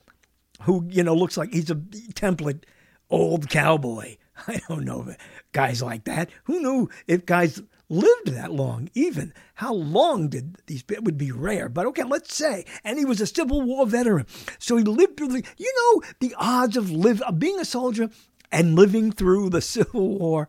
[0.62, 2.64] who, you know, looks like he's a template
[3.10, 4.16] old cowboy.
[4.46, 5.14] I don't know
[5.52, 6.30] guys like that.
[6.44, 9.32] Who knew if guys lived that long, even.
[9.54, 12.64] How long did these, it would be rare, but okay, let's say.
[12.84, 14.26] And he was a Civil War veteran.
[14.58, 18.10] So he lived through the, you know, the odds of, live, of being a soldier
[18.52, 20.48] and living through the Civil War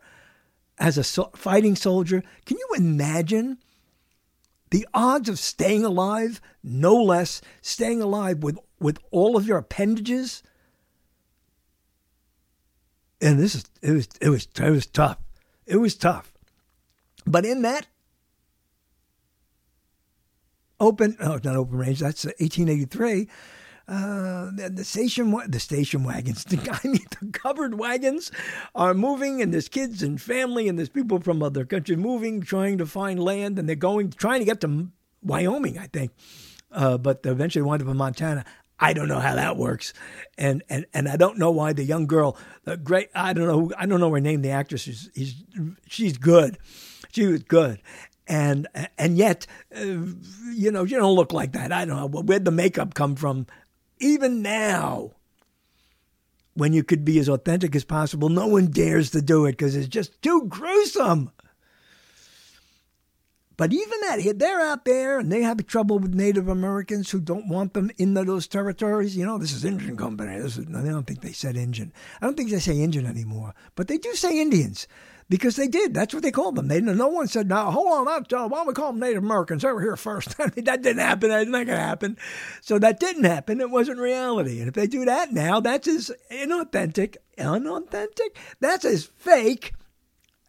[0.78, 2.24] as a so, fighting soldier.
[2.46, 3.58] Can you imagine
[4.70, 10.44] the odds of staying alive, no less, staying alive with, with all of your appendages?
[13.22, 15.18] And this is it was it was it was tough.
[15.66, 16.32] It was tough.
[17.26, 17.88] But in that
[20.80, 23.28] open, oh, not open range, that's 1883.
[23.90, 28.32] Uh, the, the, station, the station wagons, the, I mean, the covered wagons
[28.76, 32.78] are moving, and there's kids and family, and there's people from other countries moving, trying
[32.78, 34.90] to find land, and they're going, trying to get to
[35.24, 36.12] Wyoming, I think,
[36.72, 38.46] uh, but eventually wind up in Montana.
[38.80, 39.92] I don't know how that works,
[40.38, 43.72] and and and I don't know why the young girl, the great, I don't know,
[43.78, 44.42] I don't know her name.
[44.42, 45.10] The actress is,
[45.88, 46.60] she's good,
[47.12, 47.82] she was good.
[48.28, 48.68] And
[48.98, 51.74] and yet, uh, you know, you don't look like that.
[51.74, 53.48] I don't know where'd the makeup come from.
[54.00, 55.12] Even now,
[56.54, 59.76] when you could be as authentic as possible, no one dares to do it because
[59.76, 61.32] it's just too gruesome.
[63.60, 67.50] But even that, they're out there and they have trouble with Native Americans who don't
[67.50, 69.18] want them in those territories.
[69.18, 70.40] You know, this is Indian company.
[70.40, 71.92] This is, I don't think they said Indian.
[72.22, 74.88] I don't think they say Indian anymore, but they do say Indians
[75.30, 75.94] because they did.
[75.94, 76.68] That's what they called them.
[76.68, 79.62] They no one said, "Now hold on, uh, why don't we call them Native Americans?
[79.62, 80.36] They were here first.
[80.40, 81.30] That didn't happen.
[81.30, 82.18] That's not to happen.
[82.62, 83.62] So that didn't happen.
[83.62, 84.60] It wasn't reality.
[84.60, 88.38] And if they do that now, that's as inauthentic, unauthentic.
[88.60, 89.74] That's as fake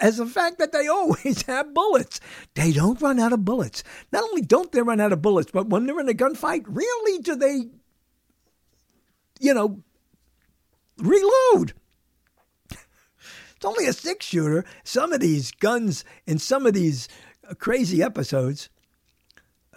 [0.01, 2.21] as the fact that they always have bullets.
[2.55, 3.85] They don't run out of bullets.
[4.13, 7.23] Not only don't they run out of bullets, but when they're in a gunfight, really
[7.23, 7.67] do they,
[9.39, 9.83] you know,
[10.99, 11.75] reload.
[13.61, 14.65] It's only a six shooter.
[14.85, 17.09] Some of these guns in some of these
[17.47, 18.71] uh, crazy episodes,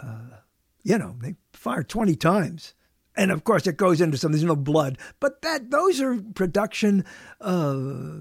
[0.02, 0.38] uh,
[0.84, 2.76] you know, they fire 20 times.
[3.18, 4.98] And of course, it goes into some, there's no blood.
[5.20, 7.04] But that those are production
[7.42, 8.20] uh,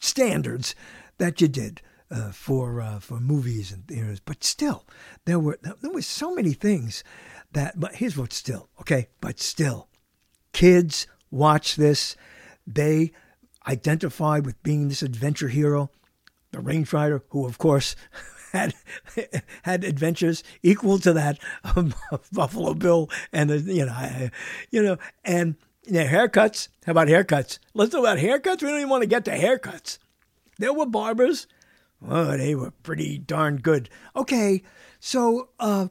[0.00, 0.74] standards
[1.16, 1.80] that you did.
[2.12, 4.84] Uh, for uh, for movies and theaters, but still,
[5.26, 7.04] there were there was so many things
[7.52, 7.78] that.
[7.78, 9.86] But here's what still okay, but still,
[10.52, 12.16] kids watch this.
[12.66, 13.12] They
[13.66, 15.90] identify with being this adventure hero,
[16.52, 17.96] the range rider, who of course
[18.52, 18.74] had
[19.62, 21.38] had adventures equal to that
[21.76, 21.94] of,
[22.32, 24.28] Buffalo Bill and the you know
[24.70, 25.56] you know and
[25.88, 26.68] haircuts.
[26.86, 27.58] How about haircuts?
[27.74, 28.62] Let's talk about haircuts.
[28.62, 29.98] We don't even want to get to haircuts.
[30.58, 31.46] There were barbers.
[32.06, 33.90] Oh, they were pretty darn good.
[34.16, 34.62] Okay,
[34.98, 35.88] so uh,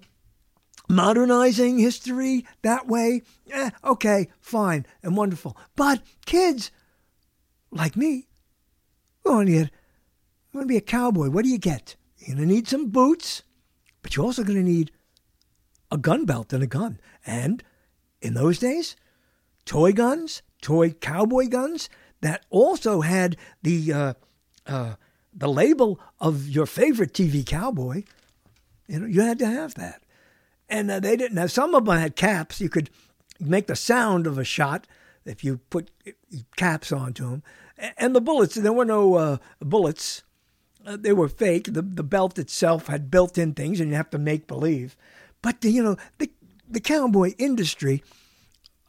[0.90, 3.22] modernizing history that way,
[3.52, 5.56] eh, okay, fine and wonderful.
[5.76, 6.72] But kids
[7.72, 8.28] like me,
[9.24, 9.70] we want to
[10.54, 11.30] want to be a cowboy.
[11.30, 11.96] What do you get?
[12.18, 13.44] You're to need some boots,
[14.02, 14.92] but you're also going to need
[15.92, 17.00] a gun belt and a gun.
[17.26, 17.64] And
[18.22, 18.96] in those days,
[19.66, 21.90] toy guns, toy cowboy guns
[22.22, 24.14] that also had the uh,
[24.66, 24.96] uh,
[25.34, 28.04] the label of your favorite TV cowboy.
[28.88, 30.02] You know, you had to have that
[30.70, 31.52] and uh, they didn't have.
[31.52, 32.62] Some of them had caps.
[32.62, 32.90] You could
[33.40, 34.88] make the sound of a shot
[35.26, 35.92] if you put
[36.56, 37.44] caps onto them.
[37.98, 40.24] And the bullets, there were no uh, bullets.
[40.86, 41.74] Uh, they were fake.
[41.74, 44.96] The the belt itself had built-in things, and you have to make believe.
[45.42, 46.32] But you know, the
[46.70, 48.04] the cowboy industry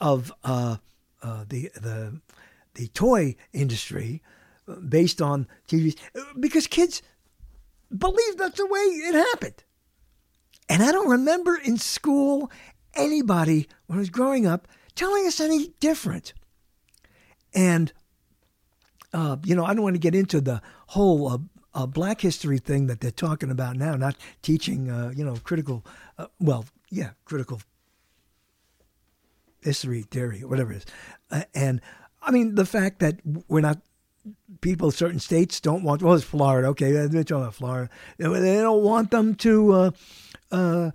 [0.01, 0.77] of uh,
[1.23, 2.21] uh, the the
[2.75, 4.23] the toy industry
[4.69, 5.97] uh, based on TV
[6.39, 7.03] because kids
[7.97, 9.65] believe that's the way it happened.
[10.71, 12.51] And I don't remember in school
[12.95, 16.33] anybody when I was growing up telling us any different.
[17.53, 17.93] And
[19.13, 21.39] uh, you know, I don't want to get into the whole uh,
[21.75, 25.85] uh, Black History thing that they're talking about now, not teaching, uh, you know, critical,
[26.17, 27.61] uh, well, yeah, critical
[29.63, 30.87] history theory, whatever it is.
[31.31, 31.81] Uh, and
[32.23, 33.17] I mean, the fact that
[33.49, 33.79] we're not,
[34.61, 37.91] people, certain states don't want, well, it's Florida, okay, they're talking about Florida.
[38.19, 39.91] They don't want them to, uh,
[40.51, 40.91] uh,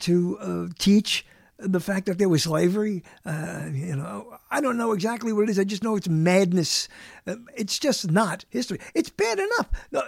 [0.00, 1.24] to uh, teach
[1.58, 3.02] the fact that there was slavery.
[3.24, 5.58] Uh, you know, I don't know exactly what it is.
[5.58, 6.88] I just know it's madness.
[7.26, 8.78] Uh, it's just not history.
[8.94, 9.68] It's bad enough.
[9.94, 10.02] Uh,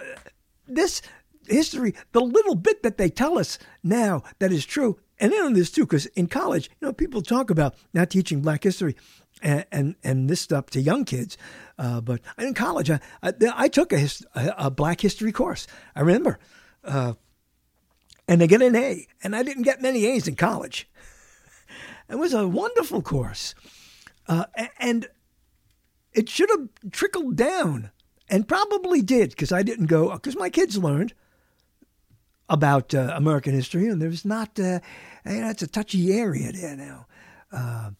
[0.67, 1.01] this
[1.47, 5.53] history, the little bit that they tell us now that is true, and then on
[5.53, 8.95] this too, because in college, you know, people talk about not teaching Black history.
[9.41, 11.37] And, and, and this stuff to young kids,
[11.77, 15.67] uh, but in college I, I, I took a, a, a, Black history course.
[15.93, 16.39] I remember,
[16.85, 17.15] uh,
[18.27, 20.89] and I get an A, and I didn't get many A's in college.
[22.07, 23.55] It was a wonderful course.
[24.27, 24.45] Uh,
[24.77, 25.07] and
[26.13, 27.89] it should have trickled down
[28.29, 31.15] and probably did because I didn't go, because my kids learned
[32.47, 34.79] about uh, American history and there's not, uh,
[35.25, 37.07] you know, it's a touchy area there now.
[37.51, 37.91] Uh,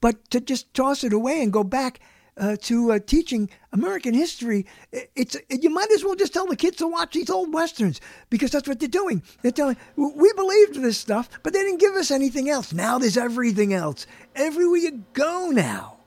[0.00, 2.00] but to just toss it away and go back
[2.40, 6.78] uh, to uh, teaching American history, it's you might as well just tell the kids
[6.78, 8.00] to watch these old westerns
[8.30, 9.22] because that's what they're doing.
[9.42, 12.72] They're telling we believed this stuff, but they didn't give us anything else.
[12.72, 14.06] Now there's everything else.
[14.34, 15.98] Everywhere you go now,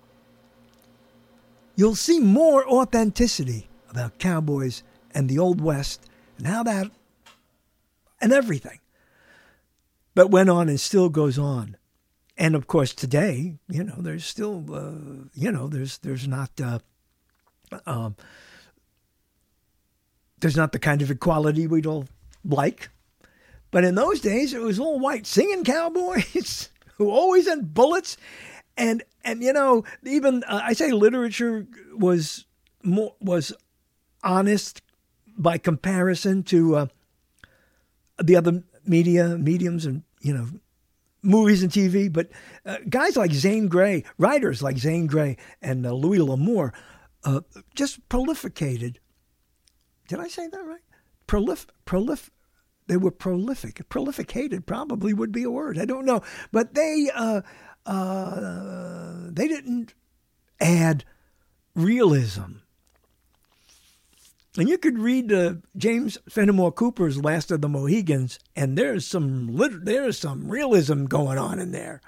[1.76, 4.82] you'll see more authenticity about cowboys
[5.12, 6.90] and the old west and how that
[8.20, 8.80] and everything.
[10.16, 11.78] But went on and still goes on
[12.38, 16.80] and of course today, you know, there's still, uh, you know, there's there's not uh,
[17.86, 18.16] um,
[20.40, 22.08] there's not the kind of equality we'd all
[22.44, 22.90] like.
[23.72, 28.18] But in those days, it was all white singing cowboys who always had bullets,
[28.78, 31.66] and and you know, even uh, I say literature
[31.96, 32.46] was
[32.84, 33.54] more was
[34.24, 34.82] honest
[35.38, 36.86] by comparison to uh,
[38.22, 40.48] the other media mediums and you know
[41.24, 42.30] movies and TV, but
[42.66, 46.74] uh, guys like Zane Grey, writers like Zane Grey and uh, Louis L'Amour,
[47.24, 47.42] uh,
[47.74, 49.00] just prolificated.
[50.08, 50.82] Did I say that right?
[51.28, 52.30] Prolif, prolif.
[52.88, 53.88] They were prolific.
[53.88, 55.80] Prolificated probably would be a word.
[55.80, 56.22] I don't know,
[56.52, 57.42] but they uh,
[57.86, 59.94] uh, they didn't
[60.60, 61.06] add
[61.76, 62.58] realism
[64.58, 69.48] and you could read uh, James Fenimore Cooper's Last of the Mohicans, and there's some
[69.48, 72.02] lit- there's some realism going on in there.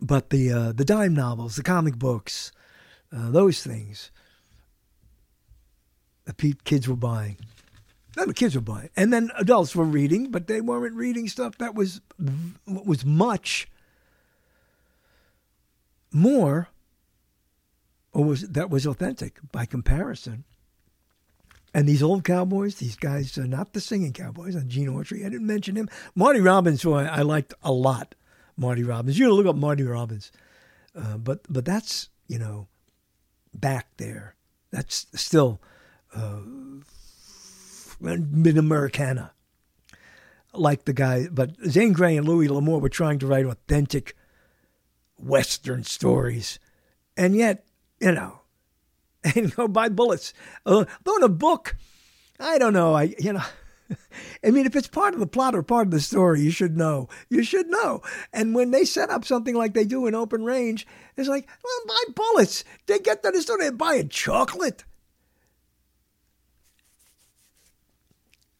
[0.00, 2.50] But the uh, the dime novels, the comic books,
[3.12, 4.10] uh, those things,
[6.24, 7.36] the kids were buying.
[8.16, 11.58] No, the kids were buying, and then adults were reading, but they weren't reading stuff
[11.58, 12.00] that was
[12.66, 13.68] was much
[16.10, 16.68] more,
[18.12, 20.42] or was that was authentic by comparison
[21.74, 24.56] and these old cowboys, these guys are not the singing cowboys.
[24.56, 25.88] On Gene Autry, I didn't mention him.
[26.14, 28.14] Marty Robbins, who I, I liked a lot.
[28.56, 29.18] Marty Robbins.
[29.18, 30.32] You look up Marty Robbins.
[30.94, 32.68] Uh, but but that's you know
[33.54, 34.34] back there.
[34.70, 35.60] That's still
[36.14, 36.40] uh,
[38.00, 39.32] mid Americana.
[40.54, 44.16] Like the guy, but Zane Grey and Louis L'Amour were trying to write authentic
[45.18, 46.58] Western stories,
[47.16, 47.64] and yet
[48.00, 48.37] you know
[49.36, 50.32] and go buy bullets.
[50.64, 51.76] Uh, though in a book,
[52.38, 52.94] I don't know.
[52.94, 53.44] I you know.
[54.44, 56.76] I mean, if it's part of the plot or part of the story, you should
[56.76, 57.08] know.
[57.30, 58.02] You should know.
[58.32, 60.86] And when they set up something like they do in Open Range,
[61.16, 62.64] it's like, well, buy bullets.
[62.86, 64.84] They get to the store, they're buying chocolate.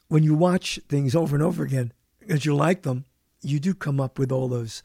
[0.08, 3.04] When you watch things over and over again, because you like them,
[3.42, 4.82] you do come up with all those,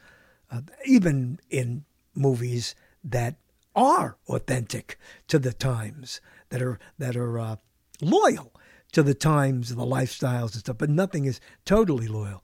[0.51, 2.75] uh, even in movies
[3.05, 3.35] that
[3.75, 4.97] are authentic
[5.27, 7.55] to the times, that are that are uh,
[8.01, 8.53] loyal
[8.91, 10.77] to the times and the lifestyles and stuff.
[10.77, 12.43] But nothing is totally loyal.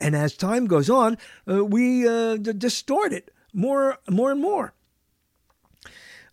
[0.00, 1.18] And as time goes on,
[1.50, 4.72] uh, we uh, d- distort it more, more and more.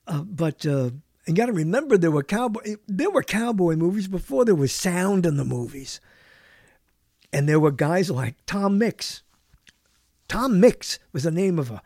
[0.08, 0.92] Uh, but uh,
[1.28, 5.26] you got to remember, there were cowboy there were cowboy movies before there was sound
[5.26, 6.00] in the movies,
[7.34, 9.24] and there were guys like Tom Mix.
[10.28, 11.82] Tom Mix was the name of a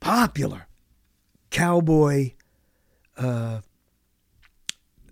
[0.00, 0.65] popular
[1.56, 2.32] cowboy,
[3.16, 3.60] uh,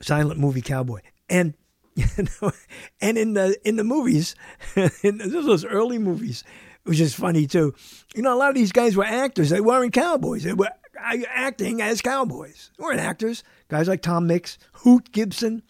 [0.02, 1.00] silent movie cowboy,
[1.30, 1.54] and
[1.94, 2.52] you know,
[3.00, 4.34] and in the in the movies,
[5.02, 6.44] in those early movies,
[6.82, 7.74] which is funny too.
[8.14, 9.48] You know, a lot of these guys were actors.
[9.48, 10.44] They weren't cowboys.
[10.44, 10.68] They were
[11.00, 12.70] acting as cowboys.
[12.76, 13.42] They weren't actors.
[13.68, 15.62] Guys like Tom Mix, Hoot Gibson,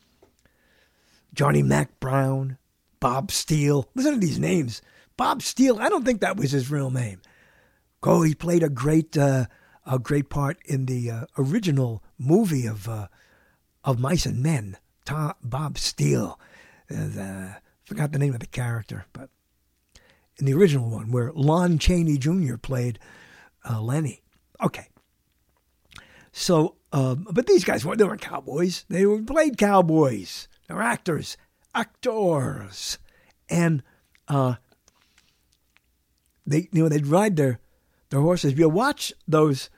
[1.34, 2.58] Johnny Mack Brown,
[2.98, 3.88] Bob Steele.
[3.94, 4.82] Listen to these names.
[5.16, 5.78] Bob Steele.
[5.78, 7.22] I don't think that was his real name.
[8.02, 9.46] Oh, he played a great, uh,
[9.86, 13.08] a great part in the uh, original movie of uh,
[13.82, 14.78] of Mice and Men.
[15.04, 16.38] Tom, Bob Steele.
[16.90, 17.54] Uh,
[17.84, 19.28] forgot the name of the character, but
[20.38, 22.56] in the original one where Lon Chaney Jr.
[22.56, 22.98] played
[23.68, 24.22] uh, Lennie.
[24.62, 24.88] Okay.
[26.32, 28.84] So, um, but these guys weren't, they weren't cowboys.
[28.88, 30.48] They were played cowboys.
[30.68, 31.36] They were actors,
[31.74, 32.98] actors.
[33.48, 33.82] And
[34.26, 34.54] uh,
[36.46, 37.60] they, you know, they'd ride their,
[38.20, 38.52] horses.
[38.52, 39.70] If you watch those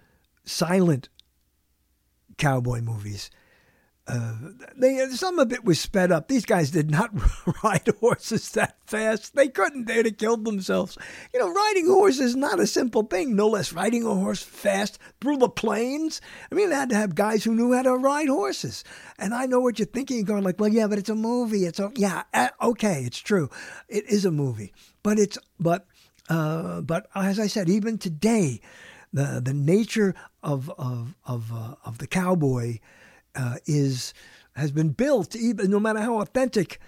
[0.45, 1.09] silent
[2.37, 3.31] cowboy movies
[4.09, 4.35] uh,
[4.77, 6.29] they some of it was sped up.
[6.29, 7.11] These guys did not
[7.65, 9.35] ride horses that fast.
[9.35, 9.87] They couldn't.
[9.87, 10.97] They'd have killed themselves.
[11.35, 13.35] You know, riding a horse is not a simple thing.
[13.35, 16.21] No less riding a horse fast through the plains.
[16.53, 18.85] I mean, they had to have guys who knew how to ride horses.
[19.19, 20.19] And I know what you're thinking.
[20.19, 21.67] You're going like, well, yeah, but it's a movie.
[21.67, 23.51] It's a yeah, uh, okay, it's true.
[23.89, 24.73] It is a movie,
[25.03, 25.85] but it's but
[26.29, 28.61] uh, but as I said, even today,
[29.13, 32.79] the the nature of of of uh, of the cowboy
[33.35, 34.13] uh, is
[34.55, 36.81] has been built, even no matter how authentic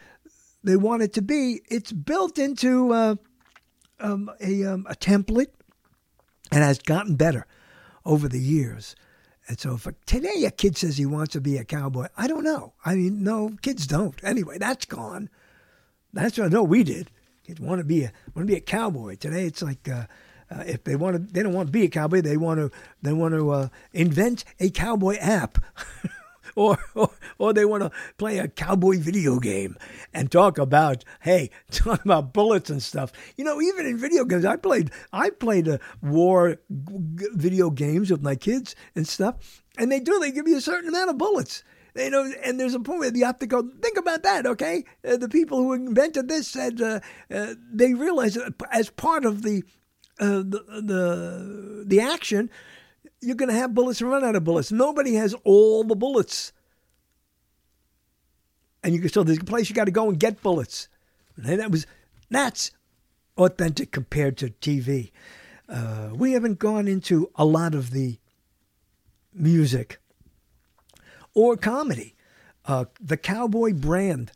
[0.65, 3.15] they want it to be, it's built into uh,
[4.01, 5.53] um, a, um, a template
[6.51, 7.47] and has gotten better
[8.05, 8.97] over the years.
[9.49, 12.45] And so, if today a kid says he wants to be a cowboy, I don't
[12.45, 12.75] know.
[12.85, 14.19] I mean, no, kids don't.
[14.23, 15.31] Anyway, that's gone.
[16.13, 17.11] That's what I know we did.
[17.49, 19.17] Kids want to be a want to be a cowboy.
[19.17, 19.89] Today, it's like.
[19.89, 20.05] Uh,
[20.51, 22.23] uh, if they want to, they don't want to be a cowboy.
[22.23, 22.71] They want to,
[23.03, 25.59] they want to uh, invent a cowboy app.
[26.55, 29.77] or, or, or they want to play a cowboy video game
[30.15, 34.47] and talk about hey talk about bullets and stuff you know even in video games
[34.47, 40.01] i played i played a war video games with my kids and stuff and they
[40.01, 41.63] do they give you a certain amount of bullets
[41.95, 44.47] you know, and there's a point where you have to go think about that.
[44.47, 47.01] Okay, uh, the people who invented this said uh,
[47.33, 48.39] uh, they realized
[48.71, 49.63] as part of the,
[50.21, 52.51] uh, the the the action,
[53.21, 54.71] you're going to have bullets run out of bullets.
[54.73, 56.53] Nobody has all the bullets.
[58.85, 60.89] And you can so there's a place you got to go and get bullets.
[61.37, 61.87] And that was
[62.31, 62.71] that's
[63.37, 65.11] authentic compared to TV.
[65.69, 68.19] Uh, we haven't gone into a lot of the
[69.35, 69.99] music
[71.39, 72.17] or comedy.
[72.65, 74.33] Uh, the cowboy brand.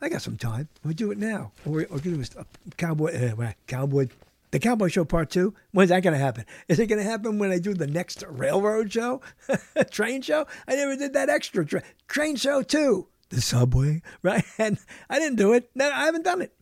[0.00, 0.68] I got some time.
[0.84, 1.50] We do it now.
[1.66, 2.44] Or, or do a
[2.76, 4.06] cowboy, uh, cowboy
[4.50, 6.46] the Cowboy Show Part 2, when's that going to happen?
[6.68, 9.20] Is it going to happen when I do the next railroad show?
[9.90, 10.46] train show?
[10.66, 13.08] I never did that extra tra- train show too.
[13.28, 14.44] The subway, right?
[14.56, 14.78] And
[15.10, 15.70] I didn't do it.
[15.74, 16.54] No, I haven't done it.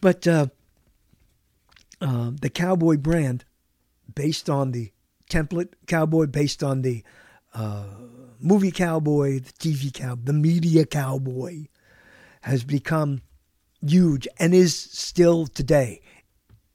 [0.00, 0.46] But uh,
[2.00, 3.44] uh, the Cowboy brand,
[4.14, 4.92] based on the
[5.28, 7.02] template Cowboy, based on the
[7.52, 7.84] uh,
[8.44, 11.64] movie Cowboy, the TV Cowboy, the media Cowboy,
[12.42, 13.22] has become
[13.80, 16.02] huge and is still today.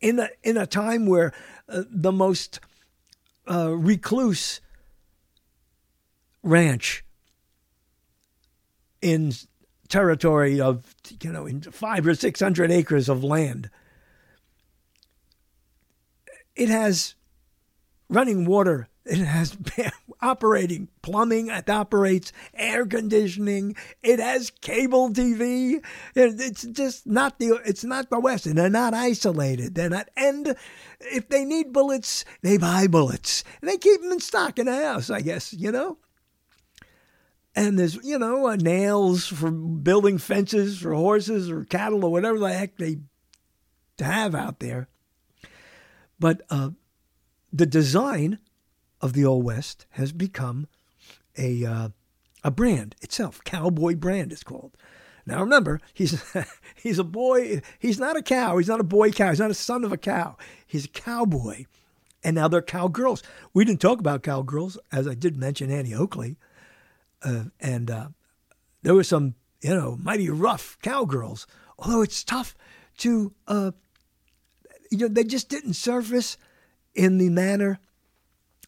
[0.02, 1.32] In a, in a time where
[1.68, 2.60] uh, the most
[3.50, 4.62] uh, recluse
[6.42, 7.04] ranch
[9.02, 9.34] in
[9.88, 13.70] territory of you know in five or six hundred acres of land
[16.56, 17.16] it has
[18.08, 19.58] running water it has
[20.22, 21.50] operating plumbing.
[21.50, 23.76] It operates air conditioning.
[24.04, 25.84] It has cable TV.
[26.16, 27.60] It's just not the.
[27.66, 29.76] It's not the West, and they're not isolated.
[29.76, 30.10] They're not.
[30.16, 30.56] And
[31.00, 33.44] if they need bullets, they buy bullets.
[33.62, 35.10] And they keep them in stock in the house.
[35.10, 35.98] I guess you know.
[37.56, 42.38] And there's you know uh, nails for building fences for horses or cattle or whatever
[42.38, 42.98] the heck they
[44.00, 44.88] have out there.
[46.20, 46.72] But uh,
[47.52, 48.40] the design
[49.02, 50.68] of the Old West has become
[51.38, 51.90] a uh,
[52.44, 53.44] a brand itself.
[53.44, 54.76] Cowboy brand is called.
[55.26, 56.24] Now remember, he's
[56.76, 57.62] he's a boy.
[57.78, 58.58] He's not a cow.
[58.58, 59.30] He's not a boy cow.
[59.30, 60.38] He's not a son of a cow.
[60.66, 61.66] He's a cowboy.
[62.24, 63.24] And now they're cowgirls.
[63.54, 66.36] We didn't talk about cowgirls, as I did mention Annie Oakley,
[67.24, 68.08] uh, and uh,
[68.82, 71.48] there were some, you know, mighty rough cowgirls.
[71.78, 72.56] Although it's tough
[72.98, 73.72] to, uh,
[74.92, 76.38] you know, they just didn't surface
[76.94, 77.80] in the manner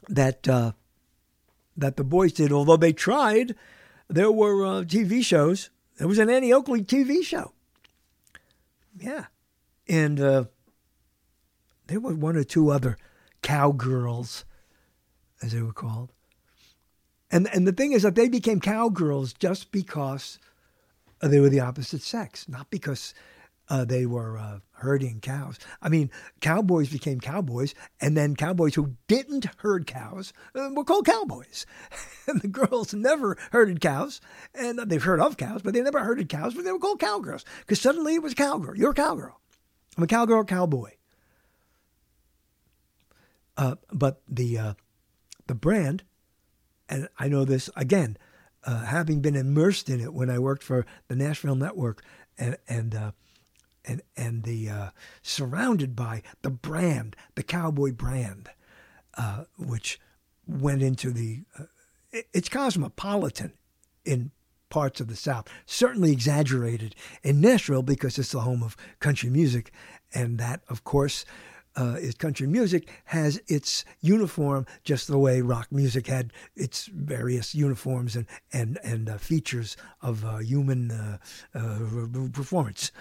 [0.09, 0.71] that uh,
[1.77, 2.51] that the boys did.
[2.51, 3.55] Although they tried,
[4.09, 5.69] there were uh, TV shows.
[5.97, 7.53] There was an Annie Oakley TV show.
[8.99, 9.25] Yeah,
[9.87, 10.45] and uh,
[11.87, 12.97] there were one or two other
[13.41, 14.45] cowgirls,
[15.41, 16.11] as they were called.
[17.31, 20.39] And and the thing is that they became cowgirls just because
[21.21, 23.13] they were the opposite sex, not because
[23.71, 25.57] uh, they were uh, herding cows.
[25.81, 26.11] I mean,
[26.41, 31.65] cowboys became cowboys, and then cowboys who didn't herd cows uh, were called cowboys.
[32.27, 34.19] and the girls never herded cows,
[34.53, 37.45] and they've heard of cows, but they never herded cows, but they were called cowgirls
[37.61, 38.77] because suddenly it was cowgirl.
[38.77, 39.39] You're a cowgirl.
[39.95, 40.91] I'm a cowgirl, cowboy.
[43.55, 44.73] Uh, but the uh,
[45.47, 46.03] the brand,
[46.89, 48.17] and I know this again,
[48.65, 52.03] uh, having been immersed in it when I worked for the Nashville Network,
[52.37, 53.13] and and
[53.85, 54.89] and and the uh,
[55.21, 58.49] surrounded by the brand, the cowboy brand,
[59.17, 59.99] uh, which
[60.47, 61.41] went into the
[62.11, 63.53] it, it's cosmopolitan
[64.05, 64.31] in
[64.69, 69.71] parts of the South, certainly exaggerated in Nashville because it's the home of country music,
[70.13, 71.25] and that of course
[71.75, 77.55] uh, is country music has its uniform just the way rock music had its various
[77.55, 81.17] uniforms and and and uh, features of uh, human uh,
[81.55, 81.79] uh,
[82.33, 82.91] performance.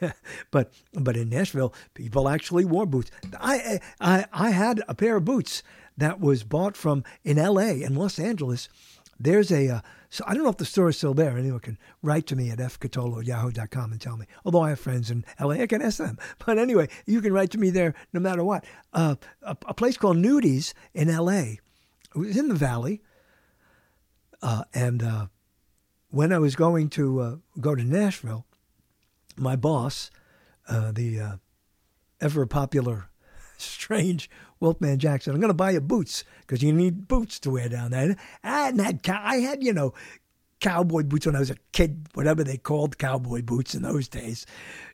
[0.50, 3.10] but but in Nashville, people actually wore boots.
[3.40, 5.62] I I I had a pair of boots
[5.96, 7.82] that was bought from in L.A.
[7.82, 8.68] in Los Angeles.
[9.18, 9.80] There's a uh,
[10.10, 11.38] so I don't know if the store is still there.
[11.38, 14.26] Anyone can write to me at fcatolo at yahoo.com and tell me.
[14.44, 16.18] Although I have friends in LA, I can ask them.
[16.44, 18.64] But anyway, you can write to me there no matter what.
[18.92, 21.58] Uh, a, a, place called Nudies in LA.
[22.12, 23.02] It was in the valley.
[24.42, 25.26] Uh, and uh,
[26.08, 28.46] when I was going to uh, go to Nashville,
[29.36, 30.10] my boss,
[30.68, 31.36] uh, the uh,
[32.20, 33.10] ever popular,
[33.58, 34.28] strange
[34.60, 37.90] Wolfman Jackson, I'm going to buy you boots because you need boots to wear down
[37.90, 38.16] there.
[38.44, 39.94] I hadn't had, I had, you know,
[40.60, 44.44] cowboy boots when I was a kid, whatever they called cowboy boots in those days.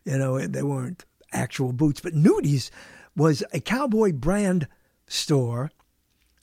[0.04, 2.00] You know, they weren't actual boots.
[2.00, 2.70] But Nudies
[3.16, 4.68] was a cowboy brand
[5.08, 5.70] store.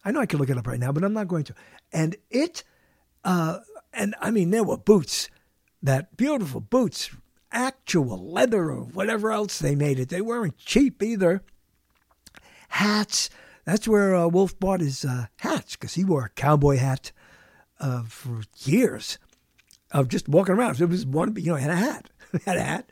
[0.04, 1.56] I know I can look it up right now, but I'm not going to.
[1.94, 2.64] And it,
[3.24, 3.60] uh,
[3.94, 5.30] and I mean, there were boots,
[5.82, 7.10] that beautiful boots,
[7.54, 10.10] actual leather or whatever else they made it.
[10.10, 11.44] They weren't cheap either
[12.74, 13.30] hats.
[13.66, 17.12] That's where uh, Wolf bought his uh, hats because he wore a cowboy hat
[17.80, 19.20] uh, for years
[19.92, 20.82] of just walking around.
[20.82, 22.10] It was one, you know, he had a hat,
[22.46, 22.90] had a hat,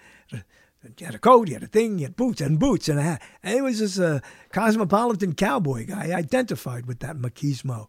[0.97, 3.03] he had a coat, he had a thing, he had boots and boots and a
[3.03, 3.21] hat.
[3.43, 4.19] And he was this uh,
[4.51, 6.13] cosmopolitan cowboy guy.
[6.13, 7.87] Identified with that machismo.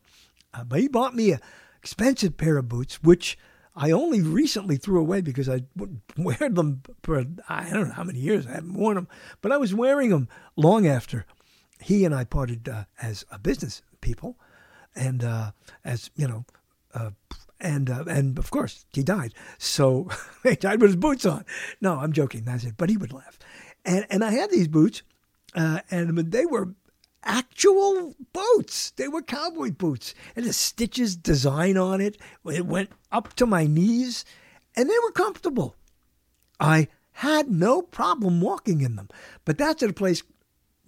[0.54, 1.40] Uh, but he bought me an
[1.78, 3.38] expensive pair of boots, which
[3.76, 5.64] I only recently threw away because I
[6.16, 8.46] wear them for I don't know how many years.
[8.46, 9.08] I haven't worn them,
[9.42, 11.26] but I was wearing them long after
[11.82, 14.38] he and I parted uh, as a business people,
[14.94, 15.52] and uh,
[15.84, 16.44] as you know,
[16.94, 17.10] uh,
[17.60, 19.34] and uh, and of course he died.
[19.58, 20.08] So
[20.42, 21.44] he died with his boots on.
[21.80, 22.44] No, I'm joking.
[22.44, 22.74] That's it.
[22.76, 23.38] But he would laugh,
[23.84, 25.02] and and I had these boots,
[25.54, 26.74] uh, and they were
[27.24, 28.90] actual boots.
[28.92, 32.16] They were cowboy boots, and the stitches design on it.
[32.44, 34.24] It went up to my knees,
[34.76, 35.76] and they were comfortable.
[36.60, 39.08] I had no problem walking in them.
[39.44, 40.22] But that's at a place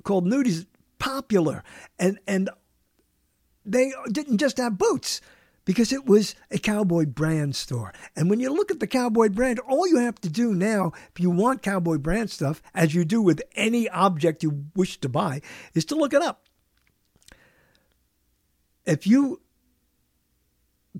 [0.02, 0.66] called Nudies
[1.05, 1.62] popular.
[1.98, 2.48] And, and
[3.66, 5.20] they didn't just have boots
[5.66, 7.93] because it was a cowboy brand store.
[8.16, 11.20] And when you look at the cowboy brand, all you have to do now, if
[11.20, 15.43] you want cowboy brand stuff, as you do with any object you wish to buy,
[15.74, 16.47] is to look it up.
[18.86, 19.40] If you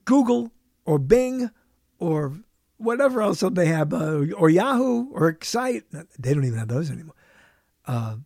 [0.05, 0.53] Google
[0.85, 1.51] or Bing
[1.99, 2.35] or
[2.77, 5.85] whatever else they have, uh, or Yahoo or Excite,
[6.19, 7.15] they don't even have those anymore.
[7.87, 8.17] Uh,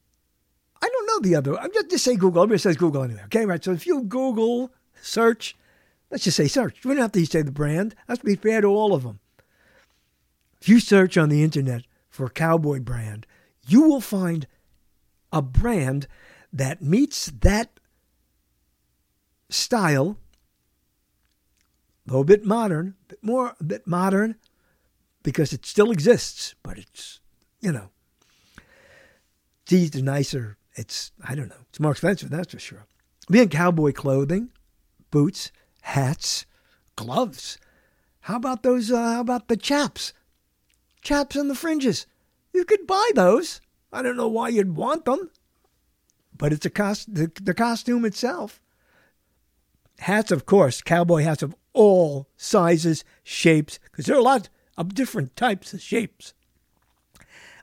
[0.83, 1.59] I don't know the other.
[1.59, 2.43] I'm just, just say Google.
[2.43, 3.23] Everybody says Google anyway.
[3.25, 3.63] Okay, right.
[3.63, 5.57] So if you Google search,
[6.11, 6.85] let's just say search.
[6.85, 7.95] We don't have to say the brand.
[8.07, 9.21] That's to be fair to all of them.
[10.61, 13.27] If you search on the internet for cowboy brand,
[13.67, 14.47] you will find
[15.33, 16.07] a brand
[16.53, 17.79] that meets that
[19.51, 20.17] style,
[22.07, 24.37] though a bit modern, a bit more, a bit modern,
[25.23, 27.21] because it still exists, but it's,
[27.61, 27.91] you know,
[29.71, 32.87] it's nicer it's, I don't know, it's more expensive, that's for sure.
[33.29, 34.51] Being cowboy clothing,
[35.11, 35.51] boots,
[35.83, 36.47] hats,
[36.97, 37.59] gloves.
[38.21, 40.13] How about those, uh, how about the chaps?
[41.03, 42.07] Chaps and the fringes.
[42.55, 43.61] You could buy those.
[43.93, 45.31] I don't know why you'd want them,
[46.37, 48.61] but it's a cost, the, the costume itself.
[49.99, 54.95] Hats, of course, cowboy hats of all sizes, shapes, because there are a lot of
[54.95, 56.35] different types of shapes.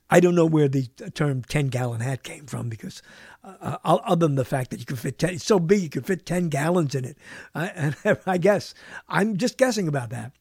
[0.09, 0.83] I don't know where the
[1.13, 3.01] term 10 gallon hat came from because,
[3.43, 5.89] uh, uh other than the fact that you can fit 10, it's so big you
[5.89, 7.17] can fit 10 gallons in it.
[7.55, 7.93] I,
[8.25, 8.73] I guess
[9.07, 10.31] I'm just guessing about that.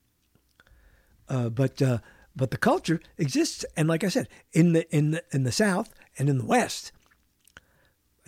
[1.28, 1.98] Uh, but, uh,
[2.36, 3.64] but the culture exists.
[3.76, 6.92] And like I said, in the, in the, in the South and in the West,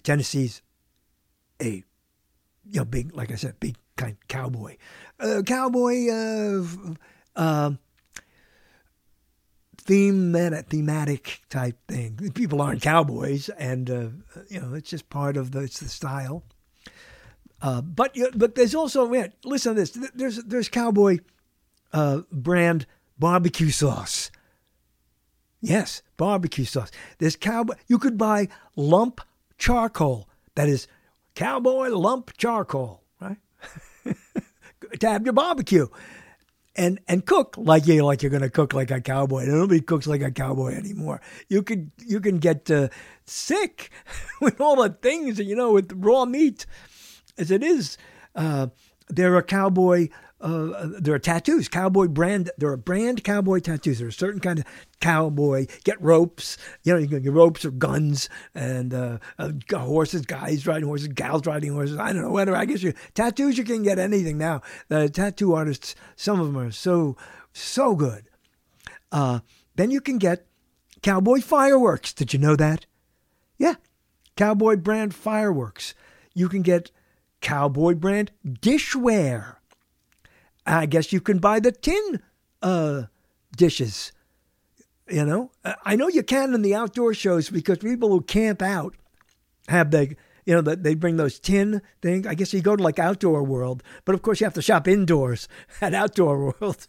[0.02, 0.62] Tennessee's
[1.60, 1.84] a,
[2.64, 4.76] you know, big, like I said, big kind of cowboy,
[5.20, 6.08] uh, cowboy,
[7.34, 7.72] uh,
[9.86, 10.32] theme
[10.68, 12.30] thematic type thing.
[12.34, 14.08] People aren't cowboys, and uh,
[14.48, 16.42] you know it's just part of the it's the style.
[17.62, 19.08] Uh, but but there's also
[19.44, 19.90] listen to this.
[20.14, 21.18] There's there's cowboy
[21.92, 22.86] uh, brand
[23.18, 24.30] barbecue sauce.
[25.60, 26.90] Yes, barbecue sauce.
[27.18, 27.74] There's cowboy.
[27.86, 29.20] You could buy lump
[29.56, 30.28] charcoal.
[30.54, 30.86] That is
[31.34, 33.38] cowboy lump charcoal, right?
[35.00, 35.86] to have your barbecue
[36.76, 39.44] and and cook like you like you're going to cook like a cowboy.
[39.46, 41.20] Nobody cooks like a cowboy anymore.
[41.48, 42.88] You could you can get uh,
[43.24, 43.90] sick
[44.40, 46.66] with all the things you know with raw meat,
[47.38, 47.98] as it is.
[48.34, 48.68] Uh,
[49.08, 52.50] there are a cowboy uh, there are tattoos, cowboy brand.
[52.58, 53.98] There are brand cowboy tattoos.
[53.98, 54.66] There are certain kind of
[55.00, 55.66] cowboy.
[55.84, 56.58] Get ropes.
[56.82, 61.08] You know, you can get ropes or guns and uh, uh, horses, guys riding horses,
[61.08, 61.96] gals riding horses.
[61.96, 62.54] I don't know whether.
[62.54, 63.56] I guess you tattoos.
[63.56, 64.60] You can get anything now.
[64.88, 67.16] The tattoo artists, some of them are so
[67.54, 68.28] so good.
[69.10, 69.40] Uh,
[69.76, 70.46] then you can get
[71.02, 72.12] cowboy fireworks.
[72.12, 72.84] Did you know that?
[73.56, 73.76] Yeah,
[74.36, 75.94] cowboy brand fireworks.
[76.34, 76.90] You can get
[77.40, 79.56] cowboy brand dishware.
[80.66, 82.20] I guess you can buy the tin
[82.62, 83.04] uh,
[83.56, 84.12] dishes.
[85.08, 85.52] You know,
[85.84, 88.96] I know you can in the outdoor shows because people who camp out
[89.68, 92.26] have the, you know, they bring those tin things.
[92.26, 94.88] I guess you go to like Outdoor World, but of course you have to shop
[94.88, 95.46] indoors
[95.80, 96.88] at Outdoor World.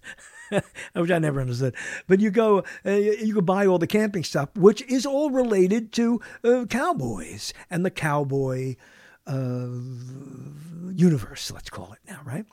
[0.94, 1.76] which I never understood.
[2.08, 5.92] But you go, uh, you can buy all the camping stuff, which is all related
[5.94, 8.78] to uh, cowboys and the cowboy
[9.28, 9.68] uh,
[10.94, 12.46] universe, let's call it now, right?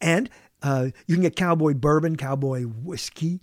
[0.00, 0.30] And
[0.62, 3.40] uh, you can get cowboy bourbon, cowboy whiskey,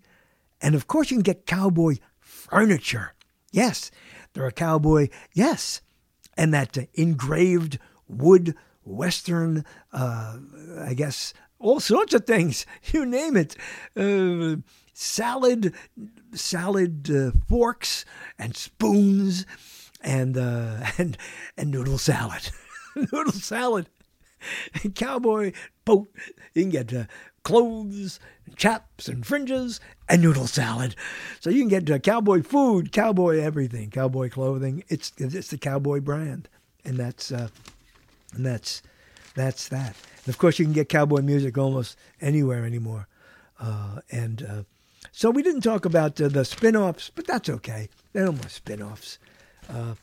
[0.62, 3.14] and of course you can get cowboy furniture.
[3.52, 3.92] Yes,
[4.34, 5.82] there are cowboy, yes,
[6.38, 10.38] and that uh, engraved wood western, uh,
[10.82, 12.66] I guess, all sorts of things.
[12.94, 13.56] You name it.
[13.96, 14.58] Uh,
[14.94, 15.74] salad,
[16.34, 18.06] salad uh, forks
[18.38, 19.46] and spoons,
[20.02, 21.18] and uh, and
[21.58, 22.50] and noodle salad,
[22.96, 23.90] noodle salad.
[24.96, 25.52] cowboy
[25.86, 26.10] boat.
[26.54, 27.06] You can get uh,
[27.44, 28.20] clothes,
[28.56, 30.96] chaps, and fringes, and noodle salad.
[31.40, 34.84] So you can get uh, cowboy food, cowboy everything, cowboy clothing.
[34.88, 36.50] It's it's the cowboy brand,
[36.84, 37.50] and that's uh,
[38.34, 38.82] and that's
[39.36, 39.96] that's that.
[40.26, 43.08] And of course, you can get cowboy music almost anywhere anymore.
[43.60, 44.64] Uh, and uh,
[45.12, 47.88] so we didn't talk about uh, the spin-offs, but that's okay.
[48.12, 49.18] They're no more spin-offs.
[49.70, 49.96] Uh,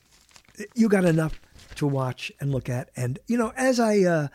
[0.75, 1.41] you got enough
[1.77, 2.91] to watch and look at.
[2.97, 4.29] And, you know, as I, uh,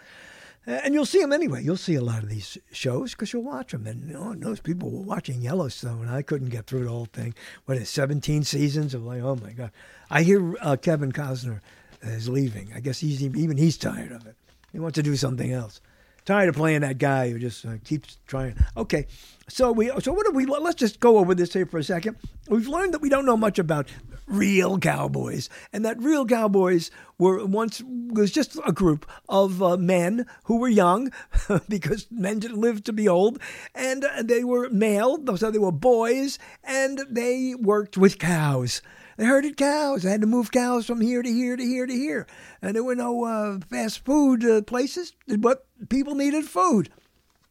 [0.67, 1.63] and you'll see them anyway.
[1.63, 3.87] You'll see a lot of these shows because you'll watch them.
[3.87, 6.01] And you know, those people were watching Yellowstone.
[6.01, 7.33] and I couldn't get through the whole thing.
[7.65, 9.71] What is 17 seasons of like, oh my God.
[10.09, 11.61] I hear uh, Kevin Costner
[12.01, 12.71] is leaving.
[12.75, 14.35] I guess he's even he's tired of it.
[14.73, 15.79] He wants to do something else.
[16.25, 18.57] Tired of playing that guy who just uh, keeps trying.
[18.75, 19.07] Okay,
[19.47, 20.45] so we so what do we?
[20.45, 22.17] Let's just go over this here for a second.
[22.49, 23.89] We've learned that we don't know much about
[24.27, 30.25] real cowboys, and that real cowboys were once was just a group of uh, men
[30.43, 31.11] who were young,
[31.69, 33.39] because men didn't live to be old,
[33.73, 38.81] and uh, they were male, so they were boys, and they worked with cows.
[39.17, 40.03] They herded cows.
[40.03, 42.27] They had to move cows from here to here to here to here.
[42.61, 46.91] And there were no uh, fast food uh, places, but people needed food.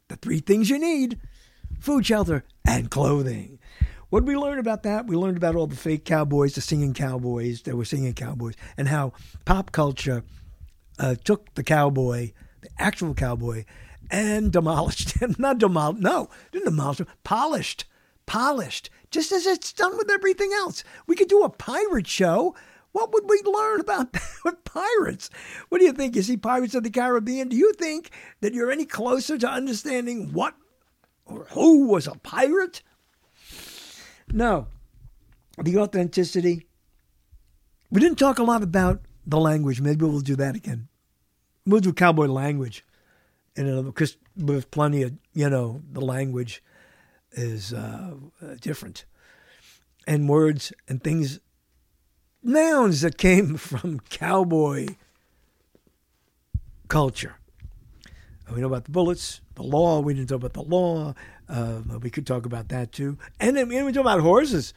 [0.06, 1.18] The three things you need
[1.80, 3.55] food, shelter, and clothing.
[4.16, 5.06] What did we learn about that?
[5.06, 8.88] We learned about all the fake cowboys, the singing cowboys that were singing cowboys, and
[8.88, 9.12] how
[9.44, 10.24] pop culture
[10.98, 12.32] uh, took the cowboy,
[12.62, 13.66] the actual cowboy,
[14.10, 15.36] and demolished him.
[15.38, 17.84] Not demolished, no, didn't demolish him, polished,
[18.24, 20.82] polished, just as it's done with everything else.
[21.06, 22.54] We could do a pirate show.
[22.92, 24.16] What would we learn about
[24.46, 25.28] with pirates?
[25.68, 26.16] What do you think?
[26.16, 27.50] You see Pirates of the Caribbean?
[27.50, 30.54] Do you think that you're any closer to understanding what
[31.26, 32.80] or who was a pirate?
[34.32, 34.68] No.
[35.58, 36.66] The authenticity.
[37.90, 39.80] We didn't talk a lot about the language.
[39.80, 40.88] Maybe we'll do that again.
[41.64, 42.84] We'll do cowboy language.
[43.56, 46.62] And because with plenty of, you know, the language
[47.32, 48.14] is uh,
[48.60, 49.04] different.
[50.06, 51.40] And words and things,
[52.42, 54.88] nouns that came from cowboy
[56.88, 57.36] culture.
[58.54, 60.00] We know about the bullets, the law.
[60.00, 61.14] We didn't talk about the law.
[61.48, 63.18] Uh, we could talk about that too.
[63.40, 64.74] And then we talk about horses.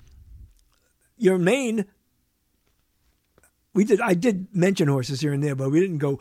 [1.18, 1.86] Your main.
[3.74, 4.02] We did.
[4.02, 6.20] I did mention horses here and there, but we didn't go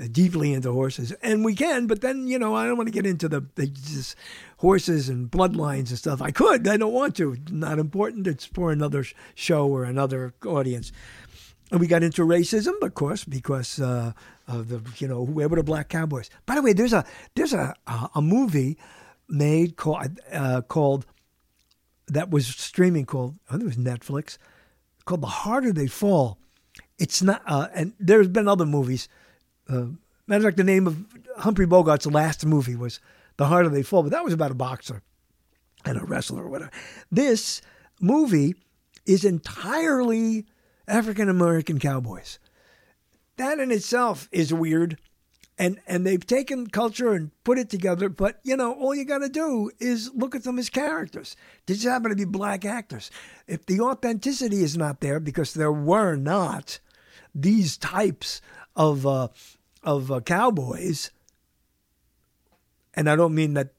[0.00, 1.12] uh, deeply into horses.
[1.22, 4.14] And we can, but then you know I don't want to get into the, the
[4.58, 6.20] horses and bloodlines and stuff.
[6.22, 6.66] I could.
[6.66, 7.36] I don't want to.
[7.50, 8.26] Not important.
[8.26, 9.04] It's for another
[9.34, 10.92] show or another audience.
[11.70, 14.12] And we got into racism, of course, because uh,
[14.48, 16.30] of the you know whoever the black cowboys.
[16.46, 17.04] By the way, there's a
[17.34, 18.78] there's a a, a movie
[19.30, 21.06] made called uh, called
[22.08, 24.38] that was streaming called I think it was Netflix
[25.04, 26.38] called The Harder They Fall.
[26.98, 29.08] It's not, uh, and there's been other movies.
[29.68, 29.86] Uh,
[30.26, 31.04] matter of fact, the name of
[31.38, 33.00] Humphrey Bogart's last movie was
[33.36, 35.02] The Harder They Fall, but that was about a boxer
[35.84, 36.70] and a wrestler or whatever.
[37.10, 37.62] This
[38.00, 38.54] movie
[39.06, 40.46] is entirely
[40.86, 42.38] African American cowboys.
[43.36, 44.98] That in itself is weird.
[45.60, 49.18] And, and they've taken culture and put it together, but you know, all you got
[49.18, 51.36] to do is look at them as characters.
[51.66, 53.10] They just happen to be black actors.
[53.46, 56.80] If the authenticity is not there, because there were not
[57.34, 58.40] these types
[58.74, 59.28] of uh,
[59.82, 61.10] of uh, cowboys,
[62.94, 63.74] and I don't mean that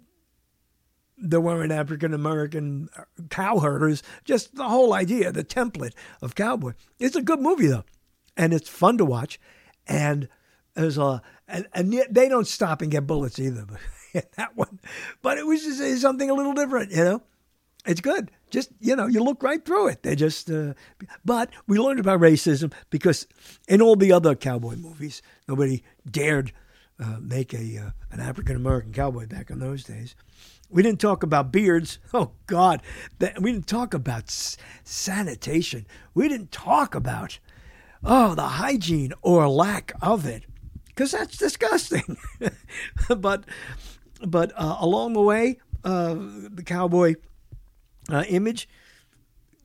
[1.18, 2.90] there weren't African American
[3.30, 4.03] cowherders.
[4.24, 6.74] Just the whole idea, the template of cowboy.
[6.99, 7.86] It's a good movie though,
[8.38, 9.40] and it's fun to watch.
[9.88, 10.30] And
[10.73, 13.65] there's a and, and they don't stop and get bullets either.
[14.14, 14.80] But that one,
[15.22, 17.22] but it was just something a little different, you know.
[17.85, 18.30] It's good.
[18.49, 20.03] Just you know, you look right through it.
[20.03, 20.52] They just.
[20.52, 20.73] Uh,
[21.23, 23.26] but we learned about racism because
[23.69, 26.52] in all the other cowboy movies, nobody dared
[27.02, 30.15] uh, make a uh, an African American cowboy back in those days.
[30.69, 31.99] We didn't talk about beards.
[32.14, 32.81] Oh God,
[33.39, 34.30] we didn't talk about
[34.84, 35.88] sanitation.
[36.14, 37.39] We didn't talk about
[38.03, 40.43] oh the hygiene or lack of it,
[41.02, 42.15] because that's disgusting.
[43.18, 43.45] but
[44.23, 47.15] but uh, along the way, uh, the cowboy
[48.07, 48.69] uh, image,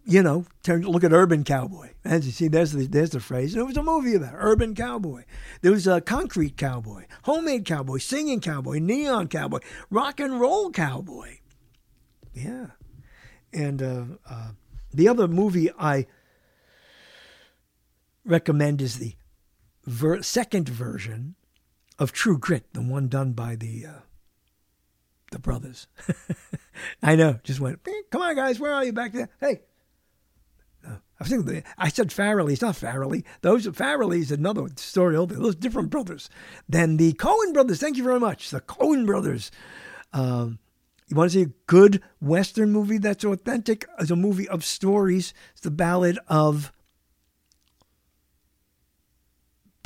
[0.07, 1.91] you know, turn look at Urban Cowboy.
[2.07, 3.53] As you see, there's the there's the phrase.
[3.53, 5.25] And it was a movie about it, Urban Cowboy.
[5.61, 9.59] There was a Concrete Cowboy, Homemade Cowboy, Singing Cowboy, Neon Cowboy,
[9.91, 11.41] Rock and Roll Cowboy.
[12.33, 12.69] Yeah,
[13.53, 14.51] and uh, uh,
[14.91, 16.07] the other movie I
[18.25, 19.17] recommend is the
[19.87, 21.37] ver- second version
[21.99, 24.01] of True Grit, the one done by the uh,
[25.33, 25.87] the brothers.
[27.03, 27.81] I know, just went.
[28.11, 29.29] Come on, guys, where are you back there?
[29.41, 29.61] Hey,
[31.19, 32.53] I think I said Farrelly.
[32.53, 33.25] It's not Farrelly.
[33.41, 35.17] Those Farrelly is another story.
[35.17, 36.29] Those different brothers
[36.69, 37.81] than the Coen brothers.
[37.81, 38.51] Thank you very much.
[38.51, 39.51] The Coen brothers.
[40.13, 40.59] Um,
[41.09, 45.33] you want to see a good Western movie that's authentic as a movie of stories?
[45.53, 46.73] It's the Ballad of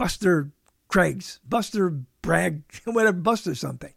[0.01, 0.51] Buster
[0.89, 1.91] Craigs, Buster
[2.23, 3.93] Bragg, whatever, Buster something.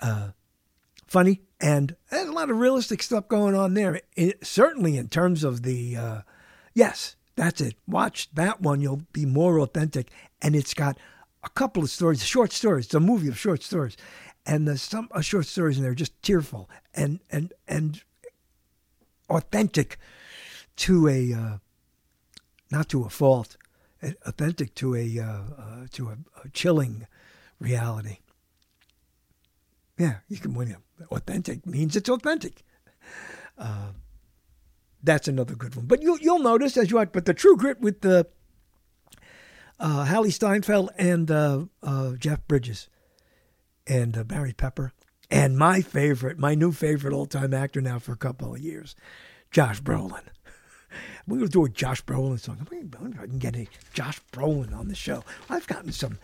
[0.00, 0.30] Uh,
[1.06, 4.00] funny and there's a lot of realistic stuff going on there.
[4.16, 6.20] It, certainly in terms of the uh,
[6.74, 7.76] Yes, that's it.
[7.86, 8.80] Watch that one.
[8.80, 10.10] You'll be more authentic.
[10.42, 10.98] And it's got
[11.44, 12.86] a couple of stories, short stories.
[12.86, 13.96] It's a movie of short stories.
[14.44, 18.02] And there's some uh, short stories in there just tearful and and and
[19.30, 19.96] authentic
[20.76, 21.58] to a uh,
[22.72, 23.56] not to a fault,
[24.26, 27.06] authentic to a uh, uh, to a, a, chilling
[27.58, 28.18] reality.
[29.98, 30.76] Yeah, you can win.
[31.10, 32.62] Authentic means it's authentic.
[33.56, 33.92] Uh,
[35.02, 35.86] that's another good one.
[35.86, 38.26] But you, you'll notice as you watch, but the True Grit with the
[39.78, 42.88] uh, Hailee Steinfeld and uh, uh, Jeff Bridges
[43.86, 44.92] and uh, Barry Pepper.
[45.30, 48.94] And my favorite, my new favorite all time actor now for a couple of years,
[49.50, 50.22] Josh Brolin.
[51.26, 52.66] We're going to do a Josh Brolin song.
[52.70, 55.24] I can get a Josh Brolin on the show.
[55.48, 56.18] I've gotten some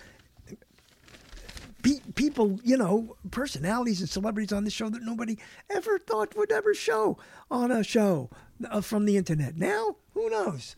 [2.15, 5.39] people, you know, personalities and celebrities on the show that nobody
[5.69, 7.19] ever thought would ever show
[7.51, 8.31] on a show
[8.71, 9.57] uh, from the internet.
[9.57, 10.77] Now, who knows?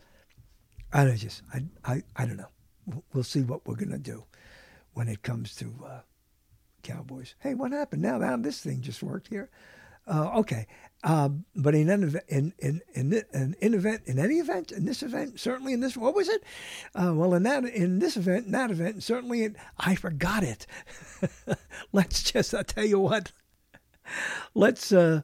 [0.91, 2.49] I don't just, I, I, I don't know.
[3.13, 4.25] We'll see what we're gonna do
[4.93, 5.99] when it comes to uh,
[6.83, 7.35] Cowboys.
[7.39, 8.17] Hey, what happened now?
[8.17, 9.49] Now this thing just worked here.
[10.05, 10.67] Uh, okay,
[11.03, 15.03] uh, but in an in in in, in, in event, in any event, in this
[15.03, 16.43] event, certainly in this, what was it?
[16.95, 20.65] Uh, well, in that, in this event, in that event, certainly, in, I forgot it.
[21.91, 23.31] Let's just, I tell you what.
[24.53, 25.21] Let's uh,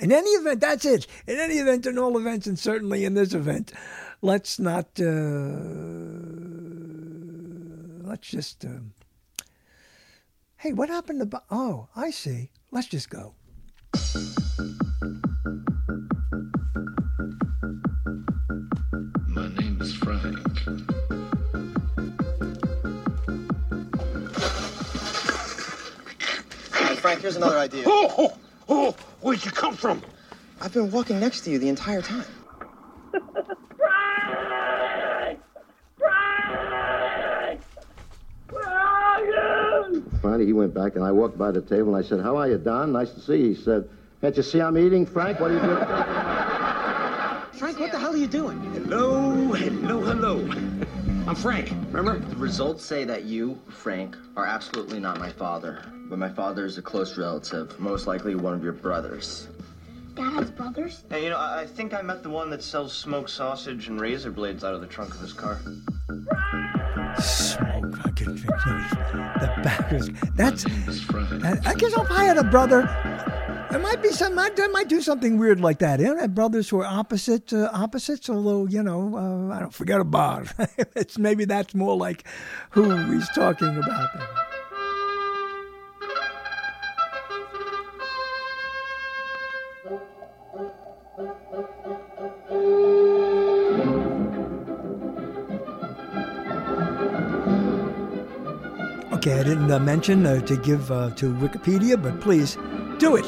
[0.00, 1.06] in any event, that's it.
[1.26, 3.72] In any event, in all events, and certainly in this event,
[4.22, 4.88] let's not.
[4.98, 5.04] Uh,
[8.08, 8.64] let's just.
[8.64, 8.80] Uh,
[10.56, 11.42] hey, what happened to?
[11.50, 12.50] Oh, I see.
[12.72, 13.34] Let's just go.
[27.14, 27.84] Frank, here's another idea.
[27.86, 28.36] Oh, oh,
[28.68, 30.02] oh, where'd you come from?
[30.60, 32.24] I've been walking next to you the entire time.
[33.76, 35.38] Frank!
[35.96, 37.60] Frank!
[38.50, 39.24] Where are
[39.92, 40.04] you?
[40.22, 42.48] Finally, he went back, and I walked by the table, and I said, how are
[42.48, 42.90] you, Don?
[42.90, 43.54] Nice to see you.
[43.54, 43.88] He said,
[44.20, 45.38] can't you see I'm eating, Frank?
[45.38, 45.86] What are you doing?
[47.60, 48.60] Frank, what the hell are you doing?
[48.72, 50.83] Hello, hello, hello.
[51.26, 52.18] I'm Frank, remember?
[52.18, 56.76] The results say that you, Frank, are absolutely not my father, but my father is
[56.76, 59.48] a close relative, most likely one of your brothers.
[60.14, 61.02] Dad has brothers?
[61.08, 63.98] Hey, you know, I, I think I met the one that sells smoked sausage and
[63.98, 65.58] razor blades out of the trunk of his car.
[67.20, 70.10] Smoke fucking the backers.
[70.34, 70.64] That's.
[70.64, 72.82] That, I guess if I had a brother,
[73.74, 74.38] it might be some.
[74.38, 75.98] I, I might do something weird like that.
[75.98, 79.74] You know, have brothers who are opposite uh, opposites, although you know, uh, I don't
[79.74, 80.52] forget about.
[80.94, 82.24] it's maybe that's more like
[82.70, 84.08] who he's talking about.
[99.12, 102.58] Okay, I didn't uh, mention uh, to give uh, to Wikipedia, but please
[102.98, 103.24] do it.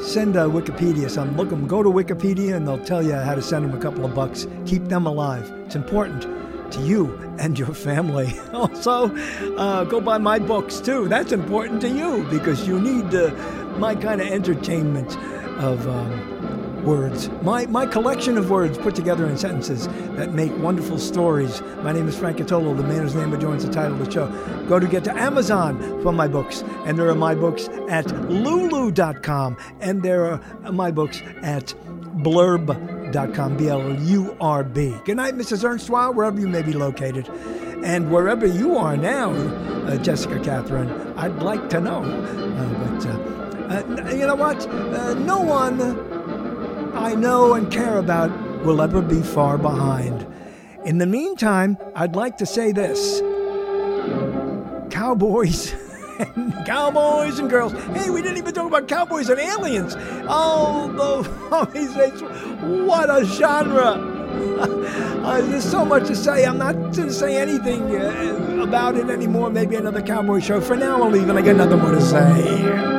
[0.00, 1.36] Send uh, Wikipedia some.
[1.36, 1.66] Look them.
[1.66, 4.46] Go to Wikipedia, and they'll tell you how to send them a couple of bucks.
[4.66, 5.50] Keep them alive.
[5.66, 6.26] It's important
[6.72, 8.34] to you and your family.
[8.52, 9.14] Also,
[9.56, 11.08] uh, go buy my books too.
[11.08, 13.30] That's important to you because you need uh,
[13.78, 15.16] my kind of entertainment
[15.58, 15.86] of.
[15.88, 16.35] Um,
[16.86, 17.28] words.
[17.42, 21.60] My, my collection of words put together in sentences that make wonderful stories.
[21.82, 24.28] My name is Frank Catolo, the man whose name adjoins the title of the show.
[24.68, 26.62] Go to get to Amazon for my books.
[26.86, 29.56] And there are my books at lulu.com.
[29.80, 31.74] And there are my books at
[32.22, 34.94] blurb.com, B L U R B.
[35.04, 35.64] Good night, Mrs.
[35.64, 37.28] Ernstois, wherever you may be located.
[37.84, 42.02] And wherever you are now, uh, Jessica Catherine, I'd like to know.
[42.02, 44.66] Uh, but uh, uh you know what?
[44.66, 46.15] Uh, no one
[46.96, 48.30] I know and care about
[48.64, 50.26] will ever be far behind.
[50.84, 53.20] In the meantime, I'd like to say this
[54.90, 55.74] Cowboys.
[56.66, 57.72] cowboys and girls.
[57.72, 59.94] Hey, we didn't even talk about cowboys and aliens.
[60.28, 60.90] Oh,
[61.72, 64.12] the what a genre!
[65.26, 66.44] Uh, there's so much to say.
[66.44, 69.50] I'm not going to say anything uh, about it anymore.
[69.50, 70.60] Maybe another cowboy show.
[70.60, 72.95] For now, I'll leave, and I got nothing more to say.